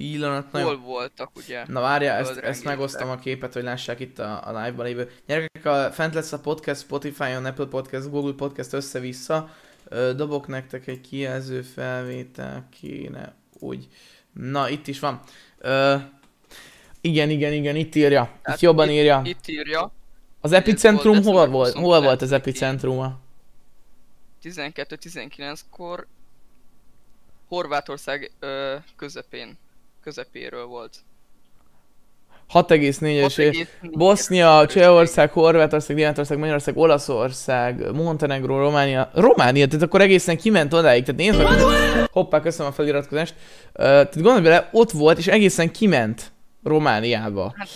Pillanat, 0.00 0.46
hol 0.50 0.60
nagyon... 0.60 0.82
voltak 0.82 1.30
ugye. 1.36 1.64
Na 1.66 1.80
várjál, 1.80 2.18
ezt, 2.18 2.36
ezt 2.36 2.64
megosztom 2.64 3.08
a 3.08 3.18
képet, 3.18 3.52
hogy 3.52 3.62
lássák 3.62 4.00
itt 4.00 4.18
a, 4.18 4.48
a 4.48 4.58
live-ban 4.58 4.86
lévő. 4.86 5.10
Gyerekek, 5.26 5.64
a, 5.64 5.90
fent 5.92 6.14
lesz 6.14 6.32
a 6.32 6.40
podcast 6.40 6.80
Spotify-on, 6.80 7.44
Apple 7.44 7.66
Podcast, 7.66 8.10
Google 8.10 8.32
Podcast 8.32 8.72
össze-vissza. 8.72 9.50
Ö, 9.88 10.12
dobok 10.16 10.46
nektek 10.46 10.86
egy 10.86 11.00
kijelző 11.00 11.62
felvétel, 11.62 12.68
kéne 12.80 13.34
úgy. 13.58 13.88
Na, 14.32 14.68
itt 14.68 14.86
is 14.86 15.00
van. 15.00 15.20
Ö, 15.58 15.96
igen, 17.00 17.30
igen, 17.30 17.52
igen, 17.52 17.76
itt 17.76 17.94
írja. 17.94 18.30
Itt 18.36 18.42
Tehát 18.42 18.60
jobban 18.60 18.88
itt- 18.88 18.94
írja. 18.94 19.20
Itt 19.24 19.48
írja, 19.48 19.92
Az 20.40 20.52
epicentrum 20.52 21.22
volt 21.22 21.24
hol 21.24 21.48
volt? 21.48 21.72
Hol 21.72 21.82
29. 21.82 22.04
volt 22.04 22.22
az 22.22 22.32
epicentruma? 22.32 23.18
12-19-kor 24.42 26.06
Horvátország 27.48 28.30
ö, 28.38 28.76
közepén, 28.96 29.58
közepéről 30.00 30.66
volt. 30.66 30.98
6,4-es 32.52 33.38
év. 33.38 33.68
6,4 33.82 33.90
Bosznia, 33.92 34.66
Csehország, 34.66 35.30
Horvátország, 35.30 35.96
Németország, 35.96 36.38
Magyarország, 36.38 36.76
Olaszország, 36.76 37.92
Montenegro, 37.92 38.58
Románia. 38.58 39.10
Románia, 39.14 39.66
tehát 39.66 39.82
akkor 39.82 40.00
egészen 40.00 40.36
kiment 40.36 40.72
odáig. 40.74 41.04
Tehát 41.04 41.20
nézd 41.20 41.42
meg. 41.42 42.08
Hoppá, 42.12 42.40
köszönöm 42.40 42.70
a 42.70 42.74
feliratkozást. 42.74 43.34
Uh, 43.66 43.74
tehát 43.74 44.14
gondolj 44.14 44.42
bele, 44.42 44.68
ott 44.72 44.90
volt, 44.90 45.18
és 45.18 45.26
egészen 45.26 45.72
kiment 45.72 46.32
Romániába. 46.62 47.54
Hát, 47.56 47.68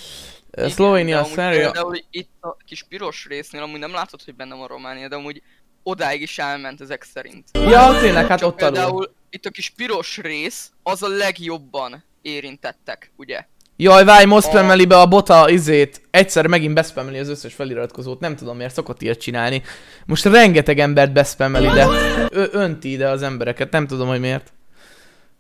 Uh, 0.59 0.69
Szlovénia, 0.69 1.15
de 1.15 1.23
amúgy 1.23 1.35
Szerbia. 1.35 1.73
Itt 2.11 2.31
a 2.41 2.57
kis 2.65 2.83
piros 2.83 3.27
résznél 3.29 3.63
amúgy 3.63 3.79
nem 3.79 3.93
látod, 3.93 4.23
hogy 4.25 4.35
benne 4.35 4.55
van 4.55 4.67
Románia, 4.67 5.09
de 5.09 5.17
amúgy 5.17 5.43
odáig 5.83 6.21
is 6.21 6.39
elment 6.39 6.81
ezek 6.81 7.03
szerint. 7.03 7.49
Ja, 7.53 7.99
tényleg, 8.01 8.27
hát 8.27 8.43
ott 8.43 8.63
alul. 8.63 8.75
Például 8.75 9.15
itt 9.31 9.45
a 9.45 9.51
kis 9.51 9.71
piros 9.71 10.19
rész, 10.19 10.71
az 10.83 11.03
a 11.03 11.09
legjobban 11.09 12.05
érintettek, 12.25 13.13
ugye? 13.17 13.47
Jaj, 13.77 14.05
várj, 14.05 14.25
most 14.25 14.47
spammeli 14.47 14.87
be 14.87 14.99
a 14.99 15.07
bota 15.07 15.51
izét. 15.51 16.01
Egyszer 16.11 16.47
megint 16.47 16.75
bespammeli 16.75 17.19
az 17.19 17.29
összes 17.29 17.55
feliratkozót. 17.55 18.21
Nem 18.21 18.37
tudom 18.37 18.57
miért, 18.57 18.75
szokott 18.75 19.03
ilyet 19.03 19.21
csinálni. 19.21 19.63
Most 20.07 20.25
rengeteg 20.25 20.79
embert 20.79 21.13
bespammeli, 21.13 21.67
de 21.67 21.87
ő 22.33 22.49
önti 22.53 22.91
ide 22.91 23.09
az 23.09 23.23
embereket. 23.23 23.71
Nem 23.71 23.87
tudom, 23.87 24.09
hogy 24.09 24.21
miért. 24.21 24.53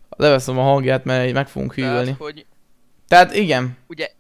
Leveszem 0.09 0.59
a 0.59 0.62
hangját, 0.62 1.05
mert 1.05 1.33
meg 1.33 1.49
fogunk 1.49 1.75
hűlni. 1.75 2.05
Tehát, 2.05 2.16
hogy 2.18 2.47
Tehát 3.09 3.35
igen. 3.35 3.77
ugye 3.87 4.11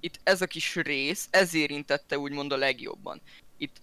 itt 0.00 0.20
ez 0.22 0.42
a 0.42 0.46
kis 0.46 0.74
rész, 0.74 1.28
ez 1.30 1.54
érintette 1.54 2.18
úgymond 2.18 2.52
a 2.52 2.56
legjobban. 2.56 3.20
Itt, 3.58 3.76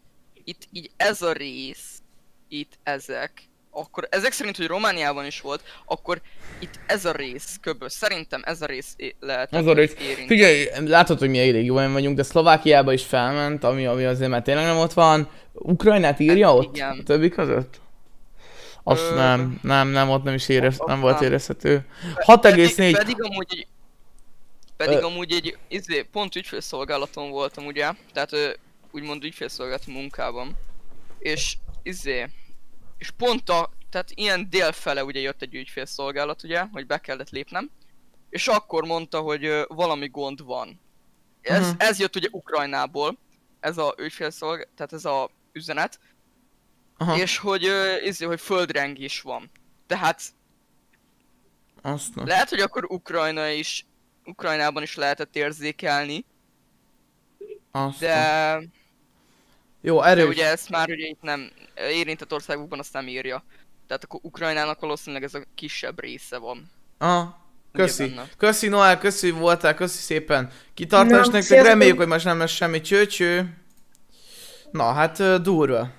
itt 0.43 0.67
így 0.71 0.89
ez 0.97 1.21
a 1.21 1.31
rész, 1.31 2.01
itt 2.47 2.77
ezek, 2.83 3.46
akkor 3.77 4.07
ezek 4.11 4.31
szerint, 4.31 4.57
hogy 4.57 4.67
Romániában 4.67 5.25
is 5.25 5.41
volt, 5.41 5.63
akkor 5.85 6.21
itt 6.59 6.79
ez 6.87 7.05
a 7.05 7.11
rész 7.11 7.57
köbös. 7.61 7.91
Szerintem 7.91 8.41
ez 8.45 8.61
a 8.61 8.65
rész 8.65 8.95
lehet. 9.19 9.53
Az 9.53 9.65
a 9.67 9.73
rész. 9.73 9.95
Érint. 10.01 10.27
Figyelj, 10.27 10.67
látod, 10.85 11.19
hogy 11.19 11.29
mi 11.29 11.39
elég 11.39 11.65
jól 11.65 11.91
vagyunk, 11.91 12.15
de 12.15 12.23
Szlovákiába 12.23 12.93
is 12.93 13.03
felment, 13.03 13.63
ami, 13.63 13.85
ami 13.85 14.03
azért 14.03 14.29
már 14.29 14.41
tényleg 14.41 14.65
nem 14.65 14.77
ott 14.77 14.93
van. 14.93 15.29
Ukrajnát 15.53 16.19
írja 16.19 16.47
Hát 16.47 16.55
ott? 16.55 16.75
igen. 16.75 16.99
A 16.99 17.03
többi 17.03 17.29
között? 17.29 17.79
Azt 18.83 19.11
Ö, 19.11 19.15
nem, 19.15 19.59
nem, 19.61 19.87
nem, 19.87 20.09
ott 20.09 20.23
nem 20.23 20.33
is 20.33 20.49
érez, 20.49 20.75
ott 20.79 20.87
nem 20.87 20.99
volt 20.99 21.19
nem. 21.19 21.23
érezhető. 21.23 21.85
Pedig, 22.41 22.65
6,4. 22.65 22.93
pedig 22.97 23.21
amúgy 23.23 23.47
egy, 23.49 23.67
pedig 24.77 24.95
Ö- 24.97 25.03
amúgy 25.03 25.31
egy, 25.31 25.57
izé, 25.67 26.01
pont 26.11 26.35
ügyfélszolgálaton 26.35 27.29
voltam 27.29 27.65
ugye, 27.65 27.91
tehát 28.13 28.59
úgymond 28.91 29.23
ügyfélszolgálati 29.23 29.91
munkában, 29.91 30.57
és 31.19 31.55
izé, 31.83 32.25
és 32.97 33.11
pont 33.11 33.49
a, 33.49 33.69
tehát 33.89 34.11
ilyen 34.11 34.49
délfele 34.49 35.03
ugye 35.03 35.19
jött 35.19 35.41
egy 35.41 35.55
ügyfélszolgálat 35.55 36.43
ugye, 36.43 36.61
hogy 36.71 36.85
be 36.87 36.97
kellett 36.97 37.29
lépnem, 37.29 37.69
és 38.29 38.47
akkor 38.47 38.85
mondta, 38.85 39.19
hogy 39.19 39.45
ö, 39.45 39.63
valami 39.67 40.07
gond 40.07 40.43
van. 40.43 40.79
Ez, 41.41 41.67
Mhm. 41.67 41.75
ez 41.79 41.99
jött 41.99 42.15
ugye 42.15 42.27
Ukrajnából, 42.31 43.17
ez 43.59 43.77
a 43.77 43.95
ügyfélszolgálat, 43.97 44.67
tehát 44.75 44.93
ez 44.93 45.05
a 45.05 45.29
üzenet, 45.51 45.99
Aha, 46.97 47.17
és 47.17 47.37
hogy, 47.37 47.67
izé, 48.03 48.25
hogy 48.25 48.41
földrengés 48.41 49.21
van. 49.21 49.51
Tehát 49.87 50.21
azt 51.81 52.15
nem. 52.15 52.25
lehet, 52.27 52.49
hogy 52.49 52.59
akkor 52.59 52.85
Ukrajna 52.91 53.47
is, 53.47 53.85
Ukrajnában 54.25 54.83
is 54.83 54.95
lehetett 54.95 55.35
érzékelni, 55.35 56.25
Azt 57.71 57.99
de, 57.99 58.15
nem. 58.53 58.71
Jó, 59.81 60.01
de 60.01 60.07
erős. 60.07 60.27
ugye 60.27 60.45
ezt 60.45 60.69
már 60.69 60.89
ugye 60.89 61.07
itt 61.07 61.21
nem, 61.21 61.51
érintett 61.75 62.33
országokban 62.33 62.79
azt 62.79 62.93
nem 62.93 63.07
írja. 63.07 63.43
Tehát 63.87 64.03
akkor 64.03 64.19
Ukrajnának 64.23 64.79
valószínűleg 64.79 65.23
ez 65.23 65.33
a 65.33 65.43
kisebb 65.55 65.99
része 65.99 66.37
van. 66.37 66.71
Aha. 66.97 67.45
Köszi. 67.71 68.03
Ugye. 68.03 68.21
Köszi 68.37 68.67
Noel, 68.67 68.97
köszi 68.97 69.31
voltál, 69.31 69.73
köszi 69.73 69.97
szépen. 69.97 70.51
Kitartás 70.73 71.25
Na, 71.25 71.31
nektek, 71.31 71.63
reméljük, 71.63 71.97
hogy 71.97 72.07
most 72.07 72.25
nem 72.25 72.37
lesz 72.37 72.51
semmi 72.51 72.81
csőcső. 72.81 73.57
Na, 74.71 74.91
hát 74.91 75.41
durva. 75.41 75.89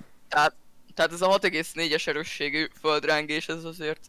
Tehát 0.94 1.12
ez 1.12 1.22
a 1.22 1.38
6,4-es 1.38 2.06
erősségű 2.06 2.66
földrengés, 2.80 3.48
ez 3.48 3.64
azért... 3.64 4.00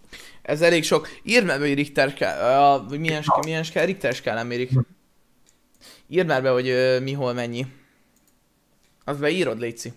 Ez 0.41 0.61
elég 0.61 0.83
sok. 0.83 1.09
Írd 1.23 1.45
meg, 1.45 1.59
hogy 1.59 1.73
Richter 1.73 2.09
skál, 2.09 2.79
uh, 2.79 2.97
milyen, 2.97 3.23
milyen 3.45 3.63
skál, 3.63 3.85
Richter 3.85 4.13
skálán 4.13 4.47
mérik. 4.47 4.69
Írd 6.07 6.27
már 6.27 6.41
be, 6.41 6.49
hogy 6.49 6.69
uh, 6.69 7.01
mi, 7.01 7.13
hol, 7.13 7.33
mennyi. 7.33 7.65
Azt 9.09 9.19
beírod, 9.19 9.59
Léci. 9.59 9.93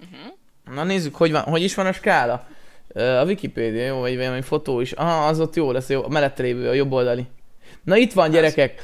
Uh-huh. 0.00 0.76
Na 0.76 0.84
nézzük, 0.84 1.14
hogy, 1.14 1.32
van, 1.32 1.42
hogy 1.42 1.62
is 1.62 1.74
van 1.74 1.86
a 1.86 1.92
skála. 1.92 2.46
Uh, 2.94 3.02
a 3.02 3.24
Wikipédia, 3.24 3.84
jó, 3.84 3.98
vagy 3.98 4.16
valami 4.16 4.42
fotó 4.42 4.80
is. 4.80 4.92
Aha, 4.92 5.26
az 5.26 5.40
ott 5.40 5.56
jó 5.56 5.70
lesz, 5.70 5.88
jó. 5.88 6.04
A 6.04 6.08
mellette 6.08 6.42
lévő, 6.42 6.68
a 6.68 6.72
jobb 6.72 6.92
oldali. 6.92 7.26
Na 7.82 7.96
itt 7.96 8.12
van 8.12 8.30
gyerekek. 8.30 8.80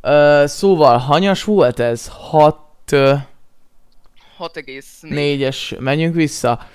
Ö, 0.00 0.44
szóval 0.46 0.98
hanyas 0.98 1.44
volt 1.44 1.78
ez? 1.80 2.08
6 2.08 2.56
6,4. 2.90 4.82
4-es, 5.02 5.78
menjünk 5.78 6.14
vissza. 6.14 6.66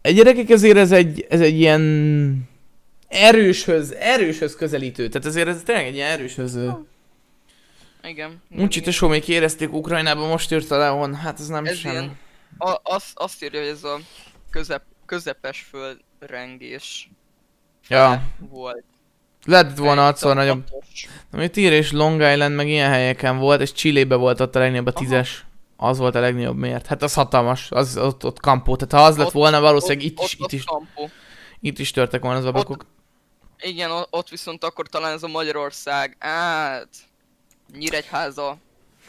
Egy 0.00 0.14
gyerekek 0.14 0.48
azért 0.48 0.76
ez 0.76 0.92
egy, 0.92 1.26
ez 1.28 1.40
egy 1.40 1.58
ilyen 1.58 2.48
erőshöz, 3.08 3.94
erőshöz 3.94 4.56
közelítő. 4.56 5.08
Tehát 5.08 5.26
azért 5.26 5.48
ez 5.48 5.62
tényleg 5.64 5.86
egy 5.86 5.94
ilyen 5.94 6.10
erőshöz. 6.10 6.58
Igen. 8.02 8.42
Uncsi 8.50 8.80
tesó 8.80 9.08
még 9.08 9.28
érezték 9.28 9.72
Ukrajnában, 9.72 10.28
most 10.28 10.52
írta 10.52 10.76
Leon, 10.76 11.14
hát 11.14 11.40
ez 11.40 11.46
nem 11.46 11.64
Ez 11.64 11.76
semmi. 11.76 11.94
ilyen, 11.94 12.18
a, 12.58 12.76
azt, 12.82 13.10
azt 13.14 13.44
írja, 13.44 13.60
hogy 13.60 13.68
ez 13.68 13.84
a 13.84 13.98
közep, 14.50 14.82
közepes 15.06 15.66
földrengés 15.70 17.10
Ja, 17.88 18.22
volt. 18.38 18.84
lett 19.44 19.76
volna 19.78 20.06
attól 20.06 20.34
nagyobb. 20.34 20.64
Amit 21.32 21.56
ír 21.56 21.72
és 21.72 21.92
Long 21.92 22.20
Island 22.20 22.54
meg 22.54 22.68
ilyen 22.68 22.90
helyeken 22.90 23.38
volt, 23.38 23.60
és 23.60 23.72
Chile-be 23.72 24.14
volt 24.14 24.40
ott 24.40 24.56
a 24.56 24.58
legnagyobb 24.58 24.86
a 24.86 24.90
Aha. 24.94 25.00
tízes. 25.00 25.44
Az 25.76 25.98
volt 25.98 26.14
a 26.14 26.20
legnagyobb 26.20 26.56
miért? 26.56 26.86
Hát 26.86 27.02
az 27.02 27.14
hatalmas, 27.14 27.70
az 27.70 27.96
ott, 27.96 28.24
ott 28.24 28.40
kampó. 28.40 28.76
Tehát 28.76 28.92
ha 29.04 29.10
az 29.10 29.16
lett 29.16 29.26
Ott- 29.26 29.32
volna, 29.32 29.60
valószínűleg 29.60 30.02
itt 30.06 30.18
ott, 30.18 30.24
is, 30.26 30.36
ott, 30.40 30.52
itt 30.52 30.58
is, 30.58 30.64
Kampó. 30.64 31.10
itt 31.60 31.78
is 31.78 31.90
törtek 31.90 32.22
volna 32.22 32.38
az 32.38 32.44
ablakok. 32.44 32.86
Igen, 33.60 33.90
ott 34.10 34.28
viszont 34.28 34.64
akkor 34.64 34.88
talán 34.88 35.12
ez 35.12 35.22
a 35.22 35.28
Magyarország, 35.28 36.16
át, 36.18 36.88
Nyíregyháza, 37.72 38.56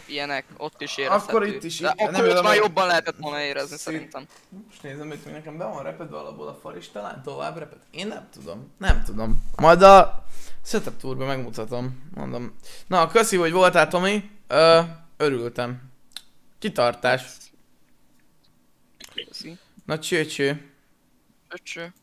ilyenek, 0.06 0.46
ott 0.58 0.82
is 0.82 0.98
érezhető. 0.98 1.24
Akkor 1.30 1.48
itt 1.48 1.64
is, 1.64 1.80
De 1.80 1.94
igen, 1.96 2.14
akkor 2.14 2.28
ott 2.28 2.44
már 2.44 2.56
jobban 2.56 2.88
lehetett 2.88 3.16
volna 3.18 3.42
érezni 3.42 3.78
Szép. 3.78 3.80
szerintem. 3.80 4.28
Most 4.68 4.84
nézem, 4.84 5.08
hogy 5.08 5.20
nekem 5.32 5.58
be 5.58 5.66
van 5.66 5.84
repedve 5.84 6.18
alapból 6.18 6.48
a 6.48 6.54
fal 6.62 6.76
is, 6.78 6.90
talán 6.90 7.22
tovább 7.24 7.58
reped. 7.58 7.78
Én 7.92 8.08
nem 8.08 8.28
tudom, 8.32 8.74
nem 8.78 9.04
tudom. 9.04 9.44
Majd 9.56 9.82
a 9.82 10.26
setup 10.66 10.98
tourban 10.98 11.28
megmutatom, 11.28 12.10
mondom. 12.14 12.56
Na, 12.88 13.08
köszi, 13.08 13.38
hogy 13.38 13.52
voltál, 13.52 13.88
Tomi. 13.88 14.30
Ö, 14.48 14.80
örültem. 15.18 15.92
Kitartás. 16.60 17.24
Köszi. 19.16 19.58
Na, 19.86 20.00
cső, 20.00 20.26
cső. 20.26 20.72
Öcső. 21.50 21.94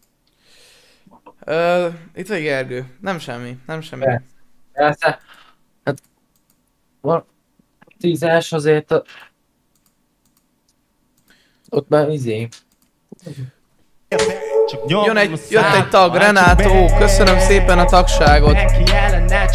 Ö, 1.45 1.89
itt 2.15 2.29
vagy 2.29 2.43
Gergő. 2.43 2.97
Nem 3.01 3.19
semmi, 3.19 3.59
nem 3.67 3.81
semmi. 3.81 4.05
Persze. 4.05 4.25
Persze. 4.73 5.21
Van 7.01 7.25
tízes 8.01 8.53
azért 8.53 8.91
a... 8.91 9.03
Ott 11.69 11.89
már 11.89 12.09
izé. 12.09 12.49
Jön 14.87 15.17
egy, 15.17 15.41
jött 15.51 15.75
egy 15.75 15.89
tag, 15.89 16.15
Renátó, 16.15 16.91
köszönöm 16.99 17.39
szépen 17.39 17.79
a 17.79 17.85
tagságot. 17.85 18.57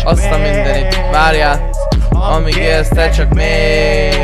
Azt 0.03 0.31
a 0.31 0.37
mindenit, 0.37 0.95
várjál. 0.95 1.69
Amíg 2.09 2.55
élsz, 2.55 2.89
te 2.89 3.09
csak 3.09 3.33
mész. 3.33 4.15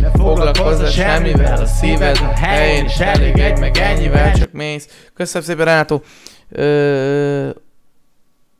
Ne 0.00 0.10
foglalkozz 0.10 0.90
semmivel, 0.90 1.60
a 1.60 1.66
szíved 1.66 2.18
a 2.20 2.32
helyén, 2.38 2.84
és 2.84 2.98
elég 2.98 3.38
egy 3.38 3.58
meg 3.58 3.76
ennyivel 3.76 4.38
csak 4.38 4.52
mész. 4.52 5.08
Köszönöm 5.14 5.46
szépen, 5.46 5.64
Renátó. 5.64 6.02
Ö... 6.48 7.50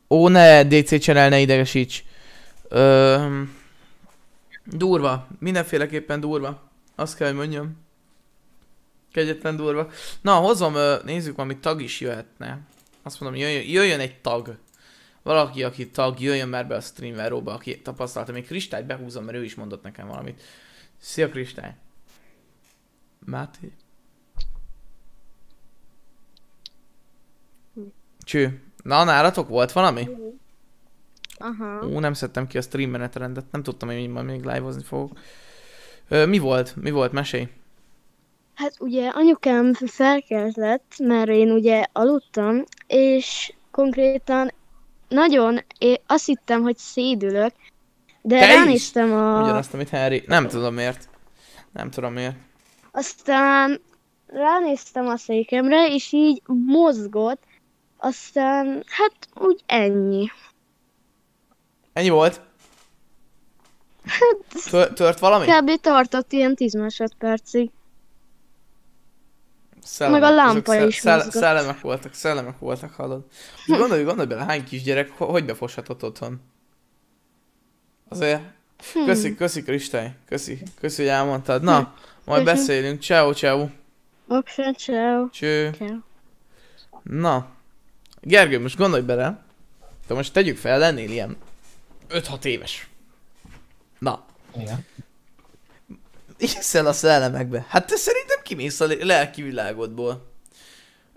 Ó, 0.08 0.28
ne, 0.28 0.62
DC 0.62 1.00
channel, 1.00 1.28
ne 1.28 1.38
idegesíts. 1.38 2.04
Ö... 2.68 3.16
Durva, 4.70 5.28
mindenféleképpen 5.38 6.20
durva. 6.20 6.70
Azt 6.94 7.16
kell, 7.16 7.28
hogy 7.28 7.36
mondjam. 7.36 7.76
Kegyetlen 9.12 9.56
durva. 9.56 9.90
Na, 10.20 10.34
hozom, 10.34 10.74
nézzük, 11.04 11.36
valami 11.36 11.58
tag 11.58 11.82
is 11.82 12.00
jöhetne. 12.00 12.60
Azt 13.02 13.20
mondom, 13.20 13.40
jöjjön, 13.40 13.62
jöjjön 13.62 14.00
egy 14.00 14.20
tag. 14.20 14.58
Valaki, 15.22 15.64
aki 15.64 15.90
tag, 15.90 16.20
jöjjön 16.20 16.48
már 16.48 16.66
be 16.66 16.74
a 16.74 16.80
streamveróba, 16.80 17.52
aki 17.52 17.80
tapasztalta. 17.82 18.32
Még 18.32 18.46
Kristályt 18.46 18.86
behúzom, 18.86 19.24
mert 19.24 19.38
ő 19.38 19.44
is 19.44 19.54
mondott 19.54 19.82
nekem 19.82 20.06
valamit. 20.06 20.42
Szia 20.98 21.28
Kristály. 21.28 21.74
Máté. 23.24 23.72
Cső. 28.20 28.62
Na, 28.82 29.04
nálatok 29.04 29.48
volt 29.48 29.72
valami? 29.72 30.08
Aha. 31.38 31.86
Ó, 31.86 31.98
nem 31.98 32.12
szedtem 32.12 32.46
ki 32.46 32.58
a 32.58 32.62
stream 32.62 32.90
menetrendet, 32.90 33.44
nem 33.50 33.62
tudtam, 33.62 33.88
hogy 33.88 34.08
majd 34.08 34.26
még 34.26 34.44
live-ozni 34.44 34.82
fogok. 34.82 35.18
Ö, 36.08 36.26
mi 36.26 36.38
volt? 36.38 36.76
Mi 36.76 36.90
volt? 36.90 37.12
Mesélj. 37.12 37.48
Hát 38.54 38.74
ugye 38.78 39.08
anyukám 39.08 39.72
felkeltett, 39.74 40.94
mert 40.98 41.28
én 41.28 41.50
ugye 41.50 41.84
aludtam, 41.92 42.64
és 42.86 43.52
konkrétan 43.70 44.52
nagyon, 45.08 45.58
én 45.78 45.96
azt 46.06 46.26
hittem, 46.26 46.62
hogy 46.62 46.76
szédülök, 46.76 47.52
de 48.22 48.38
Te 48.38 48.46
ránéztem 48.46 49.12
a... 49.12 49.42
Ugyanazt, 49.42 49.74
amit 49.74 49.90
Harry. 49.90 50.22
Nem 50.26 50.48
tudom 50.48 50.74
miért. 50.74 51.08
Nem 51.72 51.90
tudom 51.90 52.12
miért. 52.12 52.36
Aztán 52.92 53.80
ránéztem 54.26 55.06
a 55.06 55.16
székemre, 55.16 55.94
és 55.94 56.12
így 56.12 56.42
mozgott, 56.66 57.42
aztán 57.96 58.84
hát 58.86 59.14
úgy 59.34 59.60
ennyi. 59.66 60.26
Ennyi 61.98 62.08
volt? 62.08 62.40
Tör- 64.70 64.92
tört 64.94 65.18
valami? 65.18 65.46
Kb. 65.46 65.80
tartott 65.80 66.32
ilyen 66.32 66.54
10 66.54 66.74
másodpercig. 66.74 67.70
Szellemek, 69.82 70.20
meg 70.20 70.30
a 70.30 70.34
lámpa 70.34 70.74
is 70.86 70.96
szell- 70.96 71.24
mozgott. 71.24 71.42
Szellemek 71.42 71.80
voltak, 71.80 72.14
szellemek 72.14 72.58
voltak, 72.58 72.92
hallod? 72.92 73.24
Gondolj, 73.66 74.02
gondolj 74.02 74.26
bele, 74.28 74.44
hány 74.44 74.64
kisgyerek, 74.64 75.10
ho- 75.10 75.30
hogy 75.30 75.44
befoshatott 75.44 76.02
otthon? 76.04 76.40
Azért, 78.08 78.40
Hm. 78.92 79.04
köszi, 79.04 79.34
köszi 79.34 79.62
Kristály, 79.62 80.14
köszi, 80.26 80.62
köszi, 80.80 81.02
hogy 81.02 81.10
elmondtad. 81.10 81.62
Na, 81.62 81.94
majd 82.24 82.44
Köszi. 82.44 82.56
beszélünk, 82.56 83.00
ciao, 83.02 83.32
ciao. 83.34 83.68
Oké, 84.28 84.70
ciao. 84.72 85.28
Cső. 85.30 85.70
Ciao. 85.78 85.96
Na, 87.02 87.46
Gergő, 88.20 88.60
most 88.60 88.76
gondolj 88.76 89.02
bele, 89.02 89.42
te 90.06 90.14
most 90.14 90.32
tegyük 90.32 90.56
fel, 90.56 90.78
lennél 90.78 91.10
ilyen 91.10 91.36
5-6 92.10 92.44
éves. 92.44 92.88
Na, 93.98 94.24
Igen. 94.60 94.86
Hiszel 96.38 96.86
a 96.86 96.92
szellemekbe. 96.92 97.66
Hát 97.68 97.86
te 97.86 97.96
szerintem 97.96 98.38
kimész 98.42 98.80
a 98.80 98.86
lelki 99.00 99.42
világodból. 99.42 100.26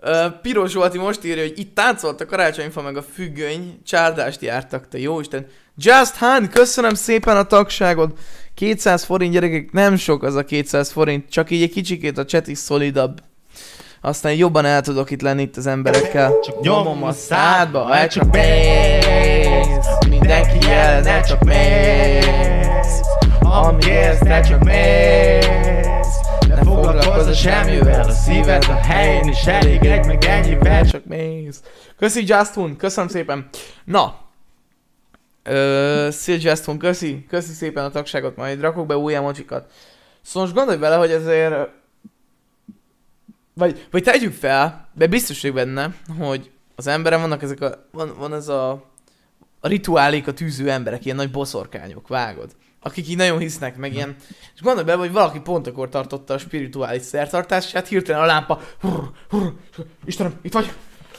Ö, 0.00 0.26
Piros 0.42 0.70
Zsolti 0.70 0.98
most 0.98 1.24
írja, 1.24 1.42
hogy 1.42 1.58
itt 1.58 1.74
táncolt 1.74 2.20
a 2.20 2.26
karácsonyfa 2.26 2.82
meg 2.82 2.96
a 2.96 3.02
függöny, 3.02 3.80
csárdást 3.84 4.40
jártak, 4.42 4.88
te 4.88 4.98
jó 4.98 5.20
Isten. 5.20 5.46
Just 5.76 6.16
Han, 6.16 6.48
köszönöm 6.48 6.94
szépen 6.94 7.36
a 7.36 7.42
tagságod. 7.42 8.12
200 8.54 9.04
forint 9.04 9.32
gyerekek, 9.32 9.72
nem 9.72 9.96
sok 9.96 10.22
az 10.22 10.34
a 10.34 10.44
200 10.44 10.90
forint, 10.90 11.30
csak 11.30 11.50
így 11.50 11.62
egy 11.62 11.70
kicsikét 11.70 12.18
a 12.18 12.24
chat 12.24 12.46
is 12.46 12.58
szolidabb. 12.58 13.22
Aztán 14.00 14.34
jobban 14.34 14.64
el 14.64 14.80
tudok 14.80 15.10
itt 15.10 15.22
lenni 15.22 15.42
itt 15.42 15.56
az 15.56 15.66
emberekkel. 15.66 16.38
Csak 16.40 16.60
nyomom 16.60 17.02
a 17.02 17.12
szádba, 17.12 17.82
ha 17.82 18.08
csak 18.08 18.32
mész. 18.32 19.51
Mindenki 20.08 20.70
el 20.70 21.22
csak 21.22 21.44
mész. 21.44 23.00
Élsz, 23.86 24.18
te 24.18 24.40
csak 24.40 24.64
mész. 24.64 26.16
Ne 26.48 26.56
foglalkozz 26.56 27.36
semmivel, 27.36 28.08
a 28.08 28.12
szíved 28.12 28.64
a 28.68 28.74
helyén 28.74 29.28
is 29.28 29.46
elég 29.46 29.84
egy 29.84 30.06
meg 30.06 30.24
ennyivel 30.24 30.86
csak 30.86 31.04
mész. 31.04 31.62
Köszi 31.98 32.22
Justin, 32.26 32.76
köszönöm 32.76 33.10
szépen. 33.10 33.48
Na. 33.84 34.18
Ö, 35.42 36.08
szia 36.10 36.36
Justin, 36.40 36.78
köszi, 36.78 37.26
köszi 37.28 37.52
szépen 37.52 37.84
a 37.84 37.90
tagságot, 37.90 38.36
majd 38.36 38.60
rakok 38.60 38.86
be 38.86 38.96
új 38.96 39.14
emocsikat. 39.14 39.70
Szóval 40.22 40.42
most 40.42 40.54
gondolj 40.54 40.78
bele, 40.78 40.96
hogy 40.96 41.10
ezért... 41.10 41.68
Vagy, 43.54 43.86
vagy 43.90 44.02
tegyük 44.02 44.32
fel, 44.32 44.88
de 44.94 45.06
biztos 45.06 45.40
vagyok 45.40 45.56
benne, 45.56 45.94
hogy 46.18 46.50
az 46.76 46.86
emberen 46.86 47.20
vannak 47.20 47.42
ezek 47.42 47.60
a... 47.60 47.86
Van, 47.92 48.14
van 48.18 48.34
ez 48.34 48.48
a... 48.48 48.90
A 49.64 49.68
rituálék 49.68 50.26
a 50.26 50.32
tűző 50.32 50.70
emberek, 50.70 51.04
ilyen 51.04 51.16
nagy 51.16 51.30
boszorkányok, 51.30 52.08
vágod? 52.08 52.56
Akik 52.80 53.08
így 53.08 53.16
nagyon 53.16 53.38
hisznek, 53.38 53.76
meg 53.76 53.94
ilyen... 53.94 54.16
És 54.54 54.60
gondolj 54.60 54.84
bele, 54.86 54.98
hogy 54.98 55.12
valaki 55.12 55.40
pont 55.40 55.66
akkor 55.66 55.88
tartotta 55.88 56.34
a 56.34 56.38
spirituális 56.38 57.02
szertartását, 57.02 57.88
hirtelen 57.88 58.22
a 58.22 58.26
lámpa... 58.26 58.60
Hurr, 58.80 59.04
hurr, 59.28 59.52
Istenem, 60.04 60.34
itt 60.42 60.52
vagy! 60.52 60.72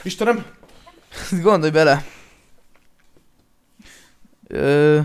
Istenem! 0.03 0.45
Gondolj 1.41 1.71
bele! 1.71 2.05
Ö, 4.47 4.99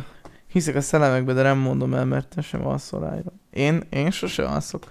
hiszek 0.53 0.75
a 0.75 0.81
szellemekbe, 0.81 1.33
de 1.33 1.43
nem 1.43 1.59
mondom 1.59 1.95
el, 1.95 2.05
mert 2.05 2.29
te 2.29 2.41
sem 2.41 2.67
alszol 2.67 3.01
rájra. 3.01 3.33
Én, 3.51 3.83
én 3.91 4.11
sose 4.11 4.45
alszok. 4.45 4.91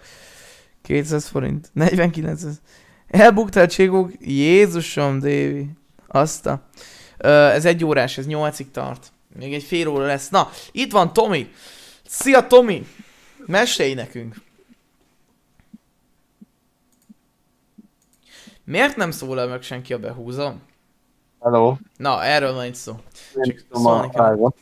200 0.81 1.27
forint. 1.27 1.69
49 1.73 2.43
ez. 2.43 2.60
Elbuktál 3.07 3.67
Cségók? 3.67 4.12
Jézusom, 4.19 5.19
Dévi. 5.19 5.69
Azta. 6.07 6.51
Ö, 6.51 6.96
ez 7.17 7.65
egy 7.65 7.84
órás, 7.84 8.17
ez 8.17 8.25
8-ig 8.27 8.71
tart. 8.71 9.12
Még 9.36 9.53
egy 9.53 9.63
fél 9.63 9.88
óra 9.88 10.06
lesz. 10.06 10.30
Na, 10.30 10.49
itt 10.71 10.91
van 10.91 11.13
Tomi. 11.13 11.51
Szia 12.08 12.47
Tomi! 12.47 12.88
Mesélj 13.45 13.93
nekünk. 13.93 14.36
Miért 18.63 18.95
nem 18.95 19.12
szólal 19.12 19.47
meg 19.47 19.62
senki 19.62 19.93
a 19.93 19.99
behúzom? 19.99 20.62
Hello. 21.39 21.75
Na, 21.97 22.23
erről 22.23 22.53
van 22.53 22.65
itt 22.65 22.75
szó. 22.75 22.95
Nem 23.34 23.56
tudom 23.69 23.86
a 23.86 24.53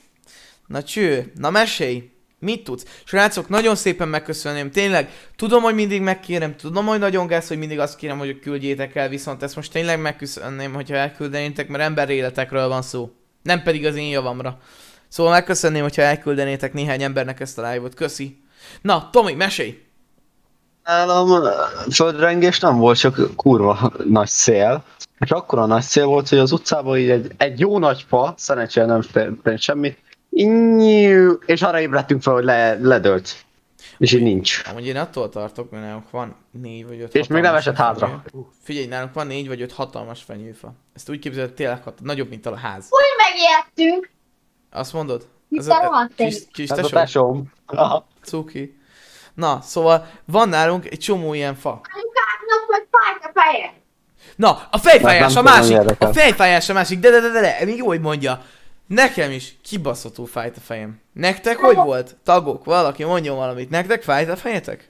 Na 0.68 0.84
cső, 0.84 1.32
na 1.36 1.50
mesélj! 1.50 2.15
Mit 2.40 2.64
tudsz? 2.64 2.86
Srácok, 3.04 3.50
nagyon 3.50 3.76
szépen 3.76 4.08
megköszönném, 4.08 4.72
tényleg, 4.72 5.10
tudom, 5.36 5.64
hogy 5.64 5.76
mindig 5.76 6.02
megkérem, 6.02 6.56
tudom, 6.56 6.86
hogy 6.86 7.00
nagyon 7.00 7.28
gáz, 7.28 7.48
hogy 7.48 7.58
mindig 7.58 7.80
azt 7.80 7.98
kérem, 7.98 8.18
hogy 8.18 8.40
küldjétek 8.40 8.96
el, 8.96 9.10
viszont 9.10 9.44
ezt 9.44 9.56
most 9.56 9.72
tényleg 9.72 10.02
megköszönném, 10.02 10.74
hogyha 10.74 10.96
elküldenétek, 10.96 11.68
mert 11.68 11.84
ember 11.84 12.10
életekről 12.10 12.68
van 12.68 12.82
szó. 12.82 13.12
Nem 13.44 13.64
pedig 13.64 13.86
az 13.86 13.96
én 13.96 14.10
javamra. 14.10 14.60
Szóval 15.08 15.32
megköszönném, 15.32 15.82
hogyha 15.82 16.02
elküldenétek 16.02 16.74
néhány 16.74 17.04
embernek 17.04 17.40
ezt 17.40 17.58
a 17.58 17.72
live-ot. 17.72 17.94
Köszi. 17.94 18.44
Na, 18.82 19.10
Tomi, 19.12 19.34
mesélj! 19.34 19.84
Nálam 20.84 21.44
földrengés 21.92 22.60
nem 22.60 22.78
volt, 22.78 22.98
csak 22.98 23.36
kurva 23.36 23.92
nagy 24.10 24.28
szél. 24.28 24.84
És 25.20 25.32
akkor 25.32 25.60
a 25.60 25.66
nagy 25.66 25.82
szél 25.82 26.06
volt, 26.06 26.30
hogy 26.30 26.38
az 26.38 26.52
utcában 26.52 26.98
így 26.98 27.10
egy, 27.10 27.32
egy 27.38 27.60
jó 27.60 27.80
nagy 27.80 28.06
fa, 28.08 28.34
szerencsére 28.38 28.86
nem 28.86 29.02
történt 29.02 29.60
semmit, 29.60 29.98
Innyú, 30.38 31.38
és 31.46 31.62
arra 31.62 31.80
ébredtünk 31.80 32.22
fel, 32.22 32.34
hogy 32.34 32.44
le, 32.44 32.74
ledölt. 32.74 33.36
És 33.98 34.14
így 34.14 34.22
nincs. 34.22 34.62
Amúgy 34.70 34.88
én 34.88 34.98
attól 34.98 35.30
tartok, 35.30 35.72
mert 35.72 35.84
nálunk 35.84 36.10
van 36.12 36.36
négy 36.52 36.88
vagy 36.88 37.00
öt 37.02 37.16
És 37.16 37.28
még 37.28 37.42
nem 37.42 37.56
esett 37.56 37.76
hátra. 37.76 38.08
fenyő. 38.08 38.44
Figyelj, 38.64 38.86
nálunk 38.86 39.14
van 39.14 39.28
négy 39.28 39.48
vagy 39.48 39.62
öt 39.62 39.72
hatalmas 39.74 40.24
fenyőfa. 40.24 40.74
Ezt 40.96 41.10
úgy 41.10 41.20
képzeled, 41.20 41.54
tényleg 41.54 41.84
hat, 41.84 42.00
nagyobb, 42.02 42.30
mint 42.30 42.46
a 42.46 42.56
ház. 42.56 42.86
Úgy 42.90 43.26
megijedtünk. 43.28 44.10
Azt 44.72 44.94
mondod? 44.94 45.28
Mit 45.48 45.60
Ez 45.60 45.68
a 45.68 45.76
a, 45.76 46.10
kis, 46.16 46.38
kis 46.54 46.70
Ez 46.70 46.78
a 46.78 46.82
tesó? 46.82 46.90
tesóm. 46.96 47.52
Aha. 47.66 48.08
Cuki. 48.24 48.80
Na, 49.34 49.60
szóval 49.62 50.08
van 50.26 50.50
nálunk 50.50 50.86
egy 50.92 51.00
csomó 51.00 51.34
ilyen 51.34 51.56
fa. 51.56 51.70
Anyukáknak 51.70 52.66
meg 52.70 52.88
fájt 52.92 53.36
a 53.36 53.40
feje. 53.40 53.74
Na, 54.36 54.68
a 54.72 54.78
fejfájás 54.78 55.36
a 55.36 55.42
másik! 55.42 55.78
A 56.00 56.14
fejfájás 56.14 56.70
a 56.70 56.74
másik, 56.74 57.00
de 57.00 57.10
de 57.10 57.20
de 57.20 57.30
de, 57.30 57.40
de, 57.42 57.66
még 57.66 57.78
jó, 57.78 57.86
hogy 57.86 58.02
mondja. 58.02 58.42
Nekem 58.88 59.32
is 59.32 59.58
kibaszottul 59.64 60.26
fájt 60.26 60.58
a 60.58 60.60
fejem. 60.60 61.00
Nektek 61.14 61.58
hogy 61.58 61.76
volt? 61.76 62.16
Tagok, 62.24 62.66
valaki 62.66 63.04
mondjon 63.04 63.36
valamit. 63.36 63.70
Nektek 63.70 64.02
fájt 64.04 64.30
a 64.30 64.36
fejetek? 64.36 64.90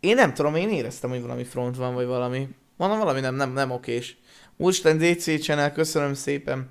Én 0.00 0.14
nem 0.14 0.34
tudom, 0.34 0.54
én 0.54 0.68
éreztem, 0.70 1.10
hogy 1.10 1.20
valami 1.22 1.44
front 1.44 1.76
van, 1.76 1.94
vagy 1.94 2.06
valami. 2.06 2.48
Mondom, 2.76 2.98
valami 2.98 3.20
nem, 3.20 3.34
nem, 3.34 3.52
nem 3.52 3.70
okés. 3.70 4.16
Úristen 4.56 4.98
DC 4.98 5.40
Channel, 5.40 5.72
köszönöm 5.72 6.14
szépen. 6.14 6.66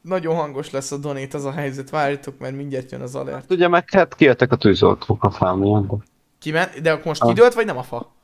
Nagyon 0.00 0.34
hangos 0.34 0.70
lesz 0.70 0.92
a 0.92 0.96
donét 0.96 1.34
az 1.34 1.44
a 1.44 1.52
helyzet, 1.52 1.90
várjatok, 1.90 2.38
mert 2.38 2.56
mindjárt 2.56 2.90
jön 2.90 3.00
az 3.00 3.14
alert. 3.14 3.50
Ugye 3.50 3.68
meg 3.68 3.90
hát 3.90 4.14
kijöttek 4.14 4.52
a 4.52 4.56
tűzoltók 4.56 5.24
a 5.24 5.30
fám 5.30 5.62
ilyenkor. 5.62 5.98
Kiment? 6.38 6.80
De 6.80 6.92
akkor 6.92 7.04
most 7.06 7.22
Ah. 7.22 7.28
kidőlt, 7.28 7.54
vagy 7.54 7.66
nem 7.66 7.76
a 7.78 7.82
fa? 7.82 8.14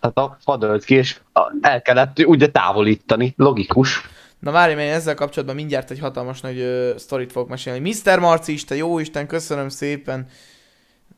Tehát 0.00 0.16
a 0.16 0.36
fa 0.40 0.56
dölt 0.56 0.84
ki, 0.84 0.94
és 0.94 1.20
a- 1.32 1.52
el 1.60 1.82
kellett 1.82 2.18
ugye 2.26 2.50
távolítani. 2.50 3.34
Logikus. 3.36 4.00
Na 4.38 4.50
várj, 4.50 4.74
mert 4.74 4.94
ezzel 4.94 5.14
kapcsolatban 5.14 5.56
mindjárt 5.56 5.90
egy 5.90 5.98
hatalmas 5.98 6.40
nagy 6.40 6.58
ö, 6.58 6.94
sztorit 6.96 7.32
fogok 7.32 7.48
mesélni. 7.48 7.90
Mr. 8.04 8.18
Marci 8.18 8.52
is, 8.52 8.64
te 8.64 8.76
jó 8.76 8.98
Isten, 8.98 9.26
köszönöm 9.26 9.68
szépen. 9.68 10.26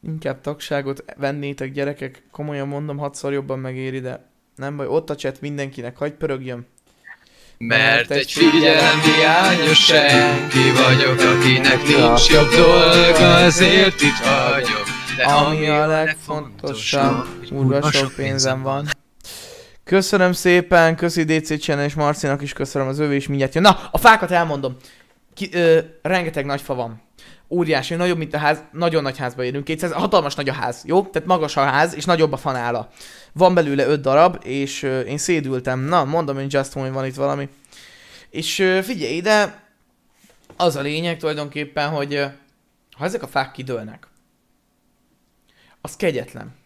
Inkább 0.03 0.41
tagságot 0.41 1.05
vennétek 1.17 1.73
gyerekek, 1.73 2.23
komolyan 2.31 2.69
mondom, 2.69 2.97
hatszor 2.97 3.33
jobban 3.33 3.59
megéri, 3.59 4.01
de 4.01 4.29
nem 4.57 4.77
baj, 4.77 4.87
ott 4.87 5.11
a 5.11 5.15
chat 5.15 5.41
mindenkinek, 5.41 5.97
hagy 5.97 6.13
pörögjön. 6.13 6.67
Mert 7.59 8.11
egy 8.11 8.33
figyelemhiányos 8.33 9.85
senki 9.85 10.71
vagyok, 10.71 11.21
akinek 11.21 11.83
nincs 11.87 12.31
jobb 12.31 12.51
dolga, 12.51 13.35
azért 13.35 14.01
itt 14.01 14.19
vagyok. 14.19 14.87
De 15.17 15.25
Ami 15.25 15.69
a 15.69 15.87
legfontosabb, 15.87 17.27
úrva 17.51 17.93
sok 17.93 18.15
pénzem 18.15 18.63
van. 18.63 18.87
Köszönöm 19.89 20.33
szépen, 20.33 20.97
köszi 20.97 21.25
DC 21.25 21.59
Channel 21.61 21.85
és 21.85 21.95
Marcinak 21.95 22.43
is 22.43 22.53
köszönöm 22.53 22.89
az 22.89 22.99
övé 22.99 23.17
is 23.17 23.29
mindjárt 23.29 23.55
jön. 23.55 23.63
Na, 23.63 23.89
a 23.91 23.99
fákat 23.99 24.31
elmondom. 24.31 24.77
Ki, 25.35 25.49
ö, 25.53 25.79
rengeteg 26.03 26.45
nagy 26.45 26.61
fa 26.61 26.75
van. 26.75 27.03
Óriási, 27.49 27.95
nagyobb, 27.95 28.19
mint 28.19 28.35
a 28.35 28.39
ház, 28.39 28.63
nagyon 28.73 29.03
nagy 29.03 29.19
házba 29.19 29.45
érünk, 29.45 29.65
200, 29.65 29.93
hatalmas 29.93 30.35
nagy 30.35 30.49
a 30.49 30.53
ház, 30.53 30.83
jó? 30.85 31.03
Tehát 31.03 31.29
magas 31.29 31.57
a 31.57 31.61
ház, 31.61 31.95
és 31.95 32.05
nagyobb 32.05 32.33
a 32.33 32.37
fanála. 32.37 32.89
Van 33.33 33.55
belőle 33.55 33.87
5 33.87 34.01
darab, 34.01 34.39
és 34.45 34.83
ö, 34.83 35.01
én 35.01 35.19
szédültem. 35.19 35.81
Na, 35.81 36.05
mondom, 36.05 36.37
hogy 36.37 36.53
Just 36.53 36.73
hogy 36.73 36.93
van 36.93 37.07
itt 37.07 37.15
valami. 37.15 37.49
És 38.31 38.59
ö, 38.59 38.83
figyelj 38.83 39.15
ide, 39.15 39.63
az 40.57 40.77
a 40.77 40.81
lényeg 40.81 41.19
tulajdonképpen, 41.19 41.89
hogy 41.89 42.15
ö, 42.15 42.25
ha 42.97 43.05
ezek 43.05 43.23
a 43.23 43.27
fák 43.27 43.53
kidőlnek, 43.53 44.07
az 45.81 45.97
kegyetlen. 45.97 46.58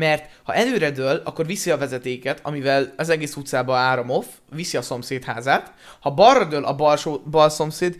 Mert 0.00 0.30
ha 0.42 0.54
előre 0.54 0.90
dől, 0.90 1.22
akkor 1.24 1.46
viszi 1.46 1.70
a 1.70 1.76
vezetéket, 1.76 2.40
amivel 2.42 2.92
az 2.96 3.08
egész 3.08 3.36
utcába 3.36 3.76
áram 3.76 4.10
off, 4.10 4.26
viszi 4.50 4.76
a 4.76 4.82
szomszéd 4.82 5.24
házát. 5.24 5.72
Ha 6.00 6.10
balra 6.10 6.44
dől 6.44 6.64
a 6.64 6.74
balsó, 6.74 7.22
bal 7.30 7.48
szomszéd, 7.48 7.96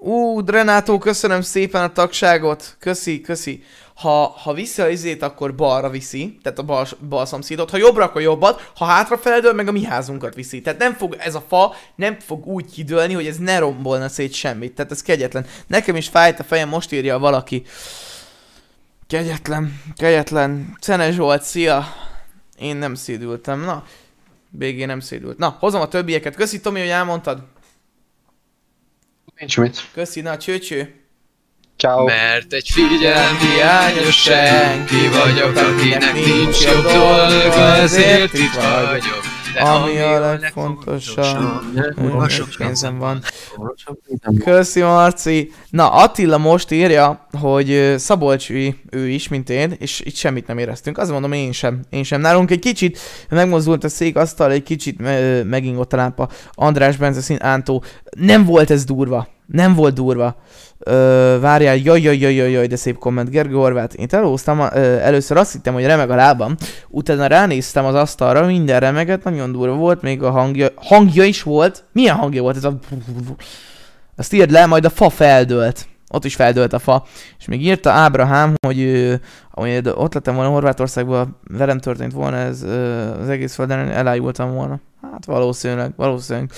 Ú, 0.00 0.44
Renátó, 0.46 0.98
köszönöm 0.98 1.40
szépen 1.40 1.82
a 1.82 1.92
tagságot. 1.92 2.76
Köszi, 2.78 3.20
köszi. 3.20 3.64
Ha, 3.94 4.26
ha 4.26 4.52
viszi 4.52 4.82
a 4.82 4.88
izét, 4.88 5.22
akkor 5.22 5.54
balra 5.54 5.90
viszi, 5.90 6.38
tehát 6.42 6.58
a 6.58 6.62
bal, 6.62 6.86
bal 7.08 7.26
szomszédot. 7.26 7.70
Ha 7.70 7.76
jobbra, 7.76 8.04
akkor 8.04 8.20
jobbat. 8.20 8.70
Ha 8.76 8.84
hátra 8.84 9.18
feldől, 9.18 9.52
meg 9.52 9.68
a 9.68 9.72
mi 9.72 9.84
házunkat 9.84 10.34
viszi. 10.34 10.60
Tehát 10.60 10.78
nem 10.78 10.94
fog 10.94 11.16
ez 11.18 11.34
a 11.34 11.44
fa, 11.48 11.74
nem 11.94 12.18
fog 12.18 12.46
úgy 12.46 12.70
kidőlni, 12.70 13.14
hogy 13.14 13.26
ez 13.26 13.36
ne 13.36 13.58
rombolna 13.58 14.08
szét 14.08 14.32
semmit. 14.32 14.74
Tehát 14.74 14.90
ez 14.90 15.02
kegyetlen. 15.02 15.46
Nekem 15.66 15.96
is 15.96 16.08
fájt 16.08 16.40
a 16.40 16.44
fejem, 16.44 16.68
most 16.68 16.92
írja 16.92 17.18
valaki. 17.18 17.64
Kegyetlen, 19.08 19.82
kegyetlen. 19.96 20.76
Cene 20.80 21.10
Zsolt, 21.10 21.42
szia. 21.42 21.94
Én 22.58 22.76
nem 22.76 22.94
szédültem, 22.94 23.60
na. 23.60 23.84
BG 24.50 24.86
nem 24.86 25.00
szédült. 25.00 25.38
Na, 25.38 25.56
hozom 25.58 25.80
a 25.80 25.88
többieket. 25.88 26.34
Köszi 26.34 26.60
Tomi, 26.60 26.80
hogy 26.80 26.88
elmondtad. 26.88 27.42
Nincs 29.38 29.58
mit. 29.58 29.88
Köszi, 29.92 30.20
na 30.20 30.36
csőcső. 30.36 30.94
Ciao. 31.76 32.04
Mert 32.04 32.52
egy 32.52 32.68
figyelemhiányos 32.68 34.22
senki 34.22 35.08
vagyok, 35.08 35.56
akinek 35.56 36.14
nincs 36.14 36.64
jobb 36.64 36.82
dolga, 36.82 37.74
ezért 37.74 38.32
itt 38.32 38.54
vagyok. 38.54 39.27
Ami 39.60 39.98
a 39.98 40.20
legfontosabb, 40.20 41.60
sok 42.28 42.48
pénzem 42.58 42.98
van. 42.98 43.20
Köszi 44.44 44.80
Marci. 44.80 45.52
Na 45.70 45.92
Attila 45.92 46.38
most 46.38 46.70
írja, 46.70 47.26
hogy 47.40 47.70
ö, 47.70 47.96
Szabolcsi 47.96 48.80
ő 48.90 49.08
is, 49.08 49.28
mint 49.28 49.50
én, 49.50 49.74
és 49.78 50.00
itt 50.00 50.14
semmit 50.14 50.46
nem 50.46 50.58
éreztünk. 50.58 50.98
Azt 50.98 51.10
mondom, 51.10 51.32
én 51.32 51.52
sem. 51.52 51.80
Én 51.90 52.02
sem. 52.02 52.20
Nálunk 52.20 52.50
egy 52.50 52.58
kicsit 52.58 52.98
megmozdult 53.28 53.84
a 53.84 53.88
szék, 53.88 54.16
asztal, 54.16 54.50
egy 54.50 54.62
kicsit 54.62 55.00
me- 55.00 55.44
megingott 55.44 55.92
a 55.92 55.96
lámpa. 55.96 56.28
András 56.52 56.96
Benzeszín, 56.96 57.38
Ántó. 57.40 57.82
Nem 58.16 58.44
volt 58.44 58.70
ez 58.70 58.84
durva. 58.84 59.28
Nem 59.52 59.74
volt 59.74 59.94
durva. 59.94 60.36
Ö, 60.78 61.36
várjál, 61.40 61.76
jaj, 61.76 62.00
jaj, 62.00 62.18
jaj, 62.18 62.34
jaj, 62.34 62.50
jaj, 62.50 62.66
de 62.66 62.76
szép 62.76 62.98
komment. 62.98 63.30
Gergő 63.30 63.54
Horváth, 63.54 64.00
én 64.00 64.08
telóztam, 64.08 64.60
ö, 64.60 64.96
először 64.98 65.36
azt 65.36 65.52
hittem, 65.52 65.74
hogy 65.74 65.84
remeg 65.84 66.10
a 66.10 66.14
lábam, 66.14 66.54
utána 66.88 67.26
ránéztem 67.26 67.84
az 67.84 67.94
asztalra, 67.94 68.46
minden 68.46 68.80
remeget, 68.80 69.24
nagyon 69.24 69.52
durva 69.52 69.74
volt, 69.74 70.02
még 70.02 70.22
a 70.22 70.30
hangja, 70.30 70.68
hangja 70.76 71.24
is 71.24 71.42
volt. 71.42 71.84
Milyen 71.92 72.16
hangja 72.16 72.42
volt 72.42 72.56
ez 72.56 72.64
a... 72.64 72.78
Azt 74.16 74.32
írd 74.32 74.50
le, 74.50 74.66
majd 74.66 74.84
a 74.84 74.90
fa 74.90 75.10
feldőlt. 75.10 75.86
Ott 76.10 76.24
is 76.24 76.34
feldőlt 76.34 76.72
a 76.72 76.78
fa. 76.78 77.06
És 77.38 77.46
még 77.46 77.64
írta 77.64 77.90
Ábrahám, 77.90 78.54
hogy 78.66 78.80
ö, 78.80 79.14
ahogy 79.50 79.88
ott 79.94 80.14
lettem 80.14 80.34
volna 80.34 80.50
Horvátországban, 80.50 81.36
velem 81.50 81.78
történt 81.78 82.12
volna 82.12 82.36
ez 82.36 82.62
az 83.20 83.28
egész 83.28 83.54
földön, 83.54 83.78
elájultam 83.78 84.54
volna. 84.54 84.80
Hát 85.12 85.24
valószínűleg, 85.24 85.92
valószínűleg. 85.96 86.50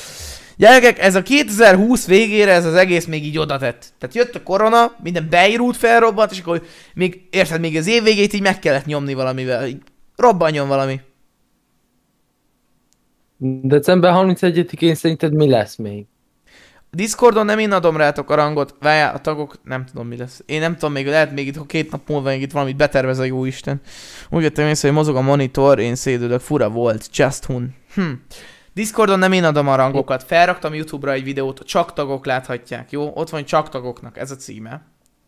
Gyerekek, 0.60 0.98
ez 0.98 1.14
a 1.14 1.22
2020 1.22 2.06
végére 2.06 2.52
ez 2.52 2.64
az 2.64 2.74
egész 2.74 3.06
még 3.06 3.24
így 3.24 3.38
oda 3.38 3.58
tett. 3.58 3.92
Tehát 3.98 4.14
jött 4.14 4.34
a 4.34 4.42
korona, 4.42 4.96
minden 5.02 5.26
beirút 5.30 5.76
felrobbant, 5.76 6.30
és 6.30 6.40
akkor 6.40 6.62
még, 6.94 7.28
érted, 7.30 7.60
még 7.60 7.76
az 7.76 7.86
év 7.86 8.02
végét 8.02 8.32
így 8.32 8.42
meg 8.42 8.58
kellett 8.58 8.84
nyomni 8.84 9.14
valamivel. 9.14 9.66
Így 9.66 9.82
robbanjon 10.16 10.68
valami. 10.68 11.00
December 13.62 14.12
31-én 14.16 14.94
szerinted 14.94 15.34
mi 15.34 15.48
lesz 15.48 15.76
még? 15.76 16.04
Discordon 16.90 17.44
nem 17.44 17.58
én 17.58 17.72
adom 17.72 17.96
rátok 17.96 18.30
a 18.30 18.34
rangot, 18.34 18.74
várjál, 18.80 19.14
a 19.14 19.20
tagok, 19.20 19.54
nem 19.64 19.84
tudom 19.84 20.06
mi 20.06 20.16
lesz. 20.16 20.42
Én 20.46 20.60
nem 20.60 20.74
tudom 20.74 20.92
még, 20.92 21.06
lehet 21.06 21.32
még 21.32 21.46
itt, 21.46 21.56
ha 21.56 21.64
két 21.64 21.90
nap 21.90 22.08
múlva 22.08 22.28
még 22.28 22.42
itt 22.42 22.52
valamit 22.52 22.76
betervez 22.76 23.18
a 23.18 23.24
jó 23.24 23.44
Isten. 23.44 23.80
Úgy 24.30 24.42
vettem 24.42 24.66
észre, 24.66 24.88
hogy 24.88 24.96
mozog 24.96 25.16
a 25.16 25.20
monitor, 25.20 25.78
én 25.78 25.94
szédülök, 25.94 26.40
fura 26.40 26.68
volt, 26.68 27.08
just 27.12 27.44
hun. 27.44 27.74
Hm. 27.94 28.10
Discordon 28.72 29.18
nem 29.18 29.32
én 29.32 29.44
adom 29.44 29.68
a 29.68 29.74
rangokat, 29.74 30.22
felraktam 30.22 30.74
YouTube-ra 30.74 31.12
egy 31.12 31.24
videót, 31.24 31.60
csak 31.64 31.92
tagok 31.92 32.26
láthatják, 32.26 32.90
jó? 32.90 33.12
Ott 33.14 33.30
van 33.30 33.44
csak 33.44 33.68
tagoknak, 33.68 34.18
ez 34.18 34.30
a 34.30 34.36
címe. 34.36 34.82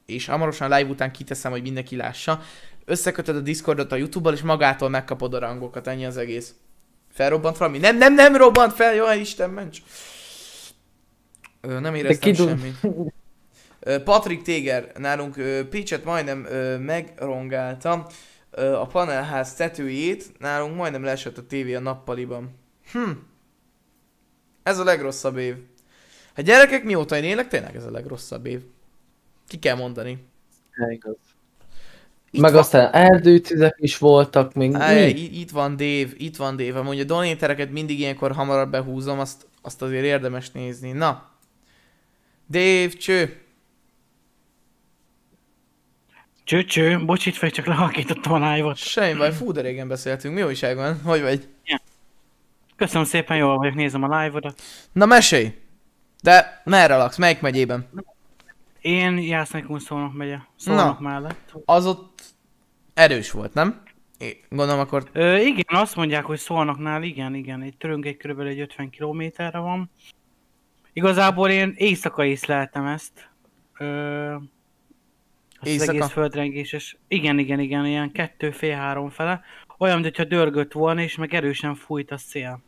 És 0.06 0.26
hamarosan 0.26 0.70
live 0.70 0.90
után 0.90 1.12
kiteszem, 1.12 1.50
hogy 1.50 1.62
mindenki 1.62 1.96
lássa. 1.96 2.40
Összekötöd 2.84 3.36
a 3.36 3.40
Discordot 3.40 3.92
a 3.92 3.96
YouTube-bal, 3.96 4.32
és 4.32 4.42
magától 4.42 4.88
megkapod 4.88 5.34
a 5.34 5.38
rangokat, 5.38 5.86
ennyi 5.86 6.04
az 6.04 6.16
egész. 6.16 6.54
Felrobbant 7.12 7.56
valami? 7.56 7.78
Nem, 7.78 7.96
nem, 7.96 8.14
nem 8.14 8.36
robbant 8.36 8.72
fel, 8.72 8.94
jó 8.94 9.12
Isten, 9.12 9.50
ments! 9.50 9.82
Ö, 11.60 11.80
nem 11.80 11.94
éreztem 11.94 12.34
semmit. 12.34 12.74
Ö, 13.80 14.02
Patrick 14.02 14.42
Téger 14.42 14.92
nálunk 14.98 15.34
Pécset 15.70 16.04
majdnem 16.04 16.38
megrongálta. 16.80 18.06
A 18.50 18.86
panelház 18.86 19.54
tetőjét 19.54 20.32
nálunk 20.38 20.76
majdnem 20.76 21.04
leesett 21.04 21.38
a 21.38 21.46
tévé 21.46 21.74
a 21.74 21.80
nappaliban. 21.80 22.58
Hm. 22.92 23.10
Ez 24.62 24.78
a 24.78 24.84
legrosszabb 24.84 25.36
év. 25.36 25.54
Hát 26.34 26.44
gyerekek, 26.44 26.84
mióta 26.84 27.16
én 27.16 27.24
élek, 27.24 27.48
tényleg 27.48 27.76
ez 27.76 27.84
a 27.84 27.90
legrosszabb 27.90 28.46
év. 28.46 28.60
Ki 29.48 29.58
kell 29.58 29.76
mondani. 29.76 30.26
Igaz. 30.90 31.16
Meg 32.38 32.54
aztán 32.54 32.92
erdőtüzek 32.92 33.74
is 33.78 33.98
voltak 33.98 34.54
még. 34.54 34.74
Á, 34.74 35.06
itt 35.08 35.50
van 35.50 35.76
Dave, 35.76 36.08
itt 36.16 36.36
van 36.36 36.56
Dave. 36.56 36.78
Amúgy 36.78 37.00
a 37.00 37.04
donétereket 37.04 37.70
mindig 37.70 37.98
ilyenkor 37.98 38.32
hamarabb 38.32 38.70
behúzom, 38.70 39.18
azt, 39.18 39.46
azt 39.62 39.82
azért 39.82 40.04
érdemes 40.04 40.50
nézni. 40.50 40.92
Na. 40.92 41.30
Dave, 42.50 42.88
cső. 42.88 43.40
Cső-cső, 46.44 47.04
bocs, 47.04 47.26
itt 47.26 47.34
csak 47.34 47.66
lehalkítottam 47.66 48.32
a 48.32 48.52
live-ot. 48.52 48.76
Semmi 48.76 49.18
baj, 49.18 49.32
fú, 49.32 49.52
de 49.52 49.60
régen 49.60 49.88
beszéltünk. 49.88 50.34
Mi 50.34 50.42
újság 50.42 50.76
van? 50.76 51.00
Hogy 51.00 51.22
vagy? 51.22 51.48
Köszönöm 52.82 53.06
szépen, 53.06 53.36
jól 53.36 53.56
vagyok, 53.56 53.74
nézem 53.74 54.02
a 54.02 54.20
live-odat. 54.20 54.62
Na 54.92 55.06
mesélj! 55.06 55.54
De 56.22 56.62
merre 56.64 56.96
laksz? 56.96 57.16
Melyik 57.16 57.40
megyében? 57.40 57.88
Én 58.80 59.18
Jásznékun 59.18 59.78
Szolnok 59.78 60.14
megye, 60.14 60.38
Szolnok 60.56 61.00
Na. 61.00 61.08
mellett. 61.08 61.52
Az 61.64 61.86
ott 61.86 62.22
erős 62.94 63.30
volt, 63.30 63.54
nem? 63.54 63.82
É, 64.18 64.40
gondolom 64.48 64.80
akkor... 64.80 65.08
Ö, 65.12 65.36
igen, 65.36 65.64
azt 65.80 65.96
mondják, 65.96 66.24
hogy 66.24 66.38
Szolnoknál 66.38 67.02
igen, 67.02 67.34
igen, 67.34 67.62
egy 67.62 67.76
törünk 67.76 68.06
egy 68.06 68.16
körülbelül 68.16 68.50
egy 68.50 68.60
50 68.60 68.90
kilométerre 68.90 69.58
van. 69.58 69.90
Igazából 70.92 71.50
én 71.50 71.72
éjszaka 71.76 72.24
észleltem 72.24 72.86
ezt. 72.86 73.30
Ö, 73.78 74.34
az 75.60 75.68
Éjszaka? 75.68 75.92
egész 75.92 76.10
földrengéses. 76.10 76.96
Igen, 77.08 77.38
igen, 77.38 77.60
igen, 77.60 77.86
ilyen 77.86 78.12
kettő, 78.12 78.50
fél, 78.50 78.76
három 78.76 79.10
fele. 79.10 79.40
Olyan, 79.78 80.00
mintha 80.00 80.24
dörgött 80.24 80.72
volna, 80.72 81.00
és 81.00 81.16
meg 81.16 81.34
erősen 81.34 81.74
fújt 81.74 82.10
a 82.10 82.16
szél. 82.16 82.62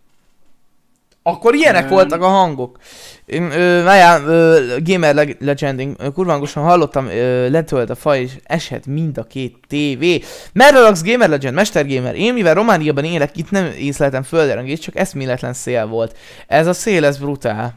Akkor 1.26 1.54
ilyenek 1.54 1.88
voltak 1.88 2.22
a 2.22 2.26
hangok. 2.28 2.78
Én, 3.26 3.42
ö, 3.50 3.82
várjál, 3.82 4.24
ö, 4.24 4.76
Gamer 4.84 5.14
Leg- 5.14 5.36
Legending, 5.40 5.96
ö, 5.98 6.10
kurva 6.10 6.30
hangosan 6.30 6.62
hallottam, 6.62 7.06
ö, 7.06 7.48
letölt 7.50 7.90
a 7.90 7.94
fa 7.94 8.16
és 8.16 8.32
esett 8.42 8.86
mind 8.86 9.18
a 9.18 9.22
két 9.24 9.56
tévé. 9.66 10.20
Merre 10.52 10.80
laksz 10.80 11.02
Gamer 11.04 11.28
Legend, 11.28 11.54
Mester 11.54 11.86
Gamer? 11.86 12.14
Én 12.14 12.32
mivel 12.32 12.54
Romániában 12.54 13.04
élek, 13.04 13.36
itt 13.36 13.50
nem 13.50 13.70
észleltem 13.78 14.22
földrengést, 14.22 14.82
csak 14.82 14.96
eszméletlen 14.96 15.52
szél 15.52 15.86
volt. 15.86 16.16
Ez 16.46 16.66
a 16.66 16.72
szél, 16.72 17.04
ez 17.04 17.18
brutál. 17.18 17.74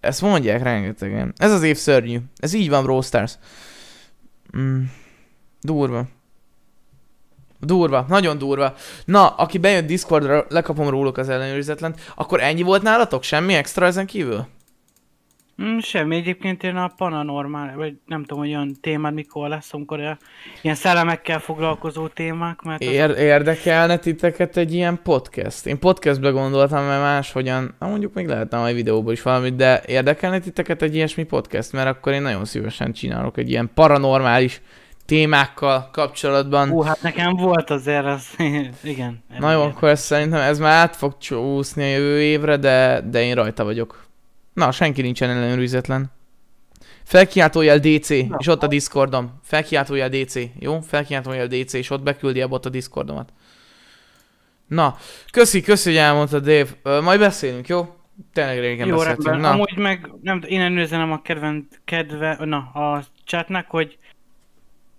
Ezt 0.00 0.20
mondják 0.22 0.62
rengetegen. 0.62 1.32
Ez 1.36 1.52
az 1.52 1.62
év 1.62 1.76
szörnyű. 1.76 2.18
Ez 2.36 2.52
így 2.52 2.68
van, 2.68 2.82
Brawl 2.84 3.02
Stars. 3.02 3.38
Mm. 4.58 4.82
Durva. 5.60 6.06
Durva, 7.64 8.04
nagyon 8.08 8.38
durva. 8.38 8.74
Na, 9.04 9.28
aki 9.28 9.58
bejön 9.58 9.86
Discordra, 9.86 10.44
lekapom 10.48 10.88
róluk 10.88 11.18
az 11.18 11.28
ellenőrizetlen, 11.28 11.94
akkor 12.14 12.40
ennyi 12.40 12.62
volt 12.62 12.82
nálatok? 12.82 13.22
Semmi 13.22 13.54
extra 13.54 13.86
ezen 13.86 14.06
kívül? 14.06 14.46
Mm, 15.62 15.78
semmi, 15.78 16.16
egyébként 16.16 16.62
én 16.62 16.76
a 16.76 16.92
paranormál, 16.96 17.76
vagy 17.76 17.94
nem 18.06 18.20
tudom, 18.20 18.38
hogy 18.38 18.48
olyan 18.48 18.76
témád 18.80 19.14
mikor 19.14 19.48
lesz, 19.48 19.72
amikor 19.74 19.98
ilyen- 19.98 20.18
ilyen 20.62 20.74
szellemekkel 20.76 21.38
foglalkozó 21.38 22.06
témák, 22.08 22.62
mert 22.62 22.80
az- 22.82 22.86
Ér- 22.88 23.18
érdekelne 23.18 23.96
titeket 23.96 24.56
egy 24.56 24.74
ilyen 24.74 25.00
podcast? 25.02 25.66
Én 25.66 25.78
podcastbe 25.78 26.30
gondoltam, 26.30 26.84
mert 26.84 27.02
máshogyan, 27.02 27.74
na 27.78 27.88
mondjuk 27.88 28.14
még 28.14 28.26
lehetne 28.26 28.58
majd 28.58 28.74
videóból 28.74 29.12
is 29.12 29.22
valamit, 29.22 29.56
de 29.56 29.82
érdekelne 29.86 30.38
titeket 30.38 30.82
egy 30.82 30.94
ilyesmi 30.94 31.24
podcast? 31.24 31.72
Mert 31.72 31.88
akkor 31.88 32.12
én 32.12 32.22
nagyon 32.22 32.44
szívesen 32.44 32.92
csinálok 32.92 33.38
egy 33.38 33.50
ilyen 33.50 33.70
paranormális 33.74 34.60
témákkal 35.06 35.88
kapcsolatban. 35.92 36.68
Hú, 36.68 36.80
hát 36.80 37.02
nekem 37.02 37.36
volt 37.36 37.70
azért 37.70 38.04
az, 38.04 38.26
igen. 38.82 39.24
Na 39.38 39.52
jó, 39.52 39.62
akkor 39.62 39.88
ez 39.88 40.00
szerintem 40.00 40.40
ez 40.40 40.58
már 40.58 40.72
át 40.72 40.96
fog 40.96 41.18
csúszni 41.18 41.82
a 41.82 41.96
jövő 41.96 42.20
évre, 42.20 42.56
de, 42.56 43.00
de 43.10 43.22
én 43.22 43.34
rajta 43.34 43.64
vagyok. 43.64 44.04
Na, 44.52 44.70
senki 44.70 45.02
nincsen 45.02 45.30
ellenőrizetlen. 45.30 46.12
Felkiáltójel 47.04 47.78
DC, 47.78 48.08
Na. 48.08 48.36
és 48.38 48.46
ott 48.46 48.62
a 48.62 48.66
Discordom. 48.66 49.40
Felkiáltójel 49.42 50.08
DC, 50.08 50.34
jó? 50.58 50.80
Felkiáltójel 50.80 51.46
DC, 51.46 51.72
és 51.72 51.90
ott 51.90 52.02
beküldi 52.02 52.40
a 52.40 52.48
bot 52.48 52.66
a 52.66 52.68
Discordomat. 52.68 53.32
Na, 54.66 54.96
köszi, 55.32 55.60
köszi, 55.60 55.88
hogy 55.88 55.98
elmondtad, 55.98 56.44
Dave. 56.44 56.66
Ö, 56.82 57.00
majd 57.00 57.18
beszélünk, 57.18 57.68
jó? 57.68 57.94
Tényleg 58.32 58.58
régen 58.58 58.86
Jó, 58.86 58.96
beszéltünk. 58.96 59.26
rendben. 59.26 59.50
Na, 59.50 59.54
Amúgy 59.56 59.76
meg, 59.76 60.10
nem, 60.22 60.42
én 60.46 60.60
ellenőrzem 60.60 61.12
a 61.12 61.22
kedven, 61.22 61.68
kedve, 61.84 62.36
na, 62.44 62.56
a 62.56 63.04
chatnek, 63.24 63.66
hogy 63.68 63.98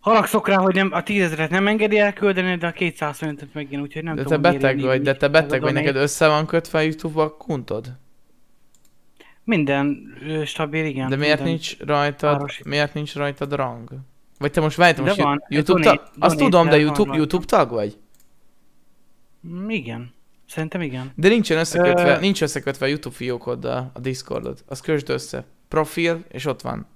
haragszok 0.05 0.47
rá, 0.47 0.55
hogy 0.57 0.75
nem, 0.75 0.89
a 0.93 1.03
tízezret 1.03 1.49
nem 1.49 1.67
engedi 1.67 1.97
elküldeni, 1.97 2.55
de 2.57 2.67
a 2.67 2.71
200 2.71 3.17
forintot 3.17 3.53
meg 3.53 3.63
igen, 3.65 3.81
úgyhogy 3.81 4.03
nem 4.03 4.15
de 4.15 4.21
te 4.23 4.27
tudom, 4.27 4.41
miért 4.41 4.61
beteg 4.61 4.81
vagy, 4.81 5.01
de 5.01 5.15
te 5.15 5.27
beteg 5.27 5.61
vagy, 5.61 5.73
neked 5.73 5.95
össze 5.95 6.27
van 6.27 6.45
kötve 6.45 6.79
a 6.79 6.81
YouTube 6.81 7.21
a 7.21 7.37
kuntod? 7.37 7.93
Minden 9.43 10.15
stabil, 10.45 10.85
igen. 10.85 11.09
De 11.09 11.15
miért 11.15 11.43
nincs 11.43 11.77
rajtad, 11.79 12.37
páros- 12.37 12.63
miért 12.63 12.93
nincs 12.93 13.15
rajtad 13.15 13.53
rang? 13.53 13.89
Vagy 14.39 14.51
te 14.51 14.61
most 14.61 14.77
várj, 14.77 14.93
te 14.95 15.01
most 15.01 15.15
van, 15.21 15.43
YouTube 15.47 15.81
tag? 15.83 16.01
Azt 16.19 16.37
tudom, 16.37 16.69
de 16.69 16.77
YouTube. 16.79 17.15
YouTube 17.15 17.45
tag 17.45 17.69
vagy? 17.69 17.97
Mm, 19.47 19.69
Igen. 19.69 20.13
Szerintem 20.47 20.81
igen. 20.81 21.11
De 21.15 21.27
nincsen 21.27 21.57
összekötve, 21.57 22.15
Ö- 22.15 22.19
nincs 22.19 22.41
összekötve 22.41 22.85
a 22.85 22.89
YouTube 22.89 23.15
fiókoddal 23.15 23.91
a 23.93 23.99
Discordod. 23.99 24.63
Az 24.67 24.81
kösd 24.81 25.09
össze. 25.09 25.45
Profil, 25.67 26.23
és 26.29 26.45
ott 26.45 26.61
van. 26.61 26.87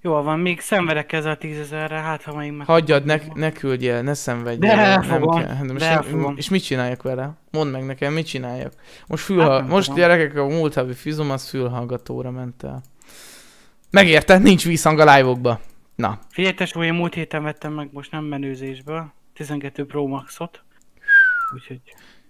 Jó 0.00 0.22
van, 0.22 0.38
még 0.38 0.60
szenvedek 0.60 1.12
ezzel 1.12 1.30
a 1.30 1.36
tízezerre, 1.36 1.96
hát 1.98 2.22
ha 2.22 2.36
még 2.36 2.52
meg... 2.52 2.66
Hagyjad, 2.66 3.04
ne, 3.04 3.16
ne 3.34 3.52
küldjél, 3.52 4.02
ne 4.02 4.14
szenvedj. 4.14 4.58
De 4.58 4.72
elfogom, 4.76 5.42
Hát 5.42 5.58
most 5.62 5.78
de 5.78 5.88
nem- 5.88 5.96
elfogom. 5.96 6.36
és 6.36 6.48
mit 6.48 6.62
csináljak 6.64 7.02
vele? 7.02 7.30
Mondd 7.50 7.70
meg 7.70 7.84
nekem, 7.86 8.12
mit 8.12 8.26
csináljak? 8.26 8.72
Most, 9.06 9.24
fülha- 9.24 9.50
Hát 9.50 9.60
nem 9.60 9.68
most 9.68 9.88
tudom. 9.88 10.00
gyerekek, 10.02 10.36
a 10.38 10.46
múlt 10.46 10.74
havi 10.74 10.94
fizum 10.94 11.30
az 11.30 11.48
fülhallgatóra 11.48 12.30
ment 12.30 12.62
el. 12.62 12.82
Megérted? 13.90 14.42
Nincs 14.42 14.64
vízhang 14.64 14.98
a 14.98 15.14
live-okba. 15.16 15.60
Na. 15.94 16.18
Figyelj 16.30 16.54
tesó, 16.54 16.82
én 16.82 16.94
múlt 16.94 17.14
héten 17.14 17.42
vettem 17.42 17.72
meg 17.72 17.88
most 17.92 18.10
nem 18.10 18.24
menőzésből, 18.24 19.12
12 19.34 19.86
Pro 19.86 20.06
Maxot. 20.06 20.62
Úgyhogy 21.54 21.80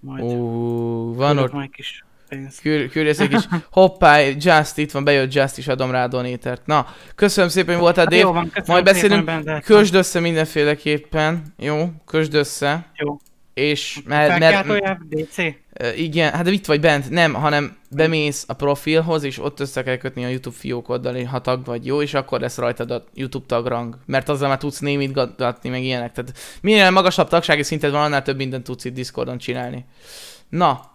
majd 0.01 0.23
Ó, 0.23 1.15
van 1.15 1.39
ott 1.39 1.71
kis 1.71 2.05
pénzt. 2.29 2.61
Kür, 2.61 2.89
kürjesz 2.89 3.21
egy 3.21 3.29
kis 3.29 3.49
hoppá, 3.71 4.19
Just, 4.19 4.79
itt 4.79 4.91
van, 4.91 5.05
bejött 5.05 5.33
Just 5.33 5.59
is, 5.59 5.69
adom 5.69 5.91
rá 5.91 6.05
a 6.05 6.09
donétert. 6.09 6.67
Na, 6.67 6.87
köszönöm 7.15 7.51
szépen, 7.51 7.75
hogy 7.75 7.83
voltál, 7.83 8.05
Hát 8.05 8.13
Dave. 8.13 8.23
jó 8.23 8.33
van, 8.33 8.53
Majd 8.67 8.85
beszélünk, 8.85 9.31
kösd 9.65 9.95
össze 9.95 10.21
mindenféleképpen, 10.21 11.43
jó? 11.57 11.91
Kösd 12.07 12.35
össze. 12.35 12.87
Jó. 12.95 13.17
És 13.55 14.01
mert, 14.05 14.39
mert, 14.39 14.67
DC? 15.09 15.37
Igen, 15.97 16.33
hát 16.33 16.45
de 16.45 16.51
itt 16.51 16.67
vagy 16.67 16.81
bent, 16.81 17.11
nem, 17.11 17.35
hanem 17.35 17.77
bemész 17.91 18.45
a 18.49 18.53
profilhoz, 18.53 19.23
és 19.23 19.39
ott 19.39 19.61
össze 19.61 19.83
kell 19.83 19.97
kötni 19.97 20.25
a 20.25 20.29
YouTube 20.29 20.57
fiókoddal, 20.59 21.25
ha 21.25 21.41
tag 21.41 21.65
vagy, 21.65 21.87
jó? 21.87 22.03
És 22.03 22.15
akkor 22.15 22.41
lesz 22.41 22.57
rajtad 22.57 22.91
a 22.91 23.05
YouTube 23.15 23.47
tagrang. 23.47 23.99
Mert 24.07 24.29
azzal 24.29 24.49
már 24.49 24.59
tudsz 24.59 24.79
némit 24.79 25.13
gadatni, 25.13 25.69
meg 25.69 25.83
ilyenek. 25.83 26.13
Tehát 26.13 26.33
minél 26.61 26.91
magasabb 26.91 27.29
tagsági 27.29 27.63
szinted 27.63 27.91
van, 27.91 28.03
annál 28.03 28.23
több 28.23 28.37
mindent 28.37 28.65
tudsz 28.65 28.85
itt 28.85 28.95
Discordon 28.95 29.39
csinálni. 29.39 29.85
Na. 30.49 30.95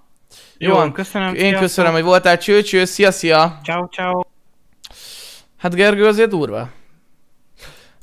Jó, 0.58 0.74
van. 0.74 0.92
köszönöm, 0.92 1.28
Én 1.34 1.40
sziasztok. 1.40 1.62
köszönöm, 1.62 1.92
hogy 1.92 2.04
voltál. 2.04 2.38
Cső, 2.38 2.62
cső, 2.62 2.86
szia, 2.86 3.12
szia. 3.12 3.60
Ciao, 3.64 3.88
ciao. 3.88 4.22
Hát 5.58 5.76
Gergő 5.76 6.06
azért 6.08 6.30
durva. 6.30 6.70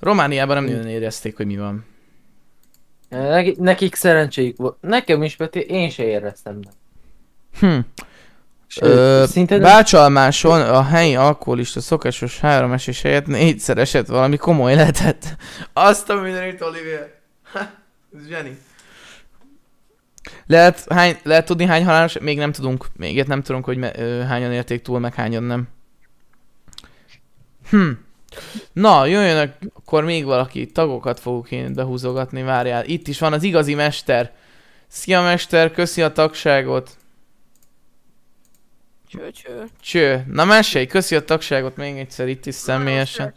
Romániában 0.01 0.57
nem 0.63 0.65
nagyon 0.75 0.89
érezték, 0.89 1.37
hogy 1.37 1.47
mi 1.47 1.57
van. 1.57 1.87
Neki, 3.09 3.55
nekik 3.59 3.95
szerencséjük 3.95 4.57
volt. 4.57 4.77
Nekem 4.81 5.23
is, 5.23 5.37
Peti, 5.37 5.61
én 5.61 5.91
se 5.91 6.05
éreztem. 6.05 6.61
De. 6.61 6.71
Hm. 7.61 7.79
Sőt, 8.67 8.83
Ö, 8.89 9.25
szinte 9.27 9.59
Bácsalmáson 9.59 10.61
a 10.61 10.83
helyi 10.83 11.17
alkoholista 11.17 11.81
szokásos 11.81 12.41
három 12.41 12.73
esés 12.73 13.03
helyett 13.03 13.27
négyszer 13.27 13.79
esett 13.79 14.07
valami 14.07 14.37
komoly 14.37 14.75
lehetett. 14.75 15.37
Azt 15.73 16.11
a 16.11 16.15
mindenit, 16.15 16.61
Olivier. 16.63 17.15
Ha, 17.53 17.59
ez 18.19 18.29
zseni. 18.29 18.59
Lehet, 20.47 20.85
hány, 20.93 21.19
lehet 21.23 21.47
tudni 21.47 21.65
hány 21.65 21.85
halálos? 21.85 22.19
Még 22.19 22.39
nem 22.39 22.53
tudunk. 22.53 22.87
Még 22.97 23.15
ilyet 23.15 23.27
nem 23.27 23.43
tudunk, 23.43 23.65
hogy 23.65 23.77
me, 23.77 23.99
ö, 23.99 24.21
hányan 24.21 24.53
érték 24.53 24.83
túl, 24.83 24.99
meg 24.99 25.15
hányan 25.15 25.43
nem. 25.43 25.69
Hm. 27.71 27.91
Na, 28.73 29.07
jöjjön 29.07 29.55
akkor 29.75 30.05
még 30.05 30.25
valaki. 30.25 30.67
Tagokat 30.67 31.21
fogok 31.21 31.51
én 31.51 31.75
behúzogatni, 31.75 32.43
várjál. 32.43 32.85
Itt 32.85 33.09
is 33.09 33.19
van 33.19 33.33
az 33.33 33.43
igazi 33.43 33.75
mester. 33.75 34.33
Szia 34.87 35.23
mester, 35.23 35.73
köszi 35.73 36.03
a 36.03 36.13
tagságot. 36.13 36.97
Cső, 39.09 39.31
cső. 39.31 39.65
Cső. 39.81 40.25
Na 40.27 40.45
mesélj, 40.45 40.87
köszi 40.87 41.17
a 41.17 41.25
tagságot 41.25 41.77
még 41.77 41.99
egyszer 41.99 42.29
itt 42.29 42.47
is 42.47 42.55
személyesen. 42.55 43.35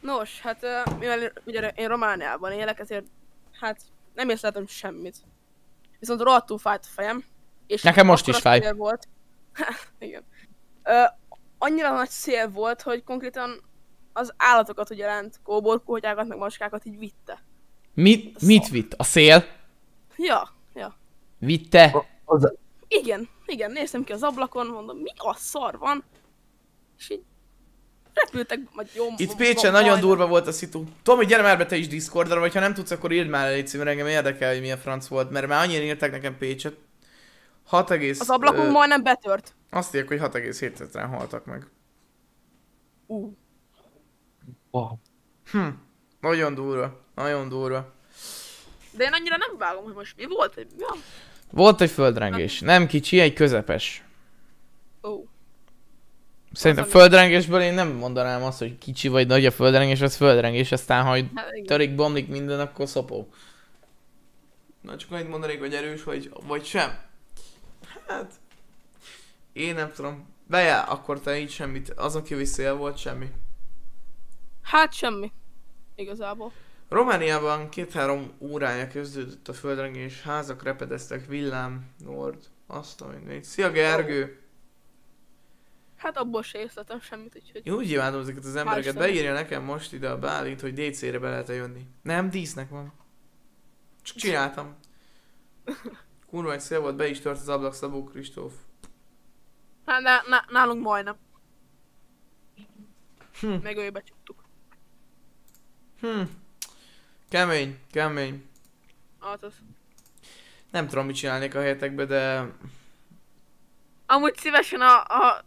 Nos, 0.00 0.40
hát 0.40 0.66
mivel 0.98 1.32
ugye 1.44 1.72
én 1.74 1.88
Romániában 1.88 2.52
élek, 2.52 2.78
ezért 2.78 3.04
hát 3.60 3.80
nem 4.16 4.28
észleltem 4.28 4.66
semmit. 4.66 5.16
Viszont 5.98 6.20
rohadtul 6.20 6.58
fájt 6.58 6.84
a 6.84 6.92
fejem. 6.94 7.24
És 7.66 7.82
Nekem 7.82 8.06
most 8.06 8.28
is 8.28 8.36
fáj. 8.36 8.72
Volt. 8.72 9.08
Igen. 9.98 10.24
Ö, 10.82 11.02
annyira 11.58 11.92
nagy 11.92 12.08
szél 12.08 12.50
volt, 12.50 12.82
hogy 12.82 13.04
konkrétan 13.04 13.62
az 14.12 14.34
állatokat 14.36 14.90
ugye 14.90 15.06
lent, 15.06 15.40
kóborkótyákat, 15.42 16.26
meg 16.26 16.38
maskákat 16.38 16.84
így 16.84 16.98
vitte. 16.98 17.42
Mit, 17.94 18.42
mit 18.42 18.68
vitt? 18.68 18.94
A 18.94 19.04
szél? 19.04 19.44
Ja, 20.16 20.48
ja. 20.74 20.96
Vitte? 21.38 22.06
Hozzá... 22.24 22.52
Igen, 22.88 23.28
igen, 23.46 23.70
néztem 23.70 24.04
ki 24.04 24.12
az 24.12 24.22
ablakon, 24.22 24.66
mondom, 24.66 24.98
mi 24.98 25.10
a 25.16 25.34
szar 25.34 25.78
van? 25.78 26.04
És 26.98 27.10
így 27.10 27.22
repültek, 28.24 28.58
vagy 28.74 28.90
jó, 28.94 29.06
Itt 29.16 29.36
Pécsen 29.36 29.72
nagyon 29.72 29.88
majdnem. 29.88 30.08
durva 30.08 30.26
volt 30.26 30.46
a 30.46 30.52
szitu. 30.52 30.84
Tomi, 31.02 31.24
gyere 31.26 31.42
már 31.42 31.58
be 31.58 31.66
te 31.66 31.76
is 31.76 31.88
Discordra, 31.88 32.40
vagy 32.40 32.52
ha 32.52 32.60
nem 32.60 32.74
tudsz, 32.74 32.90
akkor 32.90 33.12
írd 33.12 33.28
már 33.28 33.50
egy 33.52 33.70
mert 33.74 33.88
engem 33.88 34.06
érdekel, 34.06 34.52
hogy 34.52 34.60
milyen 34.60 34.78
franc 34.78 35.06
volt, 35.06 35.30
mert 35.30 35.46
már 35.46 35.64
annyira 35.64 35.82
írták 35.82 36.10
nekem 36.10 36.36
Pécset. 36.38 36.76
6, 37.64 37.90
Az 37.90 38.30
ablakunk 38.30 38.70
majdnem 38.70 39.02
betört. 39.02 39.54
Azt 39.70 39.94
írják, 39.94 40.08
hogy 40.08 40.42
6,7-en 40.42 41.06
haltak 41.10 41.44
meg. 41.44 41.66
Ú. 43.06 43.36
Wow. 44.70 44.98
Hm. 45.50 45.66
Nagyon 46.20 46.54
durva. 46.54 47.00
Nagyon 47.14 47.48
durva. 47.48 47.94
De 48.90 49.04
én 49.04 49.12
annyira 49.12 49.36
nem 49.36 49.58
vágom, 49.58 49.84
hogy 49.84 49.94
most 49.94 50.16
mi 50.16 50.26
volt, 50.26 50.54
vagy 50.54 50.66
mi 50.76 50.82
van. 50.88 50.98
Volt 51.50 51.80
egy 51.80 51.90
földrengés. 51.90 52.60
Nem 52.60 52.86
kicsi, 52.86 53.20
egy 53.20 53.32
közepes. 53.32 54.04
Ó. 55.02 55.24
Szerintem 56.56 56.84
földrengésből 56.84 57.60
én 57.60 57.74
nem 57.74 57.88
mondanám 57.88 58.42
azt, 58.42 58.58
hogy 58.58 58.78
kicsi 58.78 59.08
vagy 59.08 59.26
nagy 59.26 59.46
a 59.46 59.50
földrengés, 59.50 60.00
az 60.00 60.16
földrengés, 60.16 60.72
aztán 60.72 61.04
ha 61.04 61.10
Hát 61.10 61.52
törik, 61.66 61.94
bomlik 61.94 62.28
minden, 62.28 62.60
akkor 62.60 62.88
szopó. 62.88 63.28
Na 64.80 64.96
csak 64.96 65.12
annyit 65.12 65.28
mondanék, 65.28 65.58
hogy 65.58 65.74
erős 65.74 66.02
vagy, 66.02 66.30
vagy 66.46 66.64
sem. 66.64 66.98
Hát... 68.06 68.32
Én 69.52 69.74
nem 69.74 69.92
tudom. 69.92 70.34
Bejel, 70.46 70.84
akkor 70.88 71.20
te 71.20 71.38
így 71.38 71.50
semmit, 71.50 71.90
azon 71.90 72.22
kívül 72.22 72.44
szél 72.44 72.74
volt 72.74 72.96
semmi. 72.96 73.26
Hát 74.62 74.92
semmi. 74.92 75.32
Igazából. 75.94 76.52
Romániában 76.88 77.68
két-három 77.68 78.32
órája 78.38 78.88
kezdődött 78.88 79.48
a 79.48 79.52
földrengés, 79.52 80.22
házak 80.22 80.62
repedeztek, 80.62 81.26
villám, 81.26 81.90
Nord, 82.04 82.44
azt 82.66 83.00
a 83.00 83.06
mindenit. 83.06 83.44
Szia 83.44 83.70
Gergő! 83.70 84.45
Hát 85.96 86.16
abból 86.16 86.42
se 86.42 86.58
észletem 86.58 87.00
semmit, 87.00 87.36
úgyhogy... 87.36 87.66
Én 87.66 87.72
úgy 87.72 87.90
imádom 87.90 88.20
ezeket 88.20 88.44
az 88.44 88.56
embereket, 88.56 88.94
beírja 88.94 89.32
nekem 89.32 89.62
most 89.62 89.92
ide 89.92 90.08
a 90.08 90.18
Bálint, 90.18 90.60
hogy 90.60 90.72
DC-re 90.72 91.18
be 91.18 91.28
lehet 91.28 91.48
jönni. 91.48 91.86
Nem, 92.02 92.30
dísznek 92.30 92.68
van. 92.68 92.92
Csak 94.02 94.16
csináltam. 94.16 94.76
Kurva 96.30 96.52
egy 96.52 96.60
szél 96.60 96.80
volt, 96.80 96.96
be 96.96 97.08
is 97.08 97.20
tört 97.20 97.38
az 97.38 97.48
ablak 97.48 97.74
Szabó 97.74 98.04
Kristóf. 98.04 98.52
Hát 99.86 100.02
de, 100.02 100.22
na, 100.28 100.44
nálunk 100.48 100.82
majdnem. 100.82 101.16
Hm. 103.40 103.54
Még 103.62 103.76
ő 103.76 103.90
becsuktuk. 103.90 104.44
Hm. 106.00 106.22
Kemény, 107.28 107.78
kemény. 107.90 108.48
Hát 109.20 109.42
az. 109.42 109.54
Nem 110.70 110.88
tudom, 110.88 111.06
mit 111.06 111.16
csinálnék 111.16 111.54
a 111.54 111.60
helyetekbe, 111.60 112.04
de... 112.04 112.52
Amúgy 114.06 114.36
szívesen 114.36 114.80
a, 114.80 115.02
a, 115.02 115.44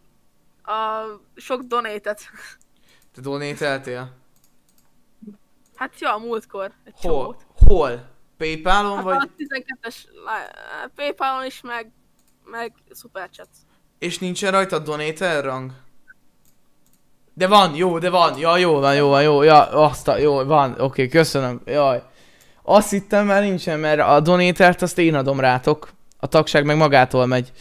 a 0.70 1.20
sok 1.36 1.62
donétet. 1.62 2.20
Te 3.14 3.20
donételtél? 3.20 4.16
Hát 5.74 6.00
ja, 6.00 6.14
a 6.14 6.18
múltkor. 6.18 6.72
Egy 6.84 6.92
Hol? 7.00 7.12
csomót. 7.12 7.46
Hol? 7.66 8.08
Paypalon 8.36 8.94
Hát 8.96 9.04
vagy? 9.04 9.16
a 9.16 9.28
12-es 9.36 9.96
lá- 10.24 10.90
Paypalon 10.94 11.44
is, 11.46 11.60
meg, 11.60 11.92
meg 12.44 12.72
Superchat. 12.94 13.48
És 13.98 14.18
nincsen 14.18 14.50
rajta 14.50 14.78
donator 14.78 15.44
rang? 15.44 15.72
De 17.34 17.46
van, 17.46 17.74
jó, 17.74 17.98
de 17.98 18.10
van. 18.10 18.38
Ja, 18.38 18.56
jó 18.56 18.78
van, 18.80 18.94
jó 18.94 19.08
van, 19.08 19.22
jó. 19.22 19.42
Ja, 19.42 19.68
azt 19.68 20.08
a, 20.08 20.16
jó, 20.18 20.44
van. 20.44 20.70
Oké, 20.72 20.82
okay, 20.82 21.08
köszönöm. 21.08 21.60
Jaj. 21.64 22.02
Azt 22.62 22.90
hittem 22.90 23.26
már 23.26 23.42
nincsen, 23.42 23.78
mert 23.78 24.00
a 24.00 24.20
donatert 24.20 24.82
azt 24.82 24.98
én 24.98 25.14
adom 25.14 25.40
rátok. 25.40 25.90
A 26.18 26.26
tagság 26.26 26.64
meg 26.64 26.76
magától 26.76 27.26
megy. 27.26 27.52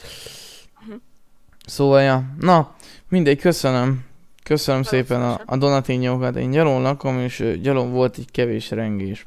Szóval, 1.65 2.01
ja. 2.01 2.23
Na, 2.39 2.75
mindegy, 3.09 3.39
köszönöm. 3.39 4.05
Köszönöm 4.43 4.83
szépen 4.83 5.21
a, 5.21 5.41
a 5.45 5.57
donatinyokat. 5.57 6.35
Én 6.35 6.51
gyalon 6.51 6.81
lakom, 6.81 7.19
és 7.19 7.57
gyalon 7.61 7.91
volt 7.91 8.17
egy 8.17 8.31
kevés 8.31 8.71
rengés. 8.71 9.25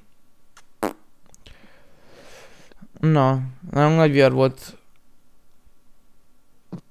Na, 3.01 3.41
nagyon 3.71 3.93
nagy 3.93 4.13
vihar 4.13 4.33
volt 4.33 4.77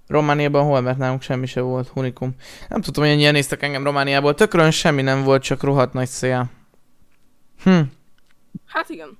Romániában 0.08 0.64
hol, 0.66 0.82
mert 0.82 0.98
nálunk 0.98 1.22
semmi 1.22 1.46
se 1.46 1.62
volt, 1.62 1.88
Hunikum. 1.88 2.36
Nem 2.70 2.82
tudtam, 2.82 3.04
hogy 3.04 3.14
ennyien 3.14 3.34
néztek 3.34 3.64
engem 3.64 3.84
Romániából. 3.84 4.34
Tökről 4.34 4.72
semmi 4.72 5.02
nem 5.02 5.24
volt, 5.24 5.44
csak 5.44 5.64
rohadt 5.64 5.94
nagy 5.94 6.08
szél. 6.08 6.50
Hm. 7.64 7.80
Hát 8.66 8.90
igen. 8.90 9.18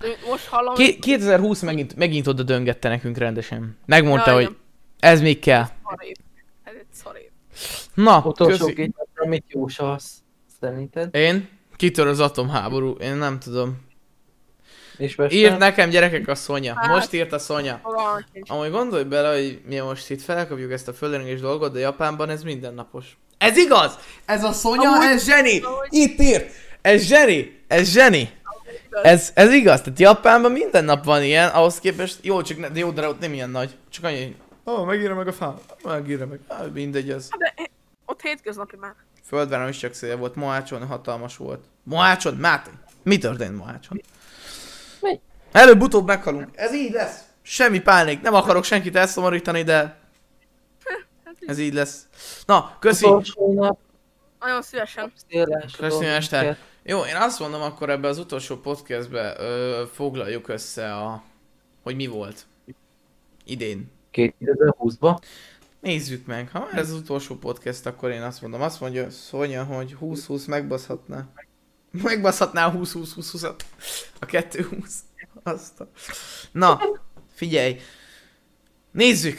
De 0.00 0.08
most 0.28 0.46
hallom, 0.46 0.74
Ki- 0.74 0.98
2020 0.98 1.62
megint, 1.62 1.96
megint 1.96 2.26
oda 2.26 2.42
döngette 2.42 2.88
nekünk 2.88 3.16
rendesen. 3.16 3.76
Megmondta, 3.86 4.28
Ja, 4.30 4.34
hogy 4.34 4.44
igen. 4.44 4.56
ez 4.98 5.20
még 5.20 5.38
kell. 5.38 5.66
Szar 5.90 6.06
év. 6.08 6.16
Ez 6.64 6.74
egy 6.78 6.86
szar 6.92 7.16
év. 7.16 7.30
Na, 7.94 8.22
Utolsó 8.24 8.64
köszi. 8.64 8.74
két 8.74 9.44
jósolsz? 9.48 10.12
Szerinted? 10.60 11.14
Én? 11.14 11.48
Kitör 11.76 12.06
az 12.06 12.20
atomháború, 12.20 12.90
én 12.90 13.14
nem 13.14 13.38
tudom. 13.38 13.88
És? 14.96 15.16
Írt 15.28 15.58
nekem 15.58 15.90
gyerekek 15.90 16.28
a 16.28 16.34
Szonya. 16.34 16.74
Hát. 16.76 16.88
Most 16.88 17.12
írt 17.12 17.32
a 17.32 17.38
Szonya. 17.38 17.80
Amúgy 18.46 18.70
gondolj 18.70 19.04
bele, 19.04 19.32
hogy 19.34 19.60
mi 19.66 19.78
most 19.78 20.10
itt 20.10 20.22
felkapjuk 20.22 20.72
ezt 20.72 20.88
a 20.88 20.92
földrengés 20.92 21.40
dolgot, 21.40 21.72
de 21.72 21.78
Japánban 21.78 22.28
ez 22.30 22.42
mindennapos. 22.42 23.16
Ez 23.38 23.56
igaz! 23.56 23.98
Ez 24.24 24.44
a 24.44 24.52
Szonya, 24.52 24.88
Amúgy- 24.90 25.06
ez 25.06 25.24
zseni! 25.24 25.60
amúgy- 25.60 25.86
Itt 25.90 26.20
írt! 26.20 26.50
Ez 26.80 27.02
zseni! 27.06 27.60
Ez 27.68 27.90
zseni! 27.92 28.30
Ez, 29.02 29.30
ez 29.34 29.52
igaz, 29.52 29.80
tehát 29.80 29.98
Japánban 29.98 30.52
minden 30.52 30.84
nap 30.84 31.04
van 31.04 31.22
ilyen, 31.24 31.48
ahhoz 31.48 31.78
képest, 31.78 32.18
jó, 32.22 32.42
csak 32.42 32.58
ne, 32.58 32.68
de 32.68 32.78
jó, 32.78 32.90
de 32.90 33.08
ott 33.08 33.20
nem 33.20 33.32
ilyen 33.32 33.50
nagy. 33.50 33.76
Csak 33.90 34.04
annyi, 34.04 34.36
oh, 34.74 34.86
megírja 34.86 35.14
meg 35.14 35.26
a 35.28 35.32
fám, 35.32 35.54
megírja 35.84 36.26
meg, 36.26 36.40
ah, 36.46 36.70
mindegy 36.72 37.10
az. 37.10 37.28
Hát 37.30 37.40
de 37.40 37.70
ott 38.06 38.20
hétköznapi 38.20 38.76
már. 38.76 38.94
Földváron 39.24 39.68
is 39.68 39.78
csak 39.78 39.92
szél 39.92 40.16
volt, 40.16 40.34
Mohácson 40.34 40.86
hatalmas 40.86 41.36
volt. 41.36 41.64
Mohácson, 41.82 42.34
Máté, 42.34 42.70
mi 43.02 43.18
történt 43.18 43.56
Mohácson? 43.56 44.00
Előbb-utóbb 45.52 46.06
meghalunk. 46.06 46.48
Ez 46.54 46.74
így 46.74 46.92
lesz. 46.92 47.20
Semmi 47.42 47.80
pánik, 47.80 48.20
nem 48.20 48.34
akarok 48.34 48.64
senkit 48.64 48.96
elszomorítani, 48.96 49.62
de 49.62 49.98
ez 51.46 51.58
így 51.58 51.74
lesz. 51.74 52.06
Na, 52.46 52.76
köszi. 52.78 53.06
Nagyon 54.40 54.62
szívesen. 54.62 55.12
széles. 55.28 55.76
Köszönöm 55.76 56.14
este. 56.14 56.58
Jó, 56.82 57.04
én 57.04 57.16
azt 57.16 57.38
mondom, 57.40 57.62
akkor 57.62 57.90
ebbe 57.90 58.08
az 58.08 58.18
utolsó 58.18 58.56
podcastbe 58.56 59.34
ö, 59.38 59.82
foglaljuk 59.92 60.48
össze 60.48 60.94
a... 60.94 61.22
hogy 61.82 61.96
mi 61.96 62.06
volt. 62.06 62.46
Idén. 63.44 63.99
2020-ban. 64.12 65.18
Nézzük 65.80 66.26
meg. 66.26 66.50
Ha 66.50 66.58
már 66.58 66.78
ez 66.78 66.90
az 66.90 66.96
utolsó 66.96 67.34
podcast, 67.34 67.86
akkor 67.86 68.10
én 68.10 68.22
azt 68.22 68.40
mondom. 68.42 68.62
Azt 68.62 68.80
mondja 68.80 69.10
Szonya, 69.10 69.64
hogy 69.64 69.96
20-20 70.00 70.48
megbaszhatná. 70.48 71.28
Megbaszhatná 71.90 72.66
a 72.66 72.72
20-20-20-20-at. 72.72 73.60
A 74.20 74.26
2-20. 74.26 74.90
Azt 75.42 75.80
a... 75.80 75.90
Na, 76.52 76.80
figyelj. 77.34 77.80
Nézzük. 78.90 79.38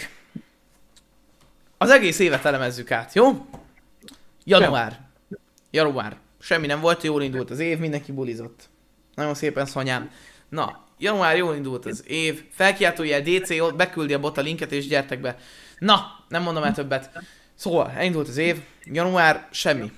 Az 1.77 1.89
egész 1.89 2.19
évet 2.19 2.45
elemezzük 2.45 2.91
át, 2.91 3.13
jó? 3.13 3.45
Január. 4.43 5.09
Január. 5.71 6.17
Semmi 6.39 6.67
nem 6.67 6.81
volt, 6.81 7.03
jól 7.03 7.21
indult 7.21 7.49
az 7.49 7.59
év, 7.59 7.79
mindenki 7.79 8.11
bulizott. 8.11 8.69
Nagyon 9.15 9.33
szépen 9.33 9.65
szonyám. 9.65 10.11
Na, 10.49 10.85
január 11.01 11.37
jól 11.37 11.55
indult 11.55 11.85
az 11.85 12.03
év. 12.07 12.43
Felkiáltójel 12.51 13.21
DC, 13.21 13.75
beküldi 13.75 14.13
a 14.13 14.19
bot 14.19 14.37
a 14.37 14.41
linket 14.41 14.71
és 14.71 14.87
gyertek 14.87 15.21
be. 15.21 15.37
Na, 15.79 16.05
nem 16.27 16.43
mondom 16.43 16.63
el 16.63 16.73
többet. 16.73 17.09
Szóval, 17.55 17.91
elindult 17.95 18.27
az 18.27 18.37
év. 18.37 18.61
Január, 18.83 19.47
semmi. 19.51 19.91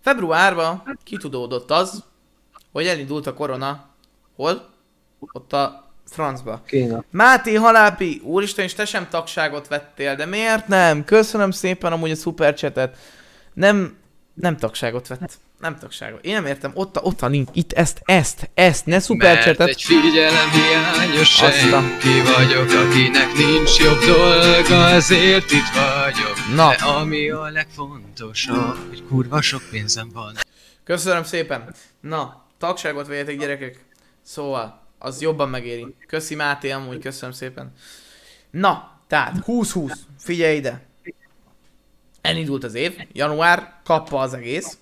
Februárban 0.00 0.98
kitudódott 1.04 1.70
az, 1.70 2.04
hogy 2.72 2.86
elindult 2.86 3.26
a 3.26 3.34
korona. 3.34 3.88
Hol? 4.36 4.74
Ott 5.32 5.52
a 5.52 5.90
francba. 6.06 6.62
Kína. 6.66 7.04
Máté 7.10 7.54
Halápi, 7.54 8.20
úristen, 8.24 8.64
és 8.64 8.74
te 8.74 8.84
sem 8.84 9.08
tagságot 9.08 9.68
vettél, 9.68 10.16
de 10.16 10.26
miért 10.26 10.68
nem? 10.68 11.04
Köszönöm 11.04 11.50
szépen 11.50 11.92
amúgy 11.92 12.10
a 12.10 12.14
superchatet. 12.14 12.96
Nem, 13.54 13.96
nem 14.34 14.56
tagságot 14.56 15.06
vett. 15.06 15.38
Nem 15.58 15.78
tagságot. 15.78 16.24
Én 16.24 16.34
nem 16.34 16.46
értem, 16.46 16.70
ott 16.74 16.96
a, 16.96 17.00
ott 17.00 17.22
a 17.22 17.26
link, 17.26 17.48
itt 17.52 17.72
ezt, 17.72 18.00
ezt, 18.04 18.50
ezt, 18.54 18.86
ne 18.86 18.92
Mert 18.92 19.04
superchatet. 19.04 19.68
egy 19.68 19.82
figyelem 19.82 20.50
hiányos 20.50 21.28
senki 21.28 22.20
vagyok, 22.36 22.70
akinek 22.70 23.32
nincs 23.32 23.78
jobb 23.78 23.98
dolga, 23.98 24.88
ezért 24.88 25.50
itt 25.50 25.68
vagyok. 25.74 26.36
Na. 26.54 26.68
De 26.68 26.84
ami 26.84 27.30
a 27.30 27.50
legfontosabb, 27.50 28.88
hogy 28.88 29.04
kurva 29.08 29.40
sok 29.40 29.62
pénzem 29.70 30.10
van. 30.12 30.34
Köszönöm 30.84 31.24
szépen. 31.24 31.74
Na, 32.00 32.44
tagságot 32.58 33.06
vegyetek 33.06 33.38
gyerekek. 33.38 33.84
Szóval, 34.22 34.82
az 34.98 35.20
jobban 35.20 35.48
megéri. 35.48 35.94
Köszi 36.06 36.34
Máté, 36.34 36.70
amúgy 36.70 36.98
köszönöm 36.98 37.34
szépen. 37.34 37.72
Na, 38.50 39.00
tehát 39.06 39.34
20-20, 39.46 39.92
figyelj 40.18 40.56
ide. 40.56 40.86
Elindult 42.20 42.64
az 42.64 42.74
év, 42.74 42.96
január, 43.12 43.80
kappa 43.84 44.20
az 44.20 44.34
egész. 44.34 44.78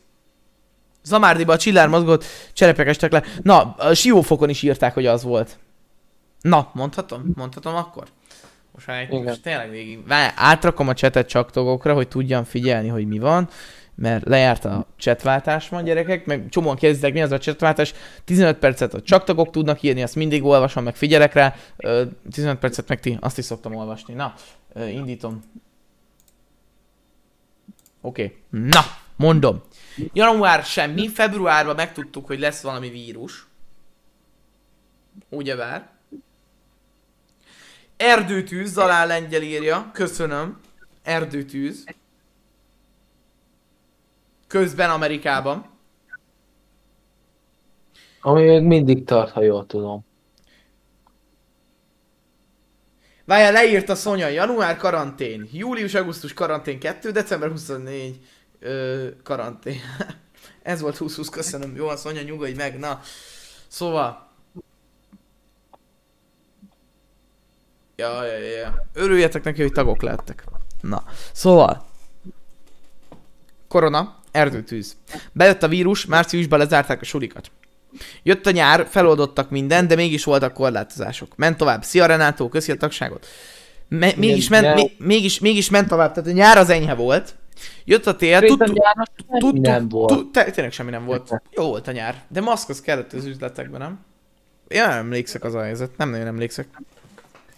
Zamárdiba 1.05 1.53
a 1.53 1.57
csillár 1.57 1.89
mozgott, 1.89 2.25
cserepek 2.53 2.87
estek 2.87 3.13
le. 3.13 3.23
Na, 3.43 3.75
a 3.79 3.95
siófokon 3.95 4.49
is 4.49 4.63
írták, 4.63 4.95
hogy 4.95 5.07
az 5.07 5.23
volt. 5.23 5.59
Na, 6.41 6.71
mondhatom? 6.73 7.33
Mondhatom 7.35 7.75
akkor? 7.75 8.05
Most, 8.73 8.89
Igen. 8.89 9.23
most 9.23 9.43
tényleg 9.43 9.71
végig. 9.71 10.07
Várj, 10.07 10.33
átrakom 10.37 10.89
a 10.89 10.95
csetet 10.95 11.29
csak 11.29 11.51
tagokra, 11.51 11.95
hogy 11.95 12.09
tudjam 12.09 12.45
figyelni, 12.45 12.89
hogy 12.89 13.07
mi 13.07 13.19
van. 13.19 13.49
Mert 13.95 14.25
lejárt 14.25 14.65
a 14.65 14.87
chatváltás 14.97 15.69
ma 15.69 15.81
gyerekek, 15.81 16.27
meg 16.27 16.47
csomóan 16.49 16.77
kérdeztek, 16.77 17.13
mi 17.13 17.23
az 17.23 17.31
a 17.33 17.39
chatváltás. 17.39 17.95
15 18.25 18.59
percet 18.59 18.95
a 18.95 19.03
csak 19.03 19.25
tagok 19.25 19.51
tudnak 19.51 19.83
írni, 19.83 20.03
azt 20.03 20.15
mindig 20.15 20.45
olvasom, 20.45 20.85
meg 20.85 20.97
figyelek 20.97 21.33
rá. 21.33 21.55
Ö, 21.77 22.03
15 22.33 22.59
percet 22.59 22.89
meg 22.89 23.01
ti, 23.01 23.19
azt 23.21 23.39
is 23.39 23.45
szoktam 23.45 23.75
olvasni. 23.75 24.15
Na, 24.15 24.35
indítom. 24.75 25.43
Oké, 28.01 28.25
okay. 28.51 28.61
na, 28.69 28.81
mondom. 29.17 29.63
Január 30.13 30.65
semmi, 30.65 31.09
februárban 31.09 31.75
megtudtuk, 31.75 32.27
hogy 32.27 32.39
lesz 32.39 32.63
valami 32.63 32.91
vírus. 32.91 33.47
Ugyebár. 35.29 35.91
Erdőtűz, 37.97 38.73
Zalán 38.73 39.07
Lengyel 39.07 39.43
írja. 39.43 39.91
Köszönöm. 39.93 40.61
Erdőtűz. 41.03 41.85
Közben 44.47 44.91
Amerikában. 44.91 45.73
Ami 48.21 48.43
még 48.43 48.63
mindig 48.63 49.05
tart, 49.05 49.31
ha 49.31 49.43
jól 49.43 49.67
tudom. 49.67 50.05
Várjál, 53.25 53.53
leírta 53.53 53.95
Szonya, 53.95 54.29
január 54.29 54.77
karantén, 54.77 55.49
július-augusztus 55.53 56.33
karantén 56.33 56.79
2, 56.79 57.11
december 57.11 57.51
24 57.51 58.21
ö, 58.65 59.09
karantén. 59.23 59.81
Ez 60.63 60.81
volt 60.81 60.97
20-20, 61.01 61.27
köszönöm. 61.31 61.77
Jó, 61.77 61.85
van, 61.85 61.97
Szonya, 61.97 62.23
nyugodj 62.23 62.53
meg, 62.53 62.79
na. 62.79 63.01
Szóval. 63.69 64.29
Ja, 67.97 68.25
ja, 68.25 68.39
ja. 68.39 68.87
Örüljetek 68.95 69.45
neki, 69.45 69.63
hogy 69.63 69.73
tagok 69.73 70.03
lettek. 70.03 70.45
Na, 70.81 71.05
szóval. 71.33 71.87
Korona, 73.69 74.19
erdőtűz. 74.31 74.97
Bejött 75.33 75.63
a 75.63 75.69
vírus, 75.69 76.07
márciusban 76.07 76.59
lezárták 76.59 77.01
a 77.01 77.05
sulikat. 77.05 77.51
Jött 78.23 78.47
a 78.47 78.51
nyár, 78.51 78.87
feloldottak 78.91 79.51
minden, 79.51 79.87
de 79.87 79.95
mégis 79.95 80.25
voltak 80.25 80.53
korlátozások. 80.53 81.37
Ment 81.37 81.57
tovább. 81.57 81.83
Szia 81.83 82.07
Renátó, 82.07 82.49
köszi 82.49 82.73
a 82.73 82.77
tagságot. 82.77 83.27
Me- 83.89 84.17
mégis, 84.17 84.49
ment, 84.49 84.99
mégis, 84.99 85.39
mégis 85.39 85.71
ment 85.71 85.89
tovább, 85.89 86.13
tehát 86.13 86.31
a 86.31 86.33
nyár 86.33 86.57
az 86.59 86.69
enyhe 86.69 86.95
volt. 86.95 87.35
Jött 87.85 88.07
a 88.07 88.17
tél, 88.17 88.41
tudtuk, 88.41 88.77
tudtuk, 89.39 89.61
nem 89.61 89.89
volt. 89.89 90.31
tényleg 90.33 90.73
semmi 90.73 90.91
nem 90.91 91.05
volt. 91.05 91.43
Jó 91.51 91.65
volt 91.65 91.89
a 91.89 91.93
nyár, 91.93 92.23
de 92.29 92.41
maszk 92.41 92.69
az 92.69 92.81
kellett 92.81 93.13
az 93.13 93.25
üzletekben, 93.25 93.81
nem? 93.81 94.05
Én 94.69 94.81
nem 94.81 94.91
emlékszek 94.91 95.45
az 95.45 95.55
a 95.55 95.63
helyzet, 95.63 95.97
nem 95.97 96.11
nagyon 96.11 96.27
emlékszek. 96.27 96.67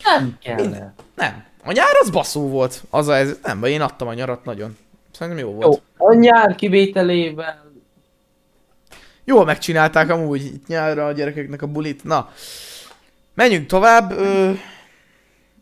Nem 0.05 0.37
kellene. 0.43 0.95
Nem. 1.15 1.45
A 1.65 1.73
nyár 1.73 1.97
az 2.01 2.11
baszó 2.11 2.49
volt, 2.49 2.83
az 2.91 3.09
a 3.09 3.13
helyzet. 3.13 3.43
Nem, 3.43 3.61
vagy 3.61 3.71
én 3.71 3.81
adtam 3.81 4.09
a 4.09 4.15
nyarat 4.15 4.45
nagyon. 4.45 4.77
Szerintem 5.13 5.47
jó 5.47 5.53
volt. 5.53 5.83
Jó, 5.99 6.07
a 6.07 6.15
nyár 6.15 6.55
kivételével 6.55 7.67
Jól 9.29 9.45
megcsinálták 9.45 10.11
amúgy 10.11 10.45
itt 10.45 10.67
nyárra 10.67 11.07
a 11.07 11.13
gyerekeknek 11.13 11.63
a 11.63 11.67
bulit. 11.67 12.05
Na, 12.05 12.31
menjünk 13.35 13.67
tovább. 13.67 14.11
Ö... 14.11 14.53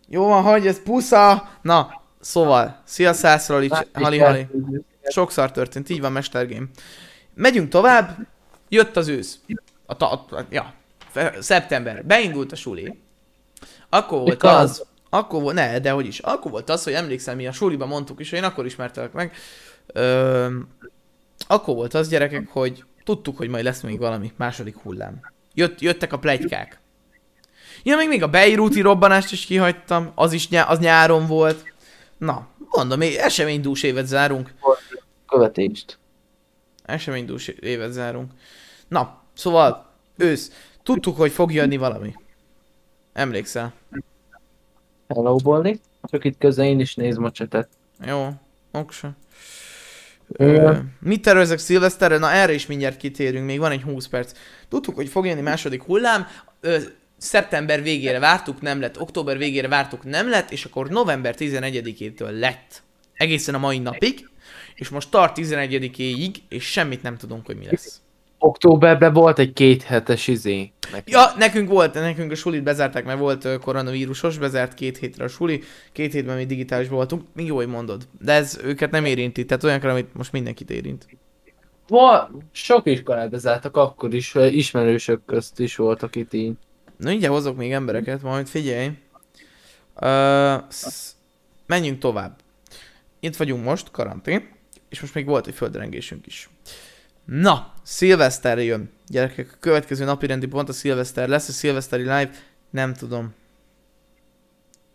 Jó 0.08 0.26
van, 0.26 0.42
hagyj, 0.42 0.68
ez 0.68 0.82
pusza. 0.82 1.48
Na, 1.62 2.02
szóval, 2.24 2.80
szia 2.84 3.12
Szászrali, 3.12 3.70
hali 3.92 4.18
hali. 4.18 4.46
Sok 5.08 5.30
szar 5.30 5.50
történt, 5.50 5.88
így 5.88 6.00
van, 6.00 6.12
Mester 6.12 6.48
Game. 6.48 6.66
Megyünk 7.34 7.68
tovább, 7.68 8.16
jött 8.68 8.96
az 8.96 9.08
ősz. 9.08 9.38
A 9.86 9.96
ta, 9.96 10.10
a, 10.10 10.44
ja, 10.50 10.74
szeptember, 11.38 12.04
beindult 12.04 12.52
a 12.52 12.56
suli. 12.56 12.98
Akkor 13.88 14.18
volt 14.18 14.30
Mikor? 14.30 14.50
az, 14.50 14.84
akkor 15.10 15.42
volt, 15.42 15.54
ne, 15.54 15.78
de 15.78 15.90
hogy 15.90 16.06
is, 16.06 16.18
akkor 16.18 16.50
volt 16.50 16.70
az, 16.70 16.84
hogy 16.84 16.92
emlékszem, 16.92 17.36
mi 17.36 17.46
a 17.46 17.52
suliban 17.52 17.88
mondtuk 17.88 18.20
is, 18.20 18.32
én 18.32 18.44
akkor 18.44 18.66
ismertelek 18.66 19.12
meg. 19.12 19.32
Ö, 19.86 20.56
akkor 21.46 21.74
volt 21.74 21.94
az 21.94 22.08
gyerekek, 22.08 22.48
hogy 22.48 22.84
tudtuk, 23.04 23.36
hogy 23.36 23.48
majd 23.48 23.64
lesz 23.64 23.80
még 23.80 23.98
valami 23.98 24.32
második 24.36 24.76
hullám. 24.76 25.20
Jött, 25.54 25.80
jöttek 25.80 26.12
a 26.12 26.18
plegykák. 26.18 26.80
Ja, 27.82 27.96
még 27.96 28.08
még 28.08 28.22
a 28.22 28.28
Beiruti 28.28 28.80
robbanást 28.80 29.32
is 29.32 29.44
kihagytam, 29.44 30.12
az 30.14 30.32
is 30.32 30.48
nyá- 30.48 30.68
az 30.68 30.78
nyáron 30.78 31.26
volt. 31.26 31.73
Na, 32.24 32.48
mondom, 32.70 33.00
eseménydús 33.00 33.82
évet 33.82 34.06
zárunk. 34.06 34.54
követést. 35.28 35.98
Eseménydús 36.84 37.48
évet 37.48 37.92
zárunk. 37.92 38.32
Na, 38.88 39.22
szóval, 39.34 39.90
ősz. 40.16 40.50
Tudtuk, 40.82 41.16
hogy 41.16 41.32
fog 41.32 41.52
jönni 41.52 41.76
valami. 41.76 42.14
Emlékszel? 43.12 43.72
Hello, 45.08 45.36
Bolli. 45.36 45.80
Csak 46.02 46.24
itt 46.24 46.38
közben 46.38 46.66
én 46.66 46.80
is 46.80 46.94
nézem 46.94 47.24
a 47.24 47.30
csetet. 47.30 47.68
Jó, 48.06 48.28
oksa. 48.70 49.12
Ö, 50.28 50.76
mit 51.00 51.22
tervezek 51.22 51.58
szilveszterre? 51.58 52.18
Na 52.18 52.30
erre 52.30 52.52
is 52.52 52.66
mindjárt 52.66 52.96
kitérünk, 52.96 53.46
még 53.46 53.58
van 53.58 53.70
egy 53.70 53.82
20 53.82 54.06
perc. 54.06 54.32
Tudtuk, 54.68 54.94
hogy 54.94 55.08
fog 55.08 55.26
jönni 55.26 55.40
második 55.40 55.82
hullám, 55.82 56.26
ö, 56.60 56.78
szeptember 57.24 57.82
végére 57.82 58.18
vártuk, 58.18 58.60
nem 58.60 58.80
lett, 58.80 59.00
október 59.00 59.38
végére 59.38 59.68
vártuk, 59.68 60.04
nem 60.04 60.28
lett, 60.28 60.50
és 60.50 60.64
akkor 60.64 60.88
november 60.88 61.34
11-től 61.38 62.38
lett. 62.38 62.82
Egészen 63.14 63.54
a 63.54 63.58
mai 63.58 63.78
napig, 63.78 64.28
és 64.74 64.88
most 64.88 65.10
tart 65.10 65.36
11-éig, 65.38 66.34
és 66.48 66.64
semmit 66.64 67.02
nem 67.02 67.16
tudunk, 67.16 67.46
hogy 67.46 67.56
mi 67.56 67.64
lesz. 67.70 68.00
Októberben 68.38 69.12
volt 69.12 69.38
egy 69.38 69.52
két 69.52 69.82
hetes 69.82 70.26
izé. 70.26 70.72
Ja, 71.04 71.32
nekünk 71.38 71.68
volt, 71.68 71.94
nekünk 71.94 72.30
a 72.30 72.34
sulit 72.34 72.62
bezárták, 72.62 73.04
mert 73.04 73.18
volt 73.18 73.58
koronavírusos, 73.58 74.38
bezárt 74.38 74.74
két 74.74 74.98
hétre 74.98 75.24
a 75.24 75.28
suli, 75.28 75.62
két 75.92 76.12
hétben 76.12 76.36
mi 76.36 76.46
digitális 76.46 76.88
voltunk, 76.88 77.22
még 77.34 77.46
jó, 77.46 77.56
hogy 77.56 77.66
mondod. 77.66 78.08
De 78.20 78.32
ez 78.32 78.60
őket 78.64 78.90
nem 78.90 79.04
érinti, 79.04 79.44
tehát 79.44 79.64
olyankor, 79.64 79.90
amit 79.90 80.14
most 80.14 80.32
mindenkit 80.32 80.70
érint. 80.70 81.06
Val- 81.88 82.30
sok 82.52 82.86
iskolát 82.86 83.30
bezártak 83.30 83.76
akkor 83.76 84.14
is, 84.14 84.34
ismerősök 84.34 85.24
közt 85.24 85.60
is 85.60 85.76
voltak 85.76 86.16
itt 86.16 86.32
így. 86.32 86.54
Na 86.96 87.08
mindjárt 87.08 87.34
hozok 87.34 87.56
még 87.56 87.72
embereket, 87.72 88.22
majd 88.22 88.46
figyelj. 88.46 88.90
Uh, 90.00 90.64
menjünk 91.66 91.98
tovább. 91.98 92.40
Itt 93.20 93.36
vagyunk 93.36 93.64
most, 93.64 93.90
karantén, 93.90 94.48
és 94.88 95.00
most 95.00 95.14
még 95.14 95.26
volt 95.26 95.46
egy 95.46 95.54
földrengésünk 95.54 96.26
is. 96.26 96.50
Na, 97.24 97.72
szilveszter 97.82 98.58
jön. 98.58 98.90
Gyerekek, 99.06 99.50
a 99.52 99.56
következő 99.60 100.04
napi 100.04 100.26
rendi 100.26 100.46
pont 100.46 100.68
a 100.68 100.72
szilveszter 100.72 101.28
lesz, 101.28 101.48
a 101.48 101.52
szilveszteri 101.52 102.02
live, 102.02 102.30
nem 102.70 102.94
tudom. 102.94 103.34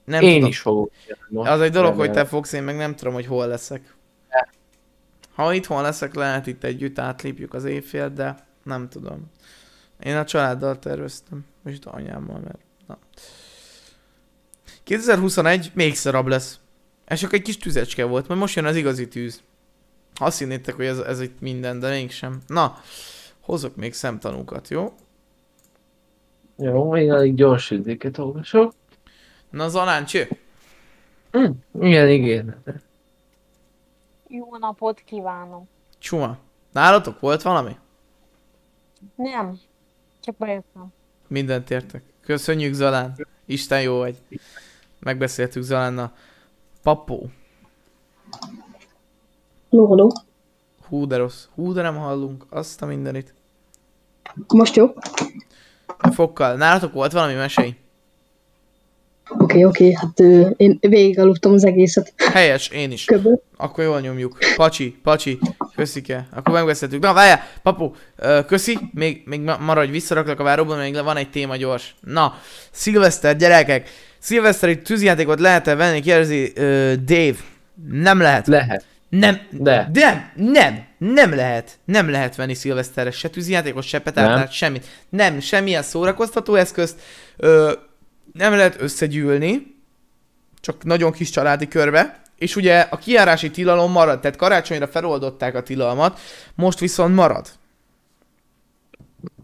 Nem 0.06 0.22
Én 0.22 0.34
tudom. 0.34 0.50
is 0.50 0.60
fogok. 0.60 0.92
Az 1.34 1.62
egy 1.62 1.72
dolog, 1.72 1.96
hogy 1.96 2.12
te 2.12 2.26
fogsz, 2.26 2.52
én 2.52 2.64
meg 2.64 2.76
nem 2.76 2.96
tudom, 2.96 3.14
hogy 3.14 3.26
hol 3.26 3.48
leszek. 3.48 3.94
Ha 5.34 5.54
itthon 5.54 5.82
leszek, 5.82 6.14
lehet 6.14 6.48
itt 6.48 6.64
együtt 6.64 7.00
átlépjük 7.00 7.54
az 7.54 7.66
éjfél, 7.66 8.10
de 8.10 8.36
nem 8.64 8.90
tudom. 8.90 9.32
Én 10.04 10.16
a 10.16 10.26
családdal 10.26 10.80
terveztem, 10.80 11.46
és 11.66 11.76
itt 11.76 11.86
anyámmal, 11.86 12.40
mert... 12.40 12.60
Na. 12.88 12.98
2021 14.84 15.72
még 15.74 15.96
szarabb 15.96 16.28
lesz. 16.28 16.60
Ez 17.06 17.20
csak 17.20 17.34
egy 17.34 17.42
kis 17.42 17.58
tüzecske 17.58 18.06
volt, 18.06 18.28
mert 18.28 18.40
most 18.40 18.56
jön 18.56 18.66
az 18.66 18.76
igazi 18.76 19.08
tűz. 19.08 19.42
Azt 20.16 20.40
hinnétek, 20.40 20.76
hogy 20.76 20.86
ez, 20.86 21.00
ez 21.00 21.22
itt 21.22 21.40
minden, 21.40 21.80
de 21.80 21.90
mégsem. 21.90 22.42
Na, 22.48 22.78
hozok 23.40 23.76
még 23.76 23.94
szemtanúkat, 23.94 24.68
jó? 24.68 24.94
Jó, 26.58 26.98
én 26.98 27.12
elég 27.12 27.36
gyors 27.36 27.72
izéket 27.72 28.18
olvasok. 28.18 28.74
Na, 29.50 29.70
Zalán, 29.70 30.06
cső! 30.06 30.28
Hm, 31.32 31.52
igen, 31.80 32.10
igen. 32.10 32.64
Jó 34.28 34.58
napot 34.58 35.00
kívánom. 35.00 35.68
Csuma. 35.98 36.38
Nálatok 36.72 37.20
volt 37.20 37.42
valami? 37.42 37.78
Nem, 39.16 39.60
csak 40.20 40.38
bejöttem. 40.38 40.94
Mindent 41.30 41.70
értek. 41.70 42.04
Köszönjük 42.22 42.74
Zalán. 42.74 43.16
Isten 43.46 43.82
jó 43.82 43.98
vagy. 43.98 44.18
Megbeszéltük 45.00 45.64
Zalánnal. 45.64 46.12
Papó. 46.84 47.30
Haló, 49.70 49.86
haló. 49.88 50.12
Hú 50.88 51.08
de 51.08 51.18
rossz. 51.18 51.46
Hú 51.56 51.74
de 51.74 51.82
nem 51.82 51.96
hallunk. 51.96 52.46
Azt 52.50 52.82
a 52.82 52.86
mindenit. 52.86 53.34
Most 54.48 54.76
jó? 54.76 54.94
A 55.98 56.12
fokkal. 56.12 56.56
Nálatok 56.56 56.94
volt 56.94 57.12
valami 57.12 57.34
mesei? 57.34 57.76
Oké, 59.30 59.44
okay, 59.44 59.66
oké, 59.66 59.84
okay, 59.84 59.94
hát 59.94 60.20
ö, 60.20 60.50
én 60.58 60.78
végig 60.82 61.20
aludtam 61.20 61.54
az 61.54 61.66
egészet. 61.66 62.14
Helyes, 62.34 62.68
én 62.68 62.92
is. 62.92 63.06
Köbben. 63.06 63.42
Akkor 63.58 63.84
jól 63.84 64.00
nyomjuk. 64.00 64.38
Pacsi, 64.56 64.96
pacsi. 65.04 65.40
Köszike. 65.76 66.28
Akkor 66.36 66.54
megbeszéltük. 66.54 67.02
Na 67.02 67.14
várjál, 67.14 67.44
papu, 67.64 67.92
köszi. 68.48 68.78
Még, 68.94 69.22
még 69.26 69.42
ma- 69.42 69.58
maradj, 69.58 69.92
visszaraklak 69.92 70.40
a 70.40 70.44
váróban, 70.44 70.78
még 70.78 71.04
van 71.04 71.18
egy 71.18 71.30
téma 71.30 71.56
gyors. 71.56 71.96
Na, 72.00 72.34
szilveszter, 72.72 73.36
gyerekek. 73.36 73.90
Szilveszteri 74.20 74.82
tűzjátékot 74.82 75.40
lehet-e 75.40 75.76
venni? 75.76 76.02
Kérdezi 76.02 76.52
ö, 76.56 76.94
Dave. 77.06 77.38
Nem 77.92 78.20
lehet. 78.20 78.48
Lehet. 78.48 78.86
Nem, 79.10 79.40
De. 79.52 79.90
nem, 79.94 80.32
nem, 80.36 80.86
nem 80.98 81.36
lehet, 81.36 81.80
nem 81.86 82.10
lehet 82.10 82.36
venni 82.36 82.54
szilveszterre 82.54 83.12
se 83.12 83.28
tűzijátékot, 83.30 83.84
se 83.84 84.00
petártát, 84.00 84.52
semmit. 84.52 84.86
Nem, 85.10 85.40
semmilyen 85.40 85.82
szórakoztató 85.82 86.56
eszközt. 86.56 87.00
Ö, 87.38 87.72
nem 88.40 88.54
lehet 88.54 88.82
összegyűlni, 88.82 89.76
csak 90.62 90.84
nagyon 90.84 91.12
kis 91.12 91.30
családi 91.30 91.68
körbe, 91.68 92.22
és 92.38 92.56
ugye 92.56 92.80
a 92.80 92.98
kiárási 92.98 93.52
tilalom 93.52 93.92
marad, 93.92 94.20
tehát 94.20 94.38
karácsonyra 94.38 94.88
feloldották 94.88 95.56
a 95.56 95.64
tilalmat, 95.64 96.20
most 96.56 96.80
viszont 96.80 97.16
marad. 97.16 97.48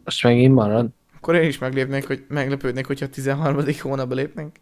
Most 0.03 0.23
megint 0.23 0.53
marad. 0.53 0.87
Akkor 1.15 1.35
én 1.35 1.47
is 1.47 1.57
meglépnék, 1.57 2.07
hogy 2.07 2.25
meglepődnék, 2.27 2.85
hogyha 2.85 3.05
a 3.05 3.09
13. 3.09 3.65
hónapba 3.81 4.15
lépnénk. 4.15 4.55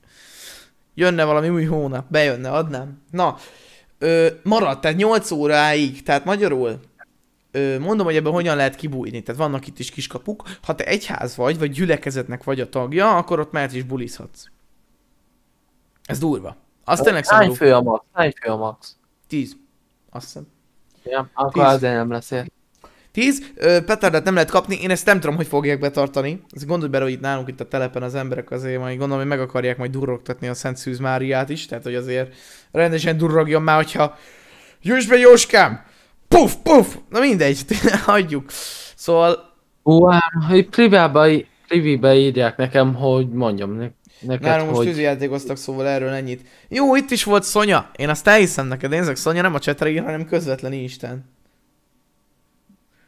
Jönne 0.96 1.24
valami 1.24 1.50
új 1.50 1.66
hónap, 1.66 2.06
bejönne, 2.10 2.50
adnám. 2.50 3.02
Na, 3.12 3.38
ö, 3.98 4.28
marad, 4.44 4.80
tehát 4.80 4.98
8 4.98 5.32
óráig, 5.32 6.04
tehát 6.04 6.26
magyarul 6.26 6.80
mondom, 7.80 8.06
hogy 8.06 8.16
ebben 8.16 8.32
hogyan 8.32 8.56
lehet 8.56 8.76
kibújni. 8.76 9.22
Tehát 9.22 9.42
vannak 9.42 9.68
itt 9.68 9.80
is 9.80 9.92
kiskapuk. 9.92 10.44
Ha 10.62 10.76
te 10.76 10.86
egyház 10.86 11.36
vagy, 11.36 11.60
vagy 11.60 11.72
gyülekezetnek 11.72 12.44
vagy 12.44 12.60
a 12.60 12.70
tagja, 12.70 13.18
akkor 13.18 13.40
ott 13.40 13.52
mehet 13.52 13.74
is 13.74 13.84
bulizhatsz. 13.84 14.46
Ez 16.04 16.20
durva. 16.20 16.56
Az 16.84 17.00
tényleg 17.00 17.26
Hány 17.26 17.40
szomorú. 17.42 17.54
fő 17.56 17.74
a 17.74 17.82
max? 17.82 18.06
Hány 18.14 18.34
fő 18.42 18.52
a 18.52 18.58
max? 18.58 18.96
10. 19.28 19.56
Azt 20.10 20.26
hiszem. 20.26 20.48
Ja, 21.04 21.30
akkor 21.34 21.64
Tíz. 21.64 21.74
azért 21.74 21.94
nem 21.94 22.12
lesz 22.12 22.32
ér. 22.32 22.52
10. 23.12 23.52
Ö, 23.56 23.84
petardet 23.84 24.24
nem 24.24 24.34
lehet 24.34 24.50
kapni, 24.50 24.76
én 24.82 24.90
ezt 24.90 25.06
nem 25.06 25.20
tudom, 25.20 25.36
hogy 25.36 25.48
fogják 25.48 25.80
betartani. 25.80 26.44
Ezt 26.50 26.66
gondolj 26.66 26.90
bele, 26.92 27.04
hogy 27.04 27.14
itt 27.14 27.20
nálunk 27.20 27.48
itt 27.48 27.60
a 27.60 27.68
telepen 27.68 28.04
az 28.04 28.16
emberek 28.16 28.52
azért 28.52 28.80
majd 28.80 28.98
gondolom, 28.98 29.22
hogy 29.22 29.38
meg 29.38 29.40
akarják 29.40 29.78
majd 29.78 29.92
durrogtatni 29.92 30.48
a 30.48 30.54
Szent 30.54 30.78
Szűz 30.78 31.00
Máriát 31.00 31.50
is, 31.50 31.66
tehát 31.66 31.84
hogy 31.84 31.96
azért 31.96 32.36
rendesen 32.72 33.18
durrogjon 33.18 33.62
már, 33.62 33.76
hogyha 33.76 34.18
Jössz 34.82 35.06
be 35.06 35.18
Jóskám! 35.18 35.86
Puf, 36.34 36.56
puf! 36.64 36.98
Na 37.10 37.20
mindegy, 37.20 37.66
hagyjuk. 38.06 38.52
Szóval 38.96 39.54
ám, 40.10 40.42
hogy 40.48 40.70
privába, 40.70 41.28
privibe 41.68 42.16
írják 42.16 42.58
nekem, 42.58 42.94
hogy 42.96 43.30
mondjam 43.30 43.72
ne, 43.72 43.90
neked, 44.20 44.46
nálunk 44.46 44.68
most 44.68 44.78
hogy... 44.78 44.88
tűzijátékoztak, 44.88 45.58
szóval 45.58 45.88
erről 45.88 46.10
ennyit. 46.10 46.48
Jó, 46.68 46.96
itt 46.96 47.12
is 47.12 47.24
volt 47.24 47.44
Szonya. 47.44 47.92
Én 47.96 48.10
azt 48.10 48.28
elhiszem 48.28 48.68
neked, 48.68 48.92
én 48.92 49.00
ezek 49.00 49.16
Szonya 49.16 49.42
nem 49.42 49.54
a 49.54 49.60
csetre 49.60 49.90
ír, 49.90 50.04
hanem 50.04 50.26
közvetlen 50.26 50.74
Isten. 50.74 51.26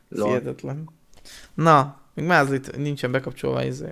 Hihetetlen. 0.10 0.90
Na, 1.54 2.00
még 2.14 2.26
mázlit 2.26 2.78
nincsen 2.78 3.12
bekapcsolva 3.12 3.64
izé. 3.64 3.90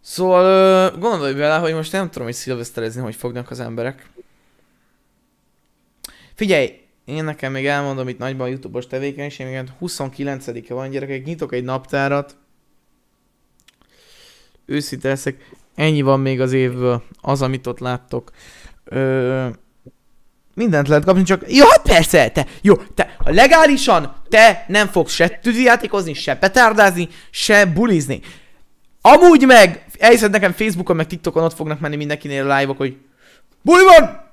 Szóval 0.00 0.44
ö, 0.44 0.98
gondolj 0.98 1.34
bele, 1.34 1.58
hogy 1.58 1.74
most 1.74 1.92
nem 1.92 2.10
tudom, 2.10 2.26
hogy 2.26 2.36
szilveszterezni, 2.36 3.00
hogy 3.00 3.14
fognak 3.14 3.50
az 3.50 3.60
emberek. 3.60 4.10
Figyelj, 6.34 6.83
én 7.04 7.24
nekem 7.24 7.52
még 7.52 7.66
elmondom 7.66 8.08
itt 8.08 8.18
nagyban 8.18 8.46
a 8.46 8.50
Youtube-os 8.50 8.86
tevékenység, 8.86 9.46
még 9.46 9.62
29-e 9.80 10.74
van 10.74 10.90
gyerekek, 10.90 11.24
nyitok 11.24 11.52
egy 11.52 11.64
naptárat. 11.64 12.36
Őszinte 14.66 15.08
leszek, 15.08 15.50
ennyi 15.74 16.02
van 16.02 16.20
még 16.20 16.40
az 16.40 16.52
évből, 16.52 17.02
az, 17.20 17.42
amit 17.42 17.66
ott 17.66 17.78
láttok. 17.78 18.30
Ö, 18.84 19.46
mindent 20.54 20.88
lehet 20.88 21.04
kapni, 21.04 21.22
csak... 21.22 21.52
Jó, 21.52 21.66
hát 21.68 21.82
persze, 21.82 22.30
te, 22.30 22.46
jó, 22.62 22.74
te, 22.74 23.16
legálisan 23.24 24.16
te 24.28 24.64
nem 24.68 24.86
fogsz 24.86 25.12
se 25.12 25.28
tűzijátékozni, 25.28 26.12
se 26.12 26.36
petárdázni, 26.36 27.08
se 27.30 27.66
bulizni. 27.66 28.20
Amúgy 29.00 29.46
meg, 29.46 29.84
elhiszed 29.98 30.30
nekem 30.30 30.52
Facebookon, 30.52 30.96
meg 30.96 31.06
TikTokon 31.06 31.44
ott 31.44 31.54
fognak 31.54 31.80
menni 31.80 31.96
mindenkinél 31.96 32.42
live-ok, 32.42 32.76
hogy 32.76 32.96
Buli 33.62 33.84
van! 33.84 34.23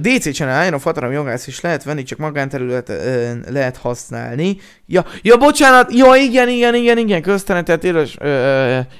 DC 0.00 0.32
Channel, 0.32 0.66
Iron 0.66 0.78
Fataram 0.78 1.12
jogász 1.12 1.46
is 1.46 1.60
lehet 1.60 1.84
venni, 1.84 2.02
csak 2.02 2.18
magánterület 2.18 2.88
ö, 2.88 3.32
lehet 3.50 3.76
használni. 3.76 4.56
Ja, 4.86 5.04
ja, 5.22 5.36
bocsánat, 5.36 5.92
ja, 5.92 6.14
igen, 6.14 6.48
igen, 6.48 6.74
igen, 6.74 6.98
igen, 6.98 7.22
köztenetet 7.22 7.84
éles 7.84 8.16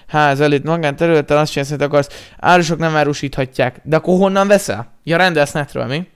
ház 0.07 0.41
előtt 0.41 0.65
magánterületen 0.65 1.37
azt 1.37 1.53
csinálsz, 1.53 1.71
hogy 1.71 1.83
akarsz, 1.83 2.09
árusok 2.39 2.79
nem 2.79 2.97
árusíthatják. 2.97 3.81
De 3.83 3.97
akkor 3.97 4.19
honnan 4.19 4.47
veszel? 4.47 4.93
Ja, 5.03 5.17
rendelsz 5.17 5.53
netről, 5.53 5.85
mi? 5.85 6.07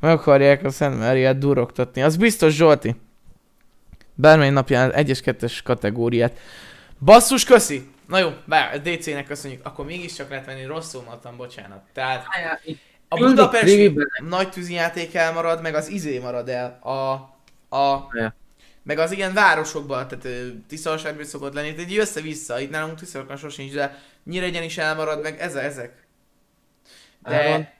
Meg 0.00 0.10
akarják 0.10 0.64
a 0.64 0.70
Szent 0.70 0.98
Máriát 0.98 1.38
durogtatni. 1.38 2.02
Az 2.02 2.16
biztos, 2.16 2.54
Zsolti. 2.54 2.96
Bármely 4.14 4.50
napján 4.50 4.92
egyes 4.92 5.20
kettes 5.20 5.62
kategóriát. 5.62 6.38
Basszus, 7.00 7.44
köszi! 7.44 7.92
Na 8.08 8.18
jó, 8.18 8.30
bár 8.44 8.80
DC-nek 8.82 9.26
köszönjük. 9.26 9.66
Akkor 9.66 9.84
mégiscsak 9.84 10.28
lehet 10.30 10.46
venni, 10.46 10.64
rosszul 10.64 11.02
mondtam, 11.06 11.36
bocsánat. 11.36 11.82
Tehát 11.92 12.24
a 13.14 13.16
Küldik 13.18 13.34
Budapesti 13.34 13.74
privibe. 13.74 14.04
nagy 14.28 14.50
tűzijáték 14.50 15.14
elmarad, 15.14 15.62
meg 15.62 15.74
az 15.74 15.88
izé 15.88 16.18
marad 16.18 16.48
el. 16.48 16.78
A, 16.82 16.92
a, 17.76 18.08
Ja. 18.12 18.34
meg 18.82 18.98
az 18.98 19.12
ilyen 19.12 19.32
városokban, 19.32 20.08
tehát 20.08 20.28
Tiszalságban 20.68 21.24
szokott 21.24 21.54
lenni, 21.54 21.74
tehát 21.74 21.90
így 21.90 21.98
össze-vissza, 21.98 22.60
itt 22.60 22.70
nálunk 22.70 22.98
Tiszalkan 22.98 23.36
sosincs, 23.36 23.72
de 23.72 23.98
Nyíregyen 24.24 24.62
is 24.62 24.78
elmarad, 24.78 25.22
meg 25.22 25.40
ezek, 25.40 25.64
ezek. 25.64 26.06
De, 27.22 27.74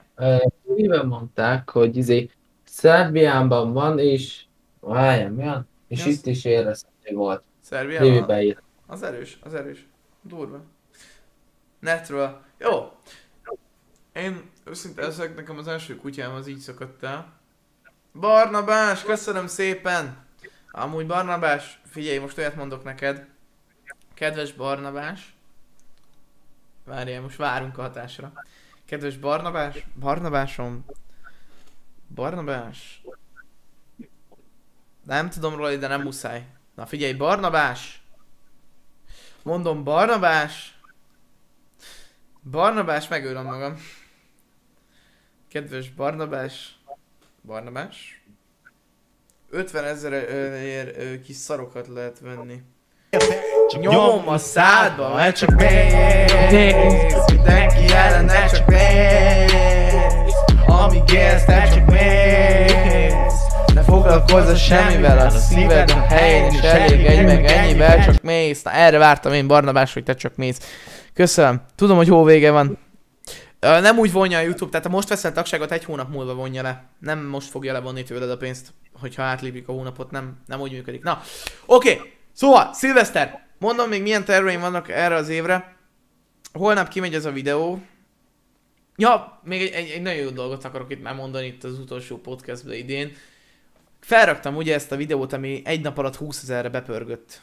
priviben 0.64 1.06
mondták, 1.06 1.70
hogy 1.70 1.96
izé 1.96 2.30
Szerbiában 2.64 3.72
van, 3.72 3.98
és 3.98 4.42
várjál, 4.80 5.30
mi 5.30 5.42
van? 5.44 5.68
És 5.88 6.04
Mi 6.04 6.10
itt 6.10 6.26
is 6.26 6.44
érezhető 6.44 7.14
volt. 7.14 7.42
Szerbiában? 7.60 8.62
Az 8.86 9.02
erős, 9.02 9.38
az 9.42 9.54
erős. 9.54 9.86
Durva. 10.22 10.60
Netről. 11.80 12.40
Jó. 12.58 12.92
Én 14.12 14.42
őszinte 14.64 15.02
leszek, 15.02 15.34
nekem 15.36 15.58
az 15.58 15.68
első 15.68 15.96
kutyám 15.96 16.34
az 16.34 16.46
így 16.46 16.58
szakadt 16.58 17.02
el. 17.02 17.32
Barnabás, 18.12 19.02
köszönöm 19.02 19.46
szépen! 19.46 20.26
Amúgy 20.70 21.06
Barnabás, 21.06 21.80
figyelj, 21.84 22.18
most 22.18 22.38
olyat 22.38 22.54
mondok 22.54 22.84
neked. 22.84 23.26
Kedves 24.14 24.52
Barnabás. 24.52 25.34
Várjál, 26.84 27.20
most 27.20 27.36
várunk 27.36 27.78
a 27.78 27.82
hatásra. 27.82 28.32
Kedves 28.84 29.16
Barnabás, 29.16 29.86
Barnabásom. 29.98 30.84
Barnabás. 32.14 33.02
Nem 35.02 35.30
tudom 35.30 35.56
róla, 35.56 35.76
de 35.76 35.86
nem 35.86 36.02
muszáj. 36.02 36.46
Na 36.74 36.86
figyelj, 36.86 37.12
Barnabás! 37.12 38.02
Mondom, 39.42 39.84
Barnabás! 39.84 40.78
Barnabás, 42.50 43.08
megölöm 43.08 43.44
magam. 43.44 43.76
Kedves 45.54 45.90
Barnabás. 45.90 46.78
Barnabás. 47.46 48.22
50 49.50 49.84
ezerért 49.84 51.22
kis 51.22 51.36
szarokat 51.36 51.88
lehet 51.88 52.20
venni. 52.20 52.62
Nyomom 53.80 54.28
a 54.28 54.38
szádba, 54.38 55.14
mert 55.14 55.36
csak 55.36 55.50
mész 55.50 56.32
Mindenki 57.32 57.92
ellene 57.92 58.46
csak 58.46 58.66
mész 58.66 60.34
Amíg 60.66 61.02
élsz, 61.12 61.44
te 61.44 61.68
csak 61.74 61.90
mész 61.90 63.34
Ne 63.74 63.82
foglalkozz 63.82 64.58
semmivel, 64.58 65.18
a 65.18 65.30
szíved 65.30 65.90
a 65.90 65.98
helyén 65.98 66.52
is 66.52 66.60
elég 66.60 67.06
egy 67.06 67.24
meg 67.24 67.44
ennyivel 67.44 68.04
csak 68.04 68.22
mész 68.22 68.62
Na 68.62 68.72
erre 68.72 68.98
vártam 68.98 69.32
én 69.32 69.46
Barnabás, 69.46 69.92
hogy 69.92 70.04
te 70.04 70.14
csak 70.14 70.36
mész 70.36 70.58
Köszönöm, 71.12 71.62
tudom, 71.74 71.96
hogy 71.96 72.08
hóvége 72.08 72.50
van 72.50 72.66
Ö, 72.68 72.83
Nem 73.64 73.98
úgy 73.98 74.12
vonja 74.12 74.38
a 74.38 74.42
Youtube, 74.42 74.70
tehát 74.70 74.86
ha 74.86 74.92
most 74.92 75.08
veszel 75.08 75.32
tagságot, 75.32 75.72
egy 75.72 75.84
hónap 75.84 76.10
múlva 76.10 76.34
vonja 76.34 76.62
le. 76.62 76.84
Nem 76.98 77.24
most 77.24 77.48
fogja 77.48 77.72
levonni 77.72 78.02
tőled 78.02 78.30
a 78.30 78.36
pénzt, 78.36 78.72
hogyha 78.92 79.22
átlépjük 79.22 79.68
a 79.68 79.72
hónapot, 79.72 80.10
nem, 80.10 80.36
nem 80.46 80.60
úgy 80.60 80.72
működik. 80.72 81.02
Na, 81.02 81.22
oké, 81.66 81.94
okay. 81.94 82.12
szóval, 82.32 82.72
szilveszter, 82.72 83.46
mondom 83.58 83.88
még 83.88 84.02
milyen 84.02 84.24
terveim 84.24 84.60
vannak 84.60 84.88
erre 84.88 85.14
az 85.14 85.28
évre. 85.28 85.76
Holnap 86.52 86.88
kimegy 86.88 87.14
ez 87.14 87.24
a 87.24 87.32
videó. 87.32 87.82
Ja, 88.96 89.40
még 89.44 89.62
egy, 89.62 89.72
egy, 89.72 89.90
egy 89.90 90.02
nagyon 90.02 90.22
jó 90.22 90.30
dolgot 90.30 90.64
akarok 90.64 90.90
itt 90.90 91.02
már 91.02 91.14
mondani 91.14 91.46
itt 91.46 91.64
az 91.64 91.78
utolsó 91.78 92.18
podcastben 92.18 92.76
idén. 92.76 93.12
Felraktam 94.00 94.56
ugye 94.56 94.74
ezt 94.74 94.92
a 94.92 94.96
videót, 94.96 95.32
ami 95.32 95.62
egy 95.64 95.80
nap 95.80 95.98
alatt 95.98 96.16
20 96.16 96.42
ezerre 96.42 96.68
bepörgött. 96.68 97.40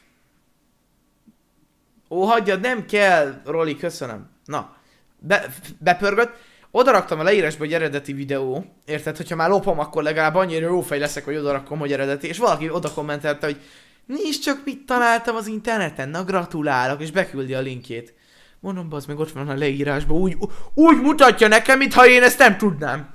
Ó, 2.09 2.23
hagyjad, 2.23 2.59
nem 2.59 2.85
kell, 2.85 3.41
Roli, 3.45 3.77
köszönöm. 3.77 4.29
Na, 4.45 4.75
be, 5.21 5.45
bepörgött. 5.79 6.35
Oda 6.71 6.91
raktam 6.91 7.19
a 7.19 7.23
leírásba, 7.23 7.63
hogy 7.63 7.73
eredeti 7.73 8.13
videó. 8.13 8.65
Érted? 8.85 9.17
Hogyha 9.17 9.35
már 9.35 9.49
lopom, 9.49 9.79
akkor 9.79 10.03
legalább 10.03 10.35
annyira 10.35 10.67
jó 10.67 10.81
fej 10.81 10.99
leszek, 10.99 11.25
hogy 11.25 11.35
oda 11.35 11.51
rakom, 11.51 11.79
hogy 11.79 11.91
eredeti. 11.91 12.27
És 12.27 12.37
valaki 12.37 12.69
oda 12.69 12.93
kommentelte, 12.93 13.45
hogy 13.45 13.61
Nézd 14.05 14.41
csak, 14.41 14.61
mit 14.65 14.85
találtam 14.85 15.35
az 15.35 15.47
interneten, 15.47 16.09
na 16.09 16.23
gratulálok, 16.23 17.01
és 17.01 17.11
beküldi 17.11 17.53
a 17.53 17.59
linkjét. 17.59 18.13
Mondom, 18.59 18.93
az 18.93 19.05
meg 19.05 19.19
ott 19.19 19.31
van 19.31 19.49
a 19.49 19.55
leírásban, 19.55 20.17
úgy, 20.17 20.37
úgy 20.73 21.01
mutatja 21.01 21.47
nekem, 21.47 21.77
mintha 21.77 22.07
én 22.07 22.23
ezt 22.23 22.37
nem 22.37 22.57
tudnám. 22.57 23.13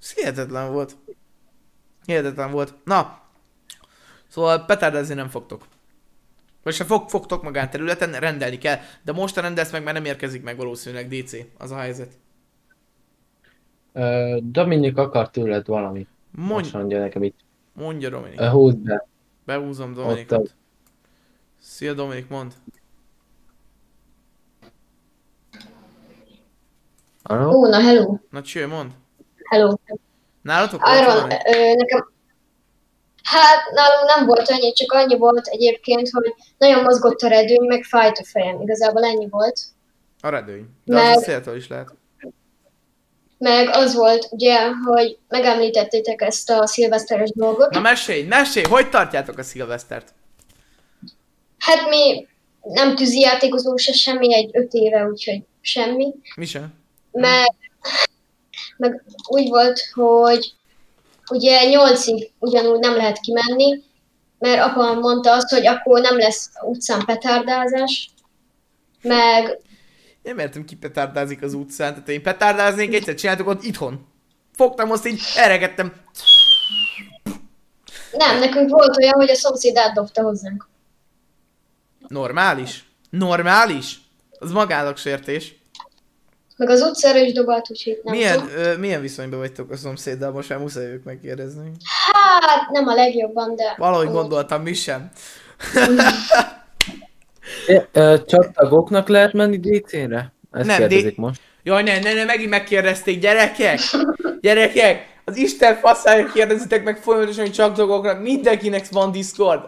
Ez 0.00 0.12
hihetetlen 0.12 0.72
volt. 0.72 0.96
Hihetetlen 2.04 2.50
volt. 2.50 2.74
Na. 2.84 3.20
Szóval 4.28 4.64
petárdezni 4.64 5.14
nem 5.14 5.28
fogtok. 5.28 5.66
Vagy 6.62 6.74
se 6.74 6.84
fog, 6.84 7.08
fogtok 7.08 7.42
magánterületen, 7.42 8.12
rendelni 8.12 8.58
kell. 8.58 8.76
De 9.02 9.12
most 9.12 9.36
a 9.36 9.40
rendelsz 9.40 9.72
meg, 9.72 9.82
mert 9.82 9.96
nem 9.96 10.04
érkezik 10.04 10.42
meg 10.42 10.56
valószínűleg 10.56 11.08
DC. 11.08 11.36
Az 11.58 11.70
a 11.70 11.76
helyzet. 11.76 12.12
Ö, 13.92 14.38
Dominik 14.42 14.96
akar 14.96 15.30
tőled 15.30 15.66
valamit. 15.66 16.08
Mondj. 16.30 16.54
Most 16.62 16.72
mondja 16.72 16.98
nekem 16.98 17.22
itt. 17.22 17.38
Mondja 17.72 18.08
Dominik. 18.08 18.40
Ö, 18.40 18.48
Húzd 18.48 18.78
be. 18.78 19.06
Behúzom 19.44 19.90
Ott 19.90 19.96
Dominikot. 19.96 20.54
Szia 21.60 21.92
Dominik, 21.92 22.28
mond. 22.28 22.52
Ó, 27.30 27.66
na 27.66 27.80
hello. 27.80 28.18
Na 28.30 28.42
cső, 28.42 28.66
mond. 28.66 28.92
Hello. 29.50 29.74
Nálatok 30.42 30.80
ö, 30.86 31.74
nekem... 31.76 32.11
Hát 33.22 33.70
nálunk 33.74 34.16
nem 34.16 34.26
volt 34.26 34.48
annyi, 34.50 34.72
csak 34.72 34.92
annyi 34.92 35.16
volt 35.16 35.46
egyébként, 35.46 36.10
hogy 36.10 36.34
nagyon 36.58 36.82
mozgott 36.82 37.20
a 37.20 37.28
redőny, 37.28 37.66
meg 37.66 37.82
fájt 37.82 38.18
a 38.18 38.24
fejem. 38.24 38.60
Igazából 38.60 39.04
ennyi 39.04 39.28
volt. 39.28 39.60
A 40.20 40.28
redőny. 40.28 40.66
De 40.84 40.96
az 40.98 41.04
Meg- 41.04 41.16
a 41.16 41.20
széltől 41.20 41.56
is 41.56 41.68
lehet. 41.68 41.88
Meg 43.38 43.68
az 43.72 43.94
volt, 43.94 44.28
ugye, 44.30 44.68
hogy 44.84 45.18
megemlítettétek 45.28 46.20
ezt 46.20 46.50
a 46.50 46.66
szilveszteres 46.66 47.30
dolgot. 47.34 47.70
Na 47.70 47.80
mesélj, 47.80 48.22
mesélj, 48.22 48.64
hogy 48.68 48.90
tartjátok 48.90 49.38
a 49.38 49.42
szilvesztert? 49.42 50.14
Hát 51.58 51.88
mi 51.88 52.26
nem 52.62 52.96
tűzijátékozunk 52.96 53.78
se 53.78 53.92
semmi 53.92 54.34
egy 54.34 54.50
öt 54.52 54.72
éve, 54.72 55.04
úgyhogy 55.04 55.42
semmi. 55.60 56.14
Mi 56.36 56.44
sem? 56.46 56.74
Meg, 57.12 57.54
meg 58.76 59.04
úgy 59.28 59.48
volt, 59.48 59.80
hogy 59.94 60.52
ugye 61.32 61.68
nyolcig 61.68 62.30
ugyanúgy 62.38 62.78
nem 62.78 62.96
lehet 62.96 63.20
kimenni, 63.20 63.82
mert 64.38 64.62
apa 64.62 64.94
mondta 64.94 65.32
azt, 65.32 65.48
hogy 65.48 65.66
akkor 65.66 66.00
nem 66.00 66.16
lesz 66.16 66.50
utcán 66.62 67.04
petárdázás, 67.04 68.10
meg 69.02 69.58
Nem 70.22 70.38
értem, 70.38 70.64
ki 70.64 70.76
petárdázik 70.76 71.42
az 71.42 71.54
utcán. 71.54 71.92
Tehát 71.92 72.08
én 72.08 72.22
petárdáznék, 72.22 72.94
egyszer 72.94 73.14
csináltuk 73.14 73.46
ott 73.46 73.62
itthon. 73.62 74.06
Fogtam, 74.52 74.90
azt 74.90 75.06
így 75.06 75.20
elregettem. 75.36 75.92
nem, 78.12 78.38
nekünk 78.38 78.70
volt 78.70 78.96
olyan, 78.96 79.14
hogy 79.14 79.30
a 79.30 79.34
szomszéd 79.34 79.76
átdobta 79.76 80.22
hozzánk. 80.22 80.68
Normális? 82.08 82.84
Normális? 83.10 84.00
Az 84.38 84.52
magállagsértés. 84.52 85.61
Meg 86.56 86.68
az 86.68 86.80
utcára 86.80 87.18
is 87.18 87.32
dobált, 87.32 87.70
úgyhogy 87.70 88.00
nem 88.02 88.14
Milyen, 88.14 88.38
tudom. 88.38 88.54
ö, 88.56 88.76
milyen 88.76 89.00
viszonyban 89.00 89.38
vagytok 89.38 89.70
a 89.70 89.76
szomszéddal? 89.76 90.30
Most 90.30 90.48
már 90.48 90.58
muszáj 90.58 90.84
ők 90.84 91.04
megkérdezni. 91.04 91.70
Hát 92.12 92.70
nem 92.70 92.88
a 92.88 92.94
legjobban, 92.94 93.56
de... 93.56 93.74
Valahogy 93.76 94.10
gondoltam, 94.10 94.62
mi 94.62 94.74
sem. 94.74 95.10
Csak 98.26 98.52
tagoknak 98.52 99.08
lehet 99.08 99.32
menni 99.32 99.58
DC-re? 99.58 100.32
Ezt 100.52 100.66
Nem, 100.66 100.78
kérdezik 100.78 101.16
most. 101.16 101.40
Jaj, 101.62 101.82
ne, 101.82 101.98
ne, 101.98 102.12
ne, 102.12 102.24
megint 102.24 102.50
megkérdezték, 102.50 103.20
gyerekek! 103.20 103.80
Gyerekek! 104.40 105.10
Az 105.24 105.36
Isten 105.36 105.74
faszára 105.76 106.24
kérdezitek 106.32 106.84
meg 106.84 106.96
folyamatosan, 106.96 107.44
hogy 107.44 107.52
csak 107.52 107.74
tagoknak, 107.74 108.22
mindenkinek 108.22 108.88
van 108.90 109.12
Discord. 109.12 109.60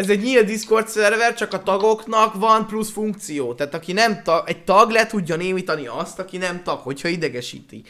Ez 0.00 0.08
egy 0.08 0.22
nyílt 0.22 0.46
Discord 0.46 0.88
szerver, 0.88 1.34
csak 1.34 1.52
a 1.52 1.62
tagoknak 1.62 2.34
van 2.34 2.66
plusz 2.66 2.90
funkció. 2.90 3.54
Tehát 3.54 3.74
aki 3.74 3.92
nem 3.92 4.22
tag, 4.22 4.48
egy 4.48 4.64
tag 4.64 4.90
le 4.90 5.06
tudja 5.06 5.36
némítani 5.36 5.86
azt, 5.86 6.18
aki 6.18 6.36
nem 6.36 6.62
tag, 6.62 6.78
hogyha 6.78 7.08
idegesíti. 7.08 7.82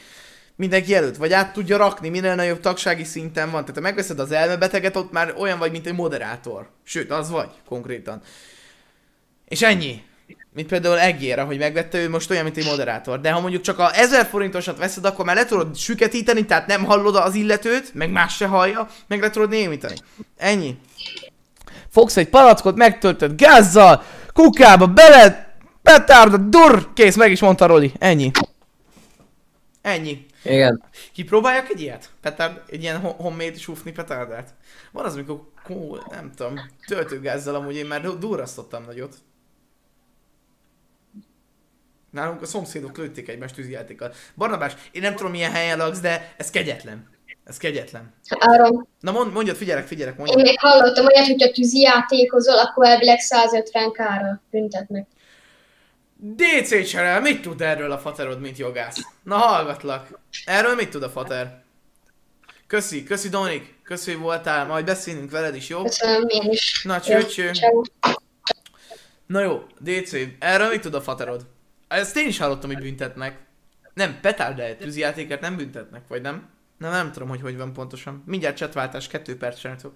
Mindenki 0.57 0.95
előtt, 0.95 1.17
vagy 1.17 1.33
át 1.33 1.53
tudja 1.53 1.77
rakni, 1.77 2.09
minél 2.09 2.35
nagyobb 2.35 2.61
tagsági 2.61 3.05
szinten 3.05 3.51
van. 3.51 3.61
Tehát 3.61 3.75
ha 3.77 3.81
megveszed 3.81 4.19
az 4.19 4.33
elmebeteget, 4.33 4.97
ott 4.97 5.13
már 5.13 5.35
olyan 5.39 5.59
vagy, 5.59 5.71
mint 5.71 5.87
egy 5.87 5.95
moderátor. 5.95 6.69
Sőt, 6.85 7.11
az 7.11 7.31
vagy, 7.31 7.51
konkrétan. 7.69 8.23
És 9.49 9.63
ennyi. 9.63 10.03
Mint 10.55 10.69
például 10.69 10.99
Egér, 10.99 11.39
hogy 11.39 11.59
megvette 11.59 11.99
ő 11.99 12.09
most 12.09 12.31
olyan, 12.31 12.45
mint 12.45 12.57
egy 12.57 12.67
moderátor. 12.67 13.21
De 13.21 13.31
ha 13.31 13.41
mondjuk 13.41 13.63
csak 13.63 13.79
a 13.79 13.95
1000 13.95 14.27
forintosat 14.27 14.79
veszed, 14.79 15.05
akkor 15.05 15.25
már 15.25 15.37
le 15.37 15.45
tudod 15.45 15.77
süketíteni, 15.77 16.45
tehát 16.47 16.67
nem 16.67 16.85
hallod 16.85 17.17
az 17.17 17.35
illetőt, 17.35 17.95
meg 17.95 18.11
más 18.11 18.37
se 18.37 18.47
hallja, 18.47 18.89
meg 19.07 19.21
le 19.21 19.31
tudod 19.31 19.49
némítani. 19.49 19.95
Ennyi. 20.37 20.77
Fogsz 21.91 22.17
egy 22.17 22.29
palackot, 22.29 22.77
megtöltöd 22.77 23.37
gázzal, 23.37 24.03
kukába 24.33 24.87
bele, 24.87 25.55
petárda, 25.83 26.37
dur, 26.37 26.93
kész, 26.93 27.17
meg 27.17 27.31
is 27.31 27.41
mondta 27.41 27.67
Roli. 27.67 27.93
Ennyi. 27.99 28.31
Ennyi. 29.83 30.27
Igen. 30.45 30.85
Kipróbáljak 31.13 31.69
egy 31.69 31.81
ilyet? 31.81 32.11
Petárd, 32.21 32.63
egy 32.67 32.83
ilyen 32.83 33.01
ho- 33.01 33.17
homemade 33.21 33.59
sufni 33.59 33.93
petárdát? 33.93 34.55
Van 34.93 35.05
az, 35.05 35.15
amikor, 35.15 35.41
kó, 35.65 35.99
nem 36.11 36.33
tudom, 36.35 36.55
töltőgázzal 36.87 37.55
amúgy 37.55 37.77
én 37.77 37.87
már 37.87 38.01
du- 38.03 38.19
durrasztottam 38.19 38.85
nagyot. 38.85 39.15
Nálunk 42.11 42.43
a 42.43 42.47
szomszédok 42.47 42.97
lőtték 42.97 43.29
egymást 43.29 43.55
tűzijátékkal. 43.55 44.13
Barnabás, 44.35 44.75
én 44.93 45.03
nem 45.03 45.15
tudom 45.17 45.31
milyen 45.33 45.53
helyen 45.53 45.79
laksz, 45.79 46.01
de 46.01 46.35
ez 46.37 46.51
kegyetlen. 46.51 47.09
Ez 47.51 47.57
kegyetlen. 47.57 48.15
Áron, 48.39 48.89
Na 49.01 49.11
mond, 49.13 49.33
mondjad, 49.33 49.57
figyelek, 49.57 49.87
figyelek, 49.87 50.13
én 50.19 50.25
mondjad. 50.25 50.43
még 50.47 50.59
hallottam 50.61 51.07
olyat, 51.07 51.27
hogyha 51.27 51.51
tűzi 51.51 51.81
játékozol, 51.81 52.59
akkor 52.59 52.87
elvileg 52.87 53.19
150 53.19 53.93
kára 53.93 54.41
büntetnek. 54.51 55.07
DC 56.17 56.87
Cserel, 56.89 57.21
mit 57.21 57.43
tud 57.43 57.61
erről 57.61 57.93
a 57.93 57.99
faterod, 57.99 58.41
mint 58.41 58.59
jogász? 58.59 58.97
Na 59.23 59.37
hallgatlak. 59.37 60.19
Erről 60.45 60.75
mit 60.75 60.91
tud 60.91 61.03
a 61.03 61.11
fater? 61.11 61.63
Köszi, 62.67 63.03
köszi 63.05 63.29
Dominik, 63.29 63.75
köszi, 63.83 64.13
hogy 64.13 64.21
voltál, 64.21 64.67
majd 64.67 64.85
beszélünk 64.85 65.31
veled 65.31 65.55
is, 65.55 65.69
jó? 65.69 65.83
Köszönöm, 65.83 66.25
én 66.29 66.51
is. 66.51 66.83
Na, 66.85 66.95
Jó, 66.95 67.01
cső, 67.01 67.27
cső. 67.27 67.51
ciao. 67.53 67.83
Na 69.27 69.41
jó, 69.41 69.63
DC, 69.79 70.13
erről 70.39 70.69
mit 70.71 70.81
tud 70.81 70.95
a 70.95 71.01
faterod? 71.01 71.47
Ezt 71.89 72.17
én 72.17 72.27
is 72.27 72.39
hallottam, 72.39 72.71
hogy 72.73 72.83
büntetnek. 72.83 73.39
Nem, 73.95 74.19
petárdáját, 74.21 74.77
tűzijátékért 74.79 75.41
nem 75.41 75.57
büntetnek, 75.57 76.03
vagy 76.09 76.23
nem? 76.23 76.49
Nem, 76.81 76.91
nem 76.91 77.13
tudom, 77.13 77.29
hogy 77.29 77.41
hogy 77.41 77.57
van 77.57 77.73
pontosan. 77.73 78.23
Mindjárt 78.27 78.57
csatváltás, 78.57 79.07
kettő 79.07 79.37
perc 79.37 79.59
srácok. 79.59 79.93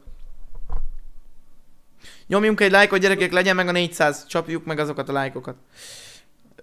Nyomjunk 2.26 2.61
egy 2.61 2.70
lájkot, 2.70 2.99
gyerekek, 2.99 3.32
legyen 3.32 3.57
meg 3.57 3.68
a 3.68 3.72
400, 3.72 4.26
csapjuk 4.26 4.64
meg 4.64 4.78
azokat 4.78 5.09
a 5.09 5.12
lájkokat. 5.12 5.57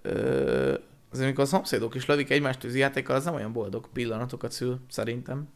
Ö, 0.02 0.78
azért 1.10 1.26
amikor 1.26 1.44
a 1.44 1.46
szomszédok 1.46 1.94
is 1.94 2.06
lövik 2.06 2.30
egymást 2.30 2.58
tűzijátékkal, 2.58 3.16
az 3.16 3.24
nem 3.24 3.34
olyan 3.34 3.52
boldog 3.52 3.88
pillanatokat 3.92 4.52
szül, 4.52 4.80
szerintem. 4.88 5.48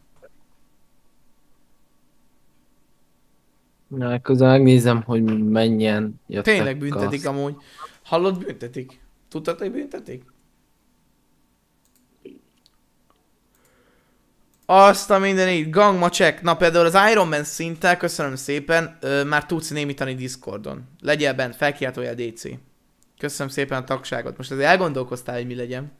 Na, 3.87 4.21
közben 4.21 4.49
megnézem, 4.49 5.01
hogy 5.01 5.23
mennyien 5.43 6.19
jöttek. 6.27 6.53
Tényleg 6.53 6.77
büntetik 6.77 7.25
a... 7.25 7.29
amúgy. 7.29 7.55
Hallod, 8.03 8.45
büntetik. 8.45 8.99
Tudtad, 9.29 9.59
hogy 9.59 9.71
büntetik? 9.71 10.23
Azt 14.69 15.11
a 15.11 15.17
mindenit, 15.19 15.69
gangmacsek. 15.69 16.41
Na 16.41 16.55
például 16.55 16.85
az 16.85 16.97
Iron 17.11 17.27
Man 17.27 17.43
szinttel, 17.43 17.97
köszönöm 17.97 18.35
szépen, 18.35 18.97
ö, 19.01 19.23
már 19.23 19.45
tudsz 19.45 19.69
némítani 19.69 20.15
Discordon. 20.15 20.83
Legyél 21.01 21.33
bent, 21.33 21.55
felkiáltójál 21.55 22.13
DC. 22.15 22.43
Köszönöm 23.19 23.51
szépen 23.51 23.81
a 23.81 23.83
tagságot. 23.83 24.37
Most 24.37 24.51
azért 24.51 24.67
elgondolkoztál, 24.69 25.35
hogy 25.35 25.45
mi 25.47 25.55
legyen. 25.55 25.91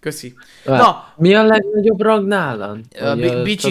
Köszi. 0.00 0.34
Na, 0.64 1.12
Mi 1.16 1.34
a 1.34 1.42
legnagyobb 1.42 2.00
rang 2.00 2.26
nálam? 2.26 2.80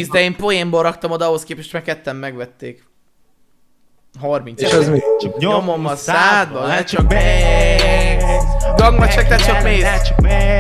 csak- 0.02 0.12
de 0.14 0.22
én 0.22 0.36
poénból 0.36 0.82
raktam 0.82 1.12
oda, 1.12 1.26
ahhoz 1.26 1.44
képest 1.44 1.74
meg 1.74 1.82
ketten 1.84 2.16
megvették. 2.16 2.84
30. 4.20 4.62
És 4.62 4.74
az 4.74 4.88
mi? 4.90 5.00
Nyomom 5.38 5.86
a 5.86 5.96
szádba, 5.96 6.68
ne 6.68 6.84
csak 6.84 7.08
mész. 7.08 8.53
Gangma 8.76 9.08
csak 9.08 9.28
te 9.28 9.36
csak 9.36 9.64
mész. 9.64 9.88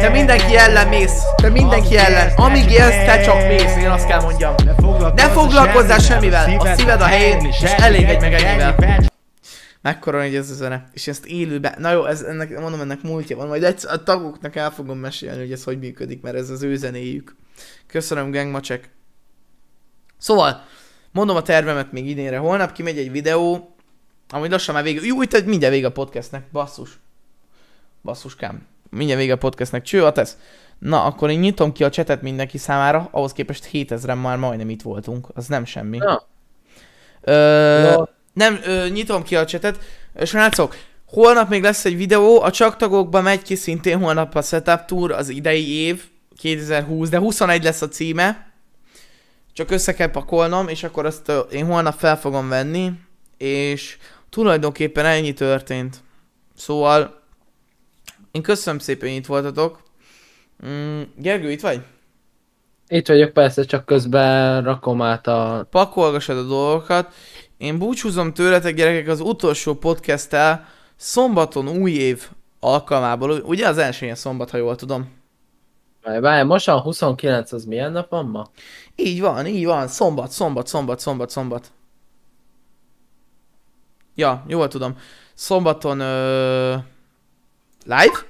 Te 0.01 0.09
mindenki 0.09 0.55
ellen 0.55 0.88
mész. 0.88 1.22
Te 1.36 1.49
mindenki 1.49 1.97
ellen. 1.97 2.32
Amíg 2.36 2.72
élsz, 2.72 3.05
te 3.05 3.22
csak 3.22 3.47
mész. 3.47 3.76
Én 3.76 3.89
azt 3.89 4.07
kell 4.07 4.22
mondjam. 4.22 4.55
Ne 5.16 5.30
foglalkozzál 5.30 5.99
semmivel. 5.99 6.57
A 6.59 6.76
szíved 6.76 7.01
a 7.01 7.05
helyén, 7.05 7.45
és 7.45 7.61
elég 7.61 8.03
egy 8.03 8.22
meg 8.22 8.34
ennyivel. 8.34 9.11
Mekkora 9.82 10.22
hogy 10.22 10.36
ez 10.36 10.49
a 10.49 10.53
zene. 10.53 10.89
És 10.93 11.07
ezt 11.07 11.26
élőben. 11.26 11.76
Na 11.78 11.91
jó, 11.91 12.05
ez, 12.05 12.22
ennek, 12.22 12.59
mondom, 12.59 12.82
ennek 12.82 13.01
múltja 13.01 13.38
van. 13.38 13.47
Majd 13.47 13.64
egyszer 13.64 13.91
a 13.91 14.03
tagoknak 14.03 14.55
el 14.55 14.72
fogom 14.72 14.97
mesélni, 14.97 15.39
hogy 15.39 15.51
ez 15.51 15.64
hogy 15.64 15.80
működik, 15.80 16.22
mert 16.22 16.36
ez 16.36 16.49
az 16.49 16.64
ő 16.64 16.76
zenéjük. 16.76 17.36
Köszönöm, 17.88 18.32
gangmacsek. 18.32 18.89
Szóval, 20.18 20.64
mondom 21.11 21.36
a 21.36 21.41
tervemet 21.41 21.91
még 21.91 22.07
idénre. 22.07 22.38
Holnap 22.38 22.72
kimegy 22.72 22.97
egy 22.97 23.11
videó, 23.11 23.76
amúgy 24.30 24.49
lassan 24.49 24.76
már 24.76 24.84
vége. 24.84 25.01
Jó, 25.03 25.22
itt 25.22 25.45
mindjárt 25.45 25.74
vége 25.74 25.88
a 25.88 25.91
podcastnek. 25.91 26.43
Basszus. 26.51 26.89
Basszuskám. 28.04 28.68
Mindjárt 28.89 29.20
vége 29.22 29.34
a 29.34 29.38
podcastnek. 29.38 29.84
Cső, 29.84 30.06
a 30.06 30.12
tesz. 30.12 30.38
Na, 30.80 31.04
akkor 31.04 31.30
én 31.30 31.39
nyitom 31.39 31.72
ki 31.72 31.84
a 31.84 31.89
csetet 31.89 32.22
mindenki 32.22 32.58
számára, 32.58 33.08
ahhoz 33.12 33.34
képest 33.34 33.70
7000-en 33.74 34.22
már 34.22 34.38
majdnem 34.38 34.70
itt 34.70 34.82
voltunk. 34.82 35.28
Az 35.34 35.47
nem 35.47 35.66
semmi. 35.66 35.97
Na. 35.97 36.24
Ö, 37.22 37.82
Na. 37.82 38.10
Nem, 38.34 38.60
ö, 38.66 38.88
nyitom 38.88 39.24
ki 39.24 39.36
a 39.36 39.45
csetet. 39.45 39.80
Srácok, 40.24 40.76
holnap 41.06 41.49
még 41.49 41.64
lesz 41.64 41.86
egy 41.86 41.97
videó, 41.97 42.41
a 42.41 42.51
csak 42.51 42.78
tagokba 42.78 43.22
megy 43.22 43.41
ki 43.41 43.56
szintén 43.56 43.99
holnap 43.99 44.36
a 44.36 44.41
Setup 44.41 44.86
Tour, 44.86 45.12
az 45.12 45.30
idei 45.30 45.72
év, 45.72 46.04
2020, 46.38 47.10
de 47.10 47.18
21 47.18 47.64
lesz 47.64 47.82
a 47.82 47.88
címe. 47.88 48.51
Csak 49.54 49.72
össze 49.72 49.93
kell 49.93 50.12
pakolnom, 50.12 50.68
és 50.68 50.84
akkor 50.84 51.06
azt 51.06 51.32
én 51.51 51.66
holnap 51.66 51.99
fel 51.99 52.20
fogom 52.20 52.49
venni, 52.49 52.91
és 53.38 53.97
tulajdonképpen 54.30 55.06
ennyi 55.06 55.34
történt. 55.34 55.97
Szóval, 56.56 57.22
én 58.34 58.41
köszönöm 58.41 58.79
szépen, 58.79 59.09
hogy 59.09 59.17
itt 59.17 59.25
voltatok. 59.25 59.81
Mm, 60.67 61.01
Gergő, 61.15 61.51
itt 61.51 61.61
vagy? 61.61 61.81
Itt 62.88 63.07
vagyok 63.07 63.34
persze, 63.34 63.63
csak 63.63 63.86
közben 63.86 64.63
rakom 64.63 65.01
át 65.01 65.27
a... 65.27 65.67
Pakolgassad 65.69 66.38
a 66.38 66.43
dolgokat, 66.43 67.13
Én 67.57 67.77
búcsúzom 67.77 68.34
tőletek 68.34 68.75
gyerekek 68.75 69.07
az 69.07 69.19
utolsó 69.19 69.73
podcasttel 69.73 70.65
szombaton 70.95 71.67
új 71.67 71.91
év 71.91 72.29
alkalmából. 72.59 73.31
Ugye 73.31 73.67
az 73.67 73.77
első 73.77 74.05
ilyen 74.05 74.17
szombat, 74.17 74.49
ha 74.49 74.57
jól 74.57 74.75
tudom. 74.75 75.11
Várj, 76.01 76.45
most 76.45 76.67
a 76.67 76.79
29 76.79 77.51
az 77.51 77.65
milyen 77.65 77.91
nap 77.91 78.09
van 78.09 78.25
ma? 78.25 78.49
Így 78.95 79.21
van, 79.21 79.45
így 79.45 79.65
van. 79.65 79.88
Szombat, 79.88 80.31
szombat, 80.31 80.67
szombat, 80.67 80.99
szombat, 80.99 81.29
szombat. 81.29 81.71
Ja, 84.15 84.43
jól 84.47 84.67
tudom. 84.67 84.97
Szombaton 85.34 85.99
ö... 85.99 86.75
live, 87.84 88.25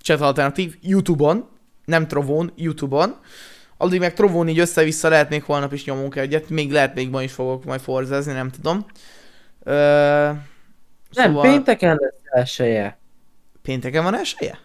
chat 0.00 0.20
alternatív, 0.20 0.76
Youtube-on, 0.80 1.48
nem 1.84 2.06
Trovón, 2.06 2.52
Youtube-on. 2.56 3.16
Addig 3.76 4.00
meg 4.00 4.14
Trovón 4.14 4.48
így 4.48 4.58
össze-vissza 4.58 5.08
lehetnék 5.08 5.42
holnap 5.42 5.72
is 5.72 5.84
nyomunk 5.84 6.16
egyet, 6.16 6.48
még 6.48 6.70
lehet 6.70 6.94
még 6.94 7.10
ma 7.10 7.22
is 7.22 7.32
fogok 7.32 7.64
majd 7.64 7.80
forzázni, 7.80 8.32
nem 8.32 8.50
tudom. 8.50 8.86
Ö... 9.62 9.72
Nem, 11.10 11.26
szóval... 11.26 11.42
pénteken 11.42 11.96
lesz 12.00 12.20
elsője. 12.30 12.98
Pénteken 13.62 14.02
van 14.02 14.16
esélye? 14.16 14.58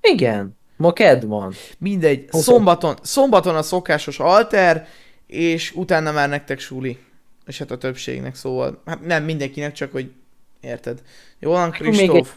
Igen. 0.00 0.56
Ma 0.76 0.92
kedd 0.92 1.26
van. 1.26 1.52
Mindegy, 1.78 2.28
szombaton, 2.32 2.96
szombaton 3.02 3.56
a 3.56 3.62
szokásos 3.62 4.18
alter, 4.18 4.86
és 5.26 5.72
utána 5.74 6.12
már 6.12 6.28
nektek 6.28 6.58
suli. 6.58 6.98
És 7.46 7.58
hát 7.58 7.70
a 7.70 7.78
többségnek, 7.78 8.34
szóval, 8.34 8.82
hát 8.86 9.06
nem 9.06 9.24
mindenkinek, 9.24 9.72
csak 9.72 9.92
hogy 9.92 10.12
érted. 10.60 11.02
Jól 11.38 11.52
van, 11.52 11.70
Kristóf? 11.70 12.36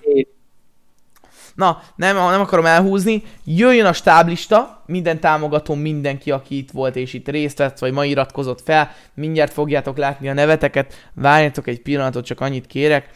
Na, 1.56 1.82
nem, 1.95 2.16
nem 2.16 2.41
akarom 2.41 2.66
elhúzni. 2.66 3.24
Jöjjön 3.45 3.86
a 3.86 3.93
stáblista, 3.93 4.84
minden 4.86 5.20
támogató, 5.20 5.74
mindenki, 5.74 6.32
aki 6.32 6.58
itt 6.58 6.72
volt 6.72 6.95
és 6.95 7.14
itt 7.14 7.28
részt 7.28 7.58
vett, 7.58 7.80
vagy 7.80 7.91
ma 7.91 8.06
iratkozott 8.06 8.62
fel. 8.62 8.91
Mindjárt 9.14 9.54
fogjátok 9.54 9.97
látni 9.97 10.30
a 10.30 10.34
neveteket. 10.34 11.10
Várjatok 11.14 11.68
egy 11.68 11.82
pillanatot, 11.82 12.26
csak 12.26 12.39
annyit 12.41 12.68
kérek. 12.68 13.10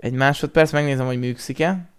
Egy 0.00 0.12
másodperc, 0.12 0.72
megnézem, 0.72 1.06
hogy 1.06 1.18
működik-e 1.18 1.90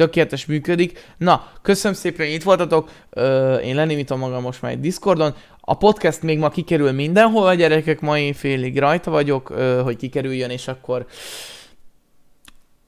tökéletes 0.00 0.46
működik. 0.46 1.14
Na, 1.18 1.48
köszönöm 1.62 1.96
szépen, 1.96 2.26
hogy 2.26 2.34
itt 2.34 2.42
voltatok. 2.42 2.90
Ö, 3.10 3.56
én 3.56 3.74
lenémítom 3.74 4.18
magam 4.18 4.42
most 4.42 4.62
már 4.62 4.72
egy 4.72 4.80
Discordon. 4.80 5.34
A 5.60 5.76
podcast 5.76 6.22
még 6.22 6.38
ma 6.38 6.48
kikerül 6.48 6.92
mindenhol, 6.92 7.46
a 7.46 7.54
gyerekek, 7.54 8.00
mai 8.00 8.32
félig 8.32 8.78
rajta 8.78 9.10
vagyok, 9.10 9.50
ö, 9.50 9.80
hogy 9.84 9.96
kikerüljön, 9.96 10.50
és 10.50 10.68
akkor 10.68 11.06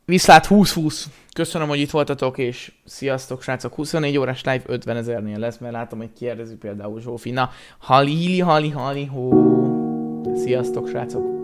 viszlát 0.04 0.46
20-20. 0.50 1.04
Köszönöm, 1.34 1.68
hogy 1.68 1.80
itt 1.80 1.90
voltatok, 1.90 2.38
és 2.38 2.72
sziasztok, 2.84 3.42
srácok. 3.42 3.74
24 3.74 4.18
órás 4.18 4.44
live 4.44 4.62
50 4.66 4.96
ezernél 4.96 5.38
lesz, 5.38 5.58
mert 5.58 5.72
látom, 5.72 5.98
hogy 5.98 6.12
kérdezi 6.18 6.56
például 6.56 7.00
Zsófi. 7.00 7.30
Na, 7.30 7.50
halili, 7.78 8.40
hali, 8.40 8.70
hali, 8.70 9.04
hó. 9.04 9.32
Sziasztok, 10.36 10.88
srácok. 10.88 11.41